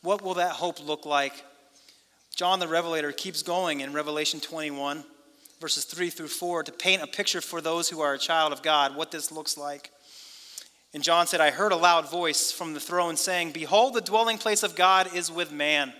What 0.00 0.22
will 0.22 0.34
that 0.34 0.52
hope 0.52 0.82
look 0.82 1.04
like? 1.04 1.44
John 2.34 2.58
the 2.58 2.68
Revelator 2.68 3.12
keeps 3.12 3.42
going 3.42 3.80
in 3.80 3.92
Revelation 3.92 4.40
21 4.40 5.04
verses 5.60 5.84
3 5.84 6.10
through 6.10 6.28
4 6.28 6.64
to 6.64 6.72
paint 6.72 7.02
a 7.02 7.06
picture 7.06 7.40
for 7.40 7.60
those 7.60 7.88
who 7.88 8.00
are 8.00 8.14
a 8.14 8.18
child 8.18 8.52
of 8.52 8.62
God 8.62 8.96
what 8.96 9.10
this 9.10 9.32
looks 9.32 9.56
like. 9.56 9.90
And 10.94 11.02
John 11.02 11.26
said, 11.26 11.40
I 11.40 11.50
heard 11.50 11.72
a 11.72 11.76
loud 11.76 12.10
voice 12.10 12.50
from 12.50 12.72
the 12.72 12.80
throne 12.80 13.16
saying, 13.16 13.52
Behold, 13.52 13.94
the 13.94 14.00
dwelling 14.00 14.38
place 14.38 14.62
of 14.62 14.74
God 14.74 15.14
is 15.14 15.30
with 15.30 15.52
man. 15.52 15.92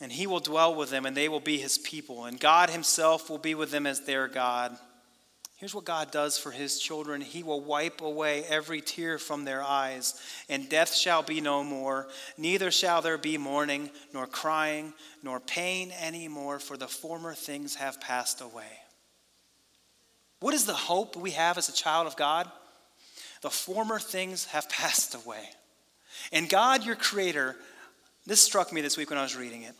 And 0.00 0.10
he 0.10 0.26
will 0.26 0.40
dwell 0.40 0.74
with 0.74 0.90
them, 0.90 1.06
and 1.06 1.16
they 1.16 1.28
will 1.28 1.40
be 1.40 1.58
his 1.58 1.78
people. 1.78 2.24
And 2.24 2.40
God 2.40 2.70
himself 2.70 3.30
will 3.30 3.38
be 3.38 3.54
with 3.54 3.70
them 3.70 3.86
as 3.86 4.00
their 4.00 4.26
God. 4.26 4.76
Here's 5.56 5.74
what 5.74 5.84
God 5.84 6.10
does 6.10 6.36
for 6.36 6.50
his 6.50 6.78
children 6.80 7.20
He 7.20 7.42
will 7.42 7.60
wipe 7.60 8.00
away 8.00 8.44
every 8.44 8.80
tear 8.80 9.18
from 9.18 9.44
their 9.44 9.62
eyes, 9.62 10.20
and 10.48 10.68
death 10.68 10.94
shall 10.94 11.22
be 11.22 11.40
no 11.40 11.62
more. 11.62 12.08
Neither 12.36 12.70
shall 12.70 13.02
there 13.02 13.18
be 13.18 13.38
mourning, 13.38 13.90
nor 14.12 14.26
crying, 14.26 14.92
nor 15.22 15.38
pain 15.40 15.92
any 16.00 16.26
more, 16.26 16.58
for 16.58 16.76
the 16.76 16.88
former 16.88 17.34
things 17.34 17.76
have 17.76 18.00
passed 18.00 18.40
away. 18.40 18.80
What 20.40 20.54
is 20.54 20.66
the 20.66 20.74
hope 20.74 21.16
we 21.16 21.30
have 21.30 21.56
as 21.56 21.68
a 21.68 21.72
child 21.72 22.06
of 22.06 22.16
God? 22.16 22.50
The 23.42 23.50
former 23.50 23.98
things 23.98 24.46
have 24.46 24.68
passed 24.68 25.14
away. 25.14 25.48
And 26.32 26.48
God, 26.48 26.84
your 26.84 26.96
creator, 26.96 27.56
this 28.26 28.40
struck 28.40 28.72
me 28.72 28.80
this 28.80 28.96
week 28.96 29.10
when 29.10 29.18
I 29.18 29.22
was 29.22 29.36
reading 29.36 29.62
it. 29.62 29.74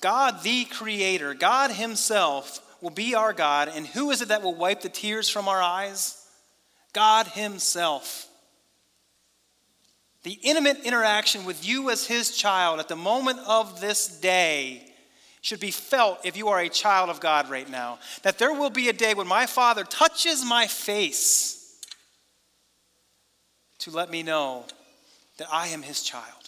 God, 0.00 0.42
the 0.42 0.64
creator, 0.64 1.34
God 1.34 1.70
Himself, 1.70 2.60
will 2.84 2.90
be 2.90 3.14
our 3.14 3.32
God, 3.32 3.72
and 3.74 3.86
who 3.86 4.10
is 4.10 4.20
it 4.20 4.28
that 4.28 4.42
will 4.42 4.54
wipe 4.54 4.82
the 4.82 4.90
tears 4.90 5.26
from 5.26 5.48
our 5.48 5.60
eyes? 5.60 6.22
God 6.92 7.26
Himself. 7.28 8.28
The 10.22 10.38
intimate 10.42 10.84
interaction 10.84 11.46
with 11.46 11.66
you 11.66 11.88
as 11.88 12.06
His 12.06 12.36
child 12.36 12.80
at 12.80 12.88
the 12.88 12.94
moment 12.94 13.38
of 13.46 13.80
this 13.80 14.06
day 14.06 14.86
should 15.40 15.60
be 15.60 15.70
felt 15.70 16.26
if 16.26 16.36
you 16.36 16.48
are 16.48 16.60
a 16.60 16.68
child 16.68 17.08
of 17.08 17.20
God 17.20 17.48
right 17.48 17.68
now. 17.68 18.00
That 18.22 18.36
there 18.36 18.52
will 18.52 18.68
be 18.68 18.90
a 18.90 18.92
day 18.92 19.14
when 19.14 19.26
my 19.26 19.46
Father 19.46 19.84
touches 19.84 20.44
my 20.44 20.66
face 20.66 21.80
to 23.78 23.90
let 23.90 24.10
me 24.10 24.22
know 24.22 24.66
that 25.38 25.48
I 25.50 25.68
am 25.68 25.80
his 25.80 26.02
child. 26.02 26.43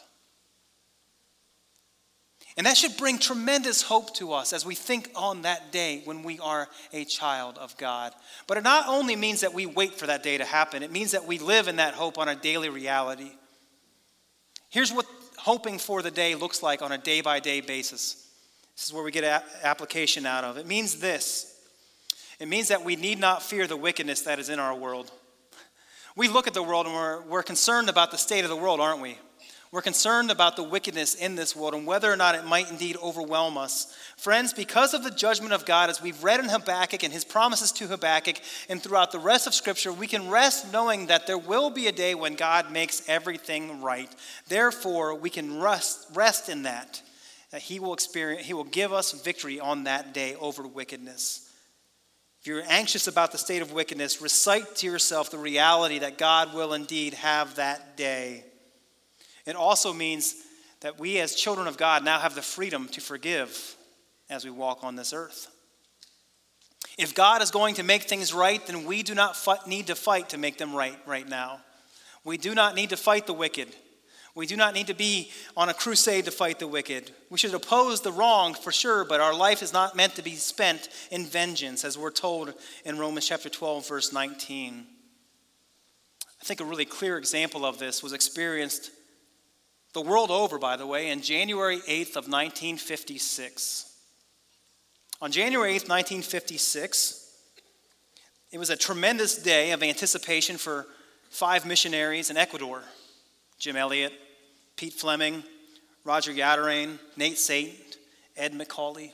And 2.56 2.66
that 2.66 2.76
should 2.76 2.96
bring 2.96 3.18
tremendous 3.18 3.82
hope 3.82 4.14
to 4.14 4.32
us 4.32 4.54
as 4.54 4.64
we 4.64 4.74
think 4.74 5.10
on 5.14 5.42
that 5.42 5.72
day 5.72 6.00
when 6.04 6.22
we 6.22 6.38
are 6.38 6.68
a 6.92 7.04
child 7.04 7.58
of 7.58 7.76
God. 7.76 8.14
But 8.46 8.56
it 8.56 8.64
not 8.64 8.88
only 8.88 9.14
means 9.14 9.42
that 9.42 9.52
we 9.52 9.66
wait 9.66 9.94
for 9.94 10.06
that 10.06 10.22
day 10.22 10.38
to 10.38 10.44
happen, 10.44 10.82
it 10.82 10.90
means 10.90 11.12
that 11.12 11.26
we 11.26 11.38
live 11.38 11.68
in 11.68 11.76
that 11.76 11.92
hope 11.92 12.16
on 12.16 12.28
a 12.28 12.34
daily 12.34 12.70
reality. 12.70 13.32
Here's 14.70 14.92
what 14.92 15.06
hoping 15.36 15.78
for 15.78 16.00
the 16.00 16.10
day 16.10 16.34
looks 16.34 16.62
like 16.62 16.80
on 16.80 16.92
a 16.92 16.98
day 16.98 17.20
by 17.20 17.40
day 17.40 17.60
basis. 17.60 18.26
This 18.74 18.86
is 18.86 18.92
where 18.92 19.04
we 19.04 19.10
get 19.10 19.44
application 19.62 20.24
out 20.24 20.44
of. 20.44 20.56
It 20.56 20.66
means 20.66 20.98
this 20.98 21.52
it 22.38 22.48
means 22.48 22.68
that 22.68 22.84
we 22.84 22.96
need 22.96 23.18
not 23.18 23.42
fear 23.42 23.66
the 23.66 23.76
wickedness 23.76 24.22
that 24.22 24.38
is 24.38 24.50
in 24.50 24.58
our 24.58 24.74
world. 24.74 25.10
We 26.16 26.28
look 26.28 26.46
at 26.46 26.54
the 26.54 26.62
world 26.62 26.86
and 26.86 26.94
we're, 26.94 27.22
we're 27.22 27.42
concerned 27.42 27.88
about 27.88 28.10
the 28.10 28.18
state 28.18 28.44
of 28.44 28.50
the 28.50 28.56
world, 28.56 28.80
aren't 28.80 29.00
we? 29.00 29.18
We're 29.72 29.82
concerned 29.82 30.30
about 30.30 30.56
the 30.56 30.62
wickedness 30.62 31.14
in 31.14 31.34
this 31.34 31.56
world 31.56 31.74
and 31.74 31.86
whether 31.86 32.10
or 32.10 32.16
not 32.16 32.36
it 32.36 32.44
might 32.44 32.70
indeed 32.70 32.96
overwhelm 33.02 33.58
us. 33.58 33.92
Friends, 34.16 34.52
because 34.52 34.94
of 34.94 35.02
the 35.02 35.10
judgment 35.10 35.52
of 35.52 35.66
God, 35.66 35.90
as 35.90 36.00
we've 36.00 36.22
read 36.22 36.38
in 36.38 36.48
Habakkuk 36.48 37.02
and 37.02 37.12
his 37.12 37.24
promises 37.24 37.72
to 37.72 37.88
Habakkuk 37.88 38.36
and 38.68 38.80
throughout 38.80 39.10
the 39.10 39.18
rest 39.18 39.46
of 39.46 39.54
Scripture, 39.54 39.92
we 39.92 40.06
can 40.06 40.30
rest 40.30 40.72
knowing 40.72 41.06
that 41.06 41.26
there 41.26 41.36
will 41.36 41.70
be 41.70 41.88
a 41.88 41.92
day 41.92 42.14
when 42.14 42.36
God 42.36 42.70
makes 42.70 43.08
everything 43.08 43.82
right. 43.82 44.08
Therefore, 44.46 45.16
we 45.16 45.30
can 45.30 45.60
rest, 45.60 46.06
rest 46.14 46.48
in 46.48 46.62
that, 46.62 47.02
that 47.50 47.62
he 47.62 47.80
will, 47.80 47.92
experience, 47.92 48.46
he 48.46 48.54
will 48.54 48.64
give 48.64 48.92
us 48.92 49.12
victory 49.20 49.58
on 49.58 49.84
that 49.84 50.14
day 50.14 50.36
over 50.36 50.64
wickedness. 50.64 51.50
If 52.40 52.46
you're 52.46 52.62
anxious 52.68 53.08
about 53.08 53.32
the 53.32 53.38
state 53.38 53.62
of 53.62 53.72
wickedness, 53.72 54.22
recite 54.22 54.76
to 54.76 54.86
yourself 54.86 55.32
the 55.32 55.38
reality 55.38 55.98
that 55.98 56.18
God 56.18 56.54
will 56.54 56.72
indeed 56.72 57.14
have 57.14 57.56
that 57.56 57.96
day. 57.96 58.44
It 59.46 59.56
also 59.56 59.92
means 59.92 60.34
that 60.80 60.98
we, 60.98 61.18
as 61.20 61.34
children 61.34 61.66
of 61.66 61.76
God, 61.76 62.04
now 62.04 62.18
have 62.18 62.34
the 62.34 62.42
freedom 62.42 62.88
to 62.88 63.00
forgive 63.00 63.76
as 64.28 64.44
we 64.44 64.50
walk 64.50 64.82
on 64.82 64.96
this 64.96 65.12
earth. 65.12 65.48
If 66.98 67.14
God 67.14 67.42
is 67.42 67.50
going 67.50 67.74
to 67.76 67.82
make 67.82 68.02
things 68.02 68.32
right, 68.32 68.64
then 68.66 68.84
we 68.84 69.02
do 69.02 69.14
not 69.14 69.36
fight, 69.36 69.66
need 69.66 69.88
to 69.88 69.94
fight 69.94 70.30
to 70.30 70.38
make 70.38 70.58
them 70.58 70.74
right 70.74 70.98
right 71.06 71.28
now. 71.28 71.60
We 72.24 72.38
do 72.38 72.54
not 72.54 72.74
need 72.74 72.90
to 72.90 72.96
fight 72.96 73.26
the 73.26 73.32
wicked. 73.32 73.68
We 74.34 74.46
do 74.46 74.56
not 74.56 74.74
need 74.74 74.88
to 74.88 74.94
be 74.94 75.30
on 75.56 75.68
a 75.68 75.74
crusade 75.74 76.26
to 76.26 76.30
fight 76.30 76.58
the 76.58 76.66
wicked. 76.66 77.10
We 77.30 77.38
should 77.38 77.54
oppose 77.54 78.02
the 78.02 78.12
wrong 78.12 78.52
for 78.52 78.70
sure, 78.70 79.04
but 79.04 79.20
our 79.20 79.34
life 79.34 79.62
is 79.62 79.72
not 79.72 79.96
meant 79.96 80.14
to 80.16 80.22
be 80.22 80.34
spent 80.34 80.88
in 81.10 81.24
vengeance, 81.24 81.84
as 81.84 81.96
we're 81.96 82.10
told 82.10 82.52
in 82.84 82.98
Romans 82.98 83.26
chapter 83.26 83.48
12, 83.48 83.88
verse 83.88 84.12
19. 84.12 84.86
I 86.40 86.44
think 86.44 86.60
a 86.60 86.64
really 86.64 86.84
clear 86.84 87.16
example 87.16 87.64
of 87.64 87.78
this 87.78 88.02
was 88.02 88.12
experienced 88.12 88.90
the 89.96 90.02
world 90.02 90.30
over, 90.30 90.58
by 90.58 90.76
the 90.76 90.86
way, 90.86 91.08
in 91.08 91.22
January 91.22 91.78
8th 91.78 92.16
of 92.16 92.28
1956. 92.28 93.90
On 95.22 95.32
January 95.32 95.70
8th, 95.70 95.88
1956, 95.88 97.30
it 98.52 98.58
was 98.58 98.68
a 98.68 98.76
tremendous 98.76 99.38
day 99.42 99.70
of 99.70 99.82
anticipation 99.82 100.58
for 100.58 100.86
five 101.30 101.64
missionaries 101.64 102.28
in 102.28 102.36
Ecuador 102.36 102.82
Jim 103.58 103.74
Elliot, 103.74 104.12
Pete 104.76 104.92
Fleming, 104.92 105.42
Roger 106.04 106.30
Youderian, 106.30 106.98
Nate 107.16 107.38
Saint, 107.38 107.96
Ed 108.36 108.52
McCully. 108.52 109.12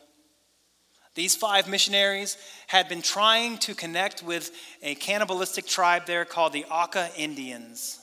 These 1.15 1.37
five 1.37 1.69
missionaries 1.69 2.37
had 2.67 2.89
been 2.89 3.03
trying 3.03 3.59
to 3.59 3.77
connect 3.77 4.25
with 4.25 4.51
a 4.83 4.97
cannibalistic 4.97 5.65
tribe 5.65 6.07
there 6.07 6.25
called 6.25 6.53
the 6.53 6.65
Auca 6.65 7.09
Indians. 7.17 8.01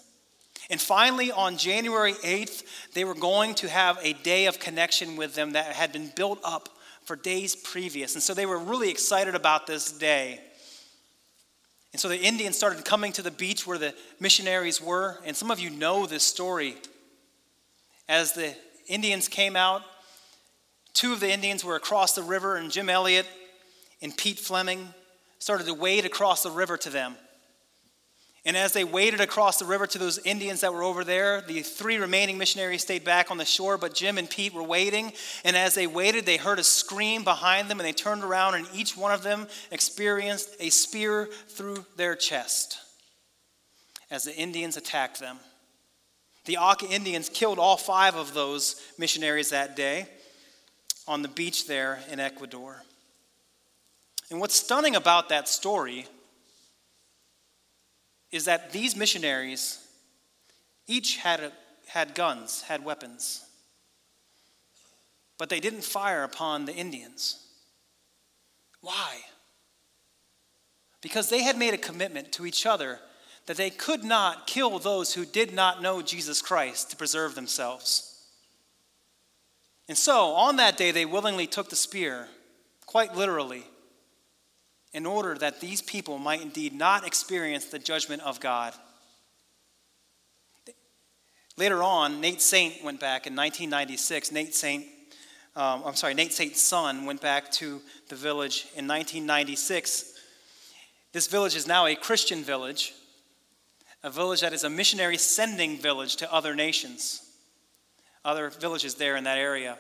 And 0.70 0.80
finally, 0.80 1.32
on 1.32 1.58
January 1.58 2.14
8th, 2.14 2.64
they 2.94 3.04
were 3.04 3.16
going 3.16 3.56
to 3.56 3.68
have 3.70 3.98
a 4.04 4.14
day 4.14 4.46
of 4.46 4.60
connection 4.60 5.16
with 5.16 5.34
them 5.34 5.54
that 5.54 5.66
had 5.74 5.92
been 5.92 6.12
built 6.16 6.40
up 6.44 6.70
for 7.04 7.16
days 7.16 7.56
previous. 7.56 8.14
And 8.14 8.22
so 8.22 8.36
they 8.36 8.46
were 8.46 8.60
really 8.60 8.92
excited 8.92 9.34
about 9.34 9.66
this 9.66 9.92
day. 9.92 10.40
And 11.92 12.00
so 12.00 12.08
the 12.08 12.20
Indians 12.20 12.56
started 12.56 12.86
coming 12.86 13.12
to 13.14 13.24
the 13.24 13.32
beach 13.32 13.66
where 13.66 13.80
the 13.80 13.96
missionaries 14.20 14.80
were. 14.80 15.18
And 15.26 15.36
some 15.36 15.50
of 15.50 15.60
you 15.60 15.72
know 15.72 16.06
this 16.06 16.24
story. 16.24 16.76
As 18.08 18.34
the 18.34 18.56
Indians 18.88 19.28
came 19.28 19.56
out, 19.56 19.82
two 20.94 21.14
of 21.14 21.20
the 21.20 21.32
Indians 21.32 21.64
were 21.64 21.76
across 21.76 22.14
the 22.14 22.24
river, 22.24 22.58
and 22.58 22.72
Jim 22.72 22.90
Elliot 22.90 23.26
and 24.02 24.16
Pete 24.16 24.40
Fleming 24.40 24.94
started 25.40 25.66
to 25.66 25.74
wade 25.74 26.06
across 26.06 26.44
the 26.44 26.52
river 26.52 26.78
to 26.78 26.90
them. 26.90 27.16
And 28.46 28.56
as 28.56 28.72
they 28.72 28.84
waded 28.84 29.20
across 29.20 29.60
the 29.60 29.66
river 29.66 29.86
to 29.88 29.98
those 29.98 30.18
Indians 30.20 30.62
that 30.62 30.74
were 30.74 30.84
over 30.84 31.04
there, 31.04 31.42
the 31.42 31.62
three 31.62 31.98
remaining 31.98 32.38
missionaries 32.38 32.82
stayed 32.82 33.04
back 33.04 33.32
on 33.32 33.38
the 33.38 33.46
shore, 33.46 33.78
but 33.78 33.94
Jim 33.94 34.18
and 34.18 34.30
Pete 34.30 34.54
were 34.54 34.64
waiting. 34.64 35.12
And 35.44 35.58
as 35.58 35.76
they 35.76 35.88
waited, 35.88 36.26
they 36.26 36.38
heard 36.38 36.58
a 36.58 36.64
scream 36.64 37.24
behind 37.24 37.70
them, 37.70 37.80
and 37.80 37.88
they 37.88 37.94
turned 37.94 38.24
around, 38.24 38.56
and 38.56 38.68
each 38.74 38.96
one 38.96 39.12
of 39.12 39.24
them 39.24 39.48
experienced 39.72 40.56
a 40.60 40.70
spear 40.70 41.28
through 41.50 41.86
their 41.98 42.16
chest 42.16 42.80
as 44.10 44.24
the 44.24 44.36
Indians 44.36 44.78
attacked 44.78 45.20
them. 45.20 45.38
The 46.46 46.58
Auca 46.58 46.88
Indians 46.88 47.30
killed 47.30 47.60
all 47.60 47.78
five 47.78 48.16
of 48.16 48.34
those 48.34 48.82
missionaries 48.98 49.50
that 49.50 49.76
day 49.76 50.08
on 51.08 51.22
the 51.22 51.28
beach 51.28 51.68
there 51.68 52.00
in 52.10 52.20
Ecuador. 52.20 52.84
And 54.32 54.40
what's 54.40 54.56
stunning 54.56 54.96
about 54.96 55.30
that 55.30 55.48
story 55.48 56.08
is 58.32 58.46
that 58.46 58.72
these 58.72 58.96
missionaries 58.96 59.86
each 60.88 61.18
had, 61.18 61.40
a, 61.40 61.52
had 61.88 62.16
guns, 62.16 62.62
had 62.62 62.84
weapons, 62.84 63.46
but 65.38 65.50
they 65.50 65.60
didn't 65.60 65.84
fire 65.84 66.24
upon 66.24 66.66
the 66.66 66.74
Indians. 66.74 67.48
Why? 68.82 69.18
Because 71.02 71.30
they 71.30 71.44
had 71.44 71.58
made 71.58 71.74
a 71.74 71.78
commitment 71.78 72.32
to 72.34 72.46
each 72.46 72.66
other 72.66 73.00
that 73.46 73.58
they 73.58 73.70
could 73.70 74.04
not 74.04 74.46
kill 74.46 74.78
those 74.78 75.14
who 75.14 75.26
did 75.26 75.54
not 75.54 75.82
know 75.82 76.02
Jesus 76.02 76.42
Christ 76.42 76.92
to 76.92 76.96
preserve 76.96 77.36
themselves. 77.36 78.28
And 79.88 79.98
so, 79.98 80.34
on 80.34 80.58
that 80.58 80.78
day, 80.78 80.92
they 80.92 81.06
willingly 81.06 81.48
took 81.48 81.70
the 81.70 81.76
spear, 81.76 82.28
quite 82.86 83.16
literally, 83.16 83.64
in 84.94 85.06
order 85.06 85.36
that 85.36 85.62
these 85.62 85.82
people 85.82 86.18
might 86.18 86.42
indeed 86.42 86.74
not 86.74 87.06
experience 87.06 87.66
the 87.66 87.80
judgment 87.80 88.22
of 88.24 88.40
God. 88.40 88.74
Later 91.58 91.84
on, 91.84 92.22
Nate 92.22 92.42
Saint 92.42 92.84
went 92.84 93.00
back 93.00 93.28
in 93.28 93.36
1996. 93.36 94.32
Nate 94.32 94.56
Saint, 94.56 94.86
um, 95.56 95.84
I'm 95.86 95.96
sorry, 95.96 96.14
Nate 96.14 96.32
Saint's 96.32 96.62
son 96.62 97.06
went 97.06 97.22
back 97.22 97.52
to 97.54 97.82
the 98.08 98.16
village 98.16 98.64
in 98.76 98.88
1996. 98.88 100.14
This 101.12 101.28
village 101.28 101.56
is 101.56 101.68
now 101.68 101.86
a 101.86 101.96
Christian 101.96 102.44
village 102.44 102.94
a 104.04 104.10
village 104.10 104.42
that 104.42 104.54
is 104.54 104.64
a 104.64 104.70
missionary 104.70 105.18
sending 105.18 105.78
village 105.78 106.16
to 106.18 106.34
other 106.34 106.56
nations, 106.56 107.22
other 108.24 108.50
villages 108.50 108.96
there 108.96 109.16
in 109.18 109.26
that 109.26 109.38
area. 109.38 109.78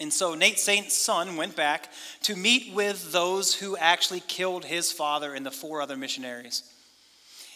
And 0.00 0.12
so 0.12 0.34
Nate 0.34 0.58
Saint's 0.58 0.94
son 0.94 1.36
went 1.36 1.54
back 1.54 1.88
to 2.22 2.34
meet 2.34 2.74
with 2.74 3.12
those 3.12 3.54
who 3.54 3.76
actually 3.76 4.20
killed 4.20 4.64
his 4.64 4.90
father 4.90 5.34
and 5.34 5.44
the 5.44 5.50
four 5.50 5.80
other 5.80 5.96
missionaries. 5.96 6.62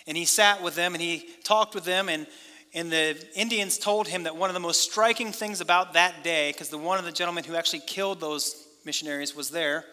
And 0.07 0.17
he 0.17 0.25
sat 0.25 0.63
with 0.63 0.75
them 0.75 0.95
and 0.95 1.03
he 1.03 1.29
talked 1.43 1.75
with 1.75 1.85
them, 1.85 2.09
and, 2.09 2.27
and 2.75 2.93
the 2.93 3.17
Indians 3.35 3.79
told 3.79 4.07
him 4.07 4.25
that 4.25 4.37
one 4.37 4.51
of 4.51 4.55
the 4.55 4.61
most 4.61 4.83
striking 4.83 5.33
things 5.33 5.61
about 5.61 5.95
that 5.95 6.23
day, 6.23 6.53
because 6.53 6.69
the 6.69 6.79
one 6.79 6.99
of 6.99 7.05
the 7.05 7.13
gentlemen 7.13 7.43
who 7.43 7.57
actually 7.57 7.81
killed 7.81 8.21
those 8.21 8.67
missionaries 8.85 9.35
was 9.35 9.51
there, 9.51 9.85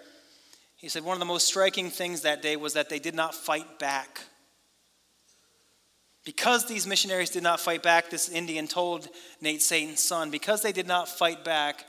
he 0.75 0.89
said 0.89 1.03
one 1.03 1.15
of 1.15 1.19
the 1.19 1.25
most 1.25 1.47
striking 1.47 1.89
things 1.89 2.21
that 2.21 2.41
day 2.41 2.57
was 2.57 2.73
that 2.73 2.89
they 2.89 2.99
did 2.99 3.15
not 3.15 3.33
fight 3.33 3.79
back. 3.79 4.19
Because 6.25 6.67
these 6.67 6.85
missionaries 6.85 7.29
did 7.29 7.43
not 7.43 7.59
fight 7.59 7.81
back, 7.81 8.09
this 8.09 8.29
Indian 8.29 8.67
told 8.67 9.07
Nate 9.41 9.61
Saint's 9.61 10.03
son, 10.03 10.29
because 10.29 10.61
they 10.61 10.71
did 10.71 10.87
not 10.87 11.09
fight 11.09 11.43
back, 11.43 11.85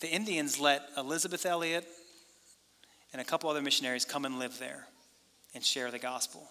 the 0.00 0.10
Indians 0.10 0.60
let 0.60 0.82
Elisabeth 0.96 1.44
Elliot 1.46 1.86
and 3.12 3.20
a 3.20 3.24
couple 3.24 3.50
other 3.50 3.62
missionaries 3.62 4.04
come 4.04 4.24
and 4.24 4.38
live 4.38 4.58
there 4.58 4.86
and 5.54 5.64
share 5.64 5.90
the 5.90 5.98
gospel. 5.98 6.48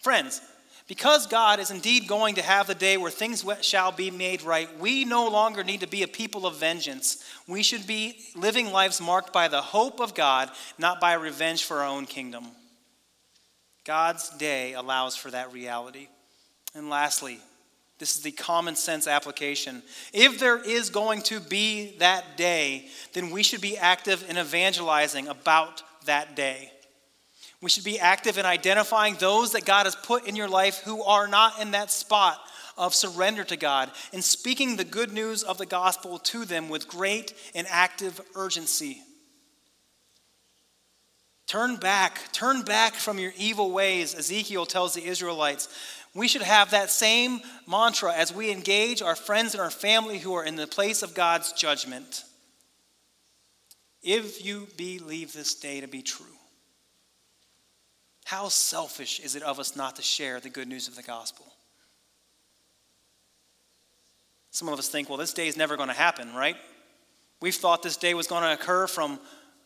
Friends, 0.00 0.40
because 0.88 1.26
God 1.26 1.60
is 1.60 1.70
indeed 1.70 2.08
going 2.08 2.34
to 2.34 2.42
have 2.42 2.66
the 2.66 2.74
day 2.74 2.96
where 2.96 3.10
things 3.10 3.44
shall 3.60 3.92
be 3.92 4.10
made 4.10 4.42
right, 4.42 4.68
we 4.78 5.04
no 5.04 5.28
longer 5.28 5.62
need 5.62 5.80
to 5.80 5.86
be 5.86 6.02
a 6.02 6.08
people 6.08 6.46
of 6.46 6.56
vengeance. 6.56 7.24
We 7.46 7.62
should 7.62 7.86
be 7.86 8.18
living 8.34 8.72
lives 8.72 9.00
marked 9.00 9.32
by 9.32 9.48
the 9.48 9.62
hope 9.62 10.00
of 10.00 10.14
God, 10.14 10.50
not 10.78 11.00
by 11.00 11.14
revenge 11.14 11.64
for 11.64 11.78
our 11.78 11.86
own 11.86 12.06
kingdom. 12.06 12.46
God's 13.84 14.28
day 14.30 14.74
allows 14.74 15.16
for 15.16 15.30
that 15.30 15.52
reality. 15.52 16.08
And 16.74 16.90
lastly, 16.90 17.38
this 18.02 18.16
is 18.16 18.22
the 18.22 18.32
common 18.32 18.74
sense 18.74 19.06
application. 19.06 19.80
If 20.12 20.40
there 20.40 20.58
is 20.58 20.90
going 20.90 21.22
to 21.22 21.38
be 21.38 21.94
that 21.98 22.36
day, 22.36 22.88
then 23.12 23.30
we 23.30 23.44
should 23.44 23.60
be 23.60 23.78
active 23.78 24.28
in 24.28 24.36
evangelizing 24.36 25.28
about 25.28 25.84
that 26.06 26.34
day. 26.34 26.72
We 27.60 27.70
should 27.70 27.84
be 27.84 28.00
active 28.00 28.38
in 28.38 28.44
identifying 28.44 29.14
those 29.14 29.52
that 29.52 29.64
God 29.64 29.86
has 29.86 29.94
put 29.94 30.26
in 30.26 30.34
your 30.34 30.48
life 30.48 30.80
who 30.80 31.04
are 31.04 31.28
not 31.28 31.60
in 31.60 31.70
that 31.70 31.92
spot 31.92 32.40
of 32.76 32.92
surrender 32.92 33.44
to 33.44 33.56
God 33.56 33.88
and 34.12 34.24
speaking 34.24 34.74
the 34.74 34.82
good 34.82 35.12
news 35.12 35.44
of 35.44 35.58
the 35.58 35.64
gospel 35.64 36.18
to 36.18 36.44
them 36.44 36.68
with 36.68 36.88
great 36.88 37.34
and 37.54 37.68
active 37.70 38.20
urgency. 38.34 39.00
Turn 41.46 41.76
back, 41.76 42.32
turn 42.32 42.62
back 42.62 42.94
from 42.94 43.18
your 43.18 43.32
evil 43.36 43.72
ways, 43.72 44.14
Ezekiel 44.14 44.64
tells 44.64 44.94
the 44.94 45.04
Israelites. 45.04 45.68
We 46.14 46.28
should 46.28 46.42
have 46.42 46.70
that 46.70 46.90
same 46.90 47.40
mantra 47.66 48.12
as 48.12 48.34
we 48.34 48.50
engage 48.50 49.00
our 49.00 49.16
friends 49.16 49.54
and 49.54 49.62
our 49.62 49.70
family 49.70 50.18
who 50.18 50.34
are 50.34 50.44
in 50.44 50.56
the 50.56 50.66
place 50.66 51.02
of 51.02 51.14
God's 51.14 51.52
judgment. 51.52 52.24
If 54.02 54.44
you 54.44 54.68
believe 54.76 55.32
this 55.32 55.54
day 55.54 55.80
to 55.80 55.86
be 55.86 56.02
true, 56.02 56.26
how 58.24 58.48
selfish 58.48 59.20
is 59.20 59.36
it 59.36 59.42
of 59.42 59.58
us 59.58 59.74
not 59.74 59.96
to 59.96 60.02
share 60.02 60.38
the 60.38 60.50
good 60.50 60.68
news 60.68 60.86
of 60.86 60.96
the 60.96 61.02
gospel? 61.02 61.46
Some 64.50 64.68
of 64.68 64.78
us 64.78 64.88
think, 64.88 65.08
well, 65.08 65.18
this 65.18 65.32
day 65.32 65.48
is 65.48 65.56
never 65.56 65.76
going 65.76 65.88
to 65.88 65.94
happen, 65.94 66.34
right? 66.34 66.56
We've 67.40 67.54
thought 67.54 67.82
this 67.82 67.96
day 67.96 68.12
was 68.12 68.26
going 68.26 68.42
to 68.42 68.52
occur 68.52 68.86
from 68.86 69.18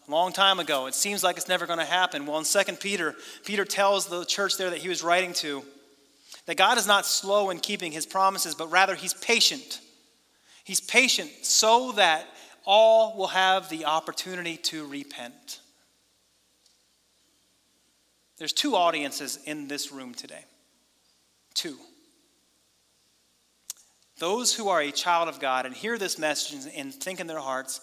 a 0.06 0.10
long 0.10 0.32
time 0.32 0.60
ago. 0.60 0.86
It 0.86 0.94
seems 0.94 1.24
like 1.24 1.36
it's 1.36 1.48
never 1.48 1.66
going 1.66 1.80
to 1.80 1.84
happen. 1.84 2.24
Well, 2.24 2.38
in 2.38 2.44
2 2.44 2.74
Peter, 2.74 3.16
Peter 3.44 3.64
tells 3.64 4.06
the 4.06 4.24
church 4.24 4.56
there 4.56 4.70
that 4.70 4.78
he 4.78 4.88
was 4.88 5.02
writing 5.02 5.32
to 5.34 5.64
that 6.46 6.56
God 6.56 6.78
is 6.78 6.86
not 6.86 7.04
slow 7.04 7.50
in 7.50 7.58
keeping 7.58 7.92
his 7.92 8.06
promises, 8.06 8.54
but 8.54 8.70
rather 8.70 8.94
he's 8.94 9.14
patient. 9.14 9.80
He's 10.64 10.80
patient 10.80 11.30
so 11.42 11.92
that 11.92 12.26
all 12.64 13.16
will 13.16 13.28
have 13.28 13.68
the 13.68 13.84
opportunity 13.84 14.56
to 14.56 14.86
repent. 14.86 15.60
There's 18.38 18.52
two 18.52 18.76
audiences 18.76 19.38
in 19.44 19.68
this 19.68 19.92
room 19.92 20.14
today. 20.14 20.44
Two. 21.54 21.76
Those 24.18 24.54
who 24.54 24.68
are 24.68 24.80
a 24.80 24.90
child 24.90 25.28
of 25.28 25.40
God 25.40 25.66
and 25.66 25.74
hear 25.74 25.98
this 25.98 26.18
message 26.18 26.66
and 26.74 26.94
think 26.94 27.20
in 27.20 27.26
their 27.26 27.38
hearts, 27.38 27.80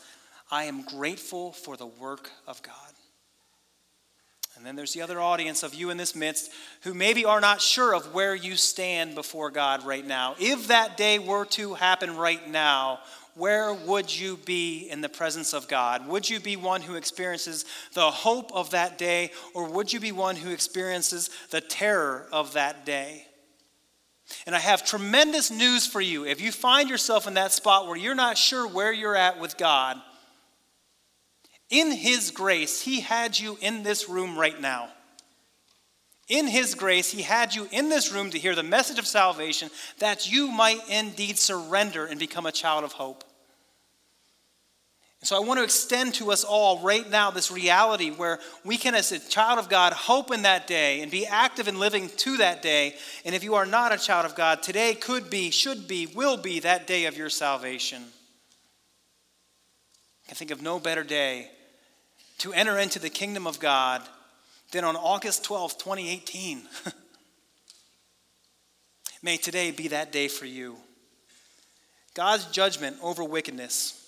I 0.52 0.66
am 0.66 0.84
grateful 0.84 1.52
for 1.52 1.78
the 1.78 1.86
work 1.86 2.32
of 2.48 2.62
God. 2.62 2.93
And 4.64 4.68
then 4.70 4.78
there's 4.78 4.94
the 4.94 5.02
other 5.02 5.20
audience 5.20 5.62
of 5.62 5.74
you 5.74 5.90
in 5.90 5.98
this 5.98 6.16
midst 6.16 6.50
who 6.84 6.94
maybe 6.94 7.26
are 7.26 7.42
not 7.42 7.60
sure 7.60 7.94
of 7.94 8.14
where 8.14 8.34
you 8.34 8.56
stand 8.56 9.14
before 9.14 9.52
God 9.52 9.86
right 9.86 10.08
now. 10.08 10.36
If 10.40 10.68
that 10.68 10.96
day 10.96 11.20
were 11.20 11.44
to 11.48 11.74
happen 11.74 12.16
right 12.16 12.50
now, 12.50 13.00
where 13.36 13.74
would 13.74 14.18
you 14.18 14.38
be 14.38 14.88
in 14.90 15.02
the 15.02 15.10
presence 15.10 15.54
of 15.54 15.68
God? 15.68 16.08
Would 16.08 16.30
you 16.30 16.40
be 16.40 16.56
one 16.56 16.82
who 16.82 16.96
experiences 16.96 17.66
the 17.94 18.10
hope 18.10 18.54
of 18.54 18.70
that 18.70 18.98
day, 18.98 19.32
or 19.54 19.68
would 19.68 19.92
you 19.92 20.00
be 20.00 20.14
one 20.14 20.38
who 20.38 20.52
experiences 20.52 21.30
the 21.50 21.60
terror 21.60 22.26
of 22.32 22.54
that 22.54 22.86
day? 22.86 23.28
And 24.46 24.56
I 24.56 24.60
have 24.60 24.86
tremendous 24.86 25.52
news 25.52 25.86
for 25.86 26.00
you. 26.00 26.24
If 26.24 26.40
you 26.40 26.54
find 26.54 26.90
yourself 26.90 27.28
in 27.28 27.34
that 27.34 27.52
spot 27.52 27.88
where 27.88 27.98
you're 27.98 28.16
not 28.16 28.38
sure 28.38 28.66
where 28.66 28.94
you're 28.94 29.18
at 29.18 29.42
with 29.42 29.58
God, 29.58 30.02
in 31.74 31.92
His 31.92 32.30
grace, 32.30 32.82
He 32.82 33.02
had 33.02 33.38
you 33.38 33.58
in 33.60 33.82
this 33.82 34.08
room 34.08 34.38
right 34.38 34.62
now. 34.62 34.90
In 36.30 36.48
His 36.48 36.76
grace, 36.76 37.12
He 37.12 37.24
had 37.24 37.56
you 37.56 37.68
in 37.72 37.90
this 37.90 38.14
room 38.14 38.30
to 38.30 38.38
hear 38.38 38.54
the 38.54 38.64
message 38.64 39.00
of 39.00 39.08
salvation 39.08 39.72
that 39.98 40.32
you 40.32 40.50
might 40.50 40.88
indeed 40.88 41.40
surrender 41.40 42.06
and 42.06 42.20
become 42.20 42.46
a 42.46 42.52
child 42.52 42.84
of 42.84 42.94
hope. 42.94 43.24
And 45.20 45.28
so 45.28 45.36
I 45.36 45.40
want 45.40 45.58
to 45.58 45.64
extend 45.64 46.14
to 46.16 46.32
us 46.32 46.44
all 46.44 46.80
right 46.82 47.10
now 47.10 47.32
this 47.32 47.50
reality 47.50 48.12
where 48.12 48.40
we 48.64 48.78
can, 48.78 48.94
as 48.94 49.12
a 49.12 49.18
child 49.18 49.58
of 49.58 49.68
God, 49.68 49.94
hope 49.94 50.32
in 50.32 50.44
that 50.44 50.68
day 50.68 51.02
and 51.02 51.10
be 51.10 51.26
active 51.26 51.68
in 51.68 51.80
living 51.80 52.10
to 52.18 52.38
that 52.38 52.62
day. 52.62 52.96
And 53.26 53.34
if 53.34 53.44
you 53.44 53.56
are 53.56 53.66
not 53.66 53.94
a 53.94 53.98
child 53.98 54.28
of 54.28 54.36
God, 54.36 54.62
today 54.62 54.94
could 54.94 55.32
be, 55.32 55.50
should 55.50 55.88
be, 55.88 56.06
will 56.06 56.38
be 56.38 56.60
that 56.60 56.86
day 56.86 57.06
of 57.06 57.18
your 57.18 57.30
salvation. 57.30 58.04
I 60.26 60.28
can 60.28 60.36
think 60.36 60.52
of 60.52 60.62
no 60.62 60.78
better 60.78 61.04
day 61.04 61.50
to 62.40 62.54
enter 62.54 62.78
into 62.78 63.00
the 63.00 63.10
kingdom 63.10 63.48
of 63.48 63.60
God 63.60 64.02
than 64.72 64.84
on 64.84 64.96
August 64.96 65.44
12, 65.44 65.78
2018. 65.78 66.62
May 69.22 69.38
today 69.38 69.72
be 69.72 69.90
that 69.90 70.12
day 70.12 70.28
for 70.28 70.46
you. 70.46 70.78
God's 72.14 72.46
judgment 72.46 72.98
over 73.02 73.24
wickedness 73.24 74.00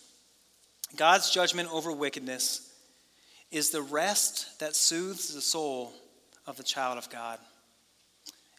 God's 0.95 1.29
judgment 1.29 1.69
over 1.73 1.91
wickedness 1.91 2.71
is 3.51 3.69
the 3.69 3.81
rest 3.81 4.59
that 4.59 4.75
soothes 4.75 5.33
the 5.33 5.41
soul 5.41 5.93
of 6.47 6.57
the 6.57 6.63
child 6.63 6.97
of 6.97 7.09
God. 7.09 7.39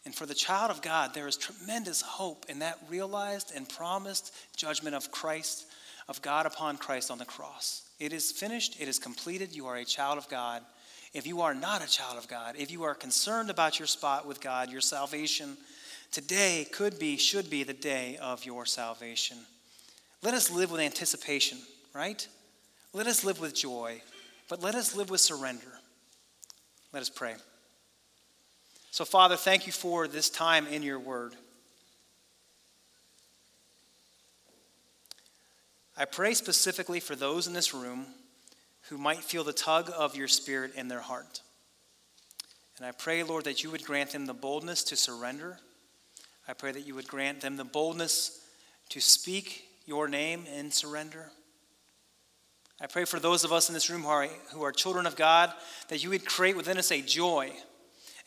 And 0.05 0.13
for 0.13 0.25
the 0.25 0.33
child 0.33 0.71
of 0.71 0.81
God, 0.81 1.13
there 1.13 1.27
is 1.27 1.35
tremendous 1.35 2.01
hope 2.01 2.45
in 2.47 2.59
that 2.59 2.79
realized 2.89 3.51
and 3.55 3.67
promised 3.67 4.33
judgment 4.55 4.95
of 4.95 5.11
Christ, 5.11 5.65
of 6.07 6.21
God 6.21 6.45
upon 6.45 6.77
Christ 6.77 7.11
on 7.11 7.17
the 7.17 7.25
cross. 7.25 7.86
It 7.99 8.13
is 8.13 8.31
finished, 8.31 8.79
it 8.79 8.87
is 8.87 8.99
completed. 8.99 9.55
You 9.55 9.67
are 9.67 9.77
a 9.77 9.85
child 9.85 10.17
of 10.17 10.29
God. 10.29 10.63
If 11.13 11.25
you 11.25 11.41
are 11.41 11.53
not 11.53 11.83
a 11.83 11.89
child 11.89 12.17
of 12.17 12.27
God, 12.27 12.55
if 12.57 12.71
you 12.71 12.83
are 12.83 12.93
concerned 12.93 13.49
about 13.49 13.79
your 13.79 13.87
spot 13.87 14.27
with 14.27 14.41
God, 14.41 14.71
your 14.71 14.81
salvation, 14.81 15.57
today 16.11 16.67
could 16.71 16.99
be, 16.99 17.17
should 17.17 17.49
be 17.49 17.63
the 17.63 17.73
day 17.73 18.17
of 18.21 18.45
your 18.45 18.65
salvation. 18.65 19.37
Let 20.21 20.33
us 20.33 20.51
live 20.51 20.71
with 20.71 20.81
anticipation 20.81 21.57
right? 21.97 22.27
Let 22.93 23.07
us 23.07 23.23
live 23.23 23.39
with 23.39 23.55
joy, 23.55 24.01
but 24.49 24.61
let 24.61 24.75
us 24.75 24.95
live 24.95 25.09
with 25.09 25.19
surrender. 25.19 25.79
Let 26.93 27.01
us 27.01 27.09
pray. 27.09 27.35
So, 28.91 29.03
Father, 29.03 29.35
thank 29.35 29.65
you 29.65 29.73
for 29.73 30.07
this 30.07 30.29
time 30.29 30.67
in 30.67 30.83
your 30.83 30.99
word. 30.99 31.35
I 35.97 36.05
pray 36.05 36.35
specifically 36.35 36.99
for 36.99 37.15
those 37.15 37.47
in 37.47 37.53
this 37.53 37.73
room 37.73 38.05
who 38.89 38.97
might 38.97 39.23
feel 39.23 39.43
the 39.43 39.51
tug 39.51 39.91
of 39.95 40.15
your 40.15 40.27
spirit 40.27 40.75
in 40.75 40.87
their 40.87 41.01
heart. 41.01 41.41
And 42.77 42.85
I 42.85 42.91
pray, 42.91 43.23
Lord, 43.23 43.45
that 43.45 43.63
you 43.63 43.71
would 43.71 43.83
grant 43.83 44.11
them 44.11 44.27
the 44.27 44.33
boldness 44.33 44.83
to 44.85 44.95
surrender. 44.95 45.57
I 46.47 46.53
pray 46.53 46.71
that 46.71 46.85
you 46.85 46.93
would 46.93 47.07
grant 47.07 47.41
them 47.41 47.57
the 47.57 47.63
boldness 47.63 48.39
to 48.89 49.01
speak 49.01 49.67
your 49.85 50.07
name 50.07 50.45
in 50.45 50.69
surrender. 50.69 51.31
I 52.79 52.85
pray 52.85 53.05
for 53.05 53.19
those 53.19 53.43
of 53.43 53.51
us 53.51 53.67
in 53.67 53.73
this 53.73 53.89
room 53.89 54.03
who 54.03 54.09
are, 54.09 54.27
who 54.53 54.63
are 54.63 54.71
children 54.71 55.07
of 55.07 55.15
God 55.15 55.51
that 55.87 56.03
you 56.03 56.11
would 56.11 56.25
create 56.25 56.55
within 56.55 56.77
us 56.77 56.91
a 56.91 57.01
joy, 57.01 57.51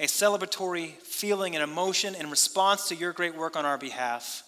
a 0.00 0.06
celebratory 0.06 0.94
feeling 1.02 1.54
and 1.54 1.62
emotion 1.62 2.16
in 2.16 2.30
response 2.30 2.88
to 2.88 2.96
your 2.96 3.12
great 3.12 3.36
work 3.36 3.54
on 3.54 3.64
our 3.64 3.78
behalf. 3.78 4.42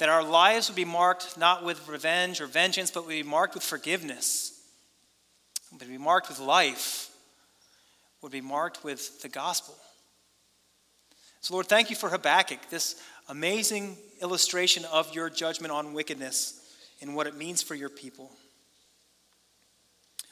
That 0.00 0.08
our 0.08 0.24
lives 0.24 0.70
would 0.70 0.76
be 0.76 0.86
marked 0.86 1.36
not 1.36 1.62
with 1.62 1.86
revenge 1.86 2.40
or 2.40 2.46
vengeance, 2.46 2.90
but 2.90 3.04
would 3.04 3.10
be 3.10 3.22
marked 3.22 3.52
with 3.52 3.62
forgiveness, 3.62 4.58
would 5.70 5.86
be 5.86 5.98
marked 5.98 6.30
with 6.30 6.38
life, 6.38 7.10
would 8.22 8.32
be 8.32 8.40
marked 8.40 8.82
with 8.82 9.20
the 9.20 9.28
gospel. 9.28 9.74
So, 11.42 11.52
Lord, 11.52 11.66
thank 11.66 11.90
you 11.90 11.96
for 11.96 12.08
Habakkuk, 12.08 12.70
this 12.70 12.98
amazing 13.28 13.98
illustration 14.22 14.86
of 14.86 15.14
your 15.14 15.28
judgment 15.28 15.70
on 15.70 15.92
wickedness 15.92 16.58
and 17.02 17.14
what 17.14 17.26
it 17.26 17.36
means 17.36 17.62
for 17.62 17.74
your 17.74 17.90
people. 17.90 18.30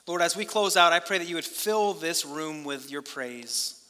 Lord, 0.07 0.23
as 0.23 0.35
we 0.35 0.47
close 0.47 0.79
out, 0.79 0.95
I 0.95 0.99
pray 0.99 1.19
that 1.19 1.29
you 1.29 1.35
would 1.35 1.45
fill 1.45 1.93
this 1.93 2.25
room 2.25 2.65
with 2.65 2.91
your 2.91 3.03
praise. 3.03 3.85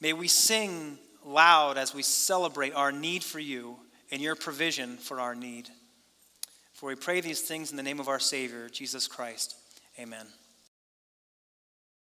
May 0.00 0.12
we 0.12 0.28
sing 0.28 0.98
loud 1.24 1.78
as 1.78 1.92
we 1.92 2.04
celebrate 2.04 2.74
our 2.74 2.92
need 2.92 3.24
for 3.24 3.40
you 3.40 3.76
and 4.12 4.20
your 4.20 4.34
provision 4.34 4.96
for 4.96 5.20
our 5.20 5.34
need. 5.34 5.68
For 6.74 6.86
we 6.88 6.94
pray 6.94 7.20
these 7.20 7.42
things 7.42 7.70
in 7.70 7.76
the 7.76 7.82
name 7.82 8.00
of 8.00 8.08
our 8.08 8.18
Savior, 8.18 8.68
Jesus 8.68 9.06
Christ. 9.06 9.54
Amen. 9.98 10.26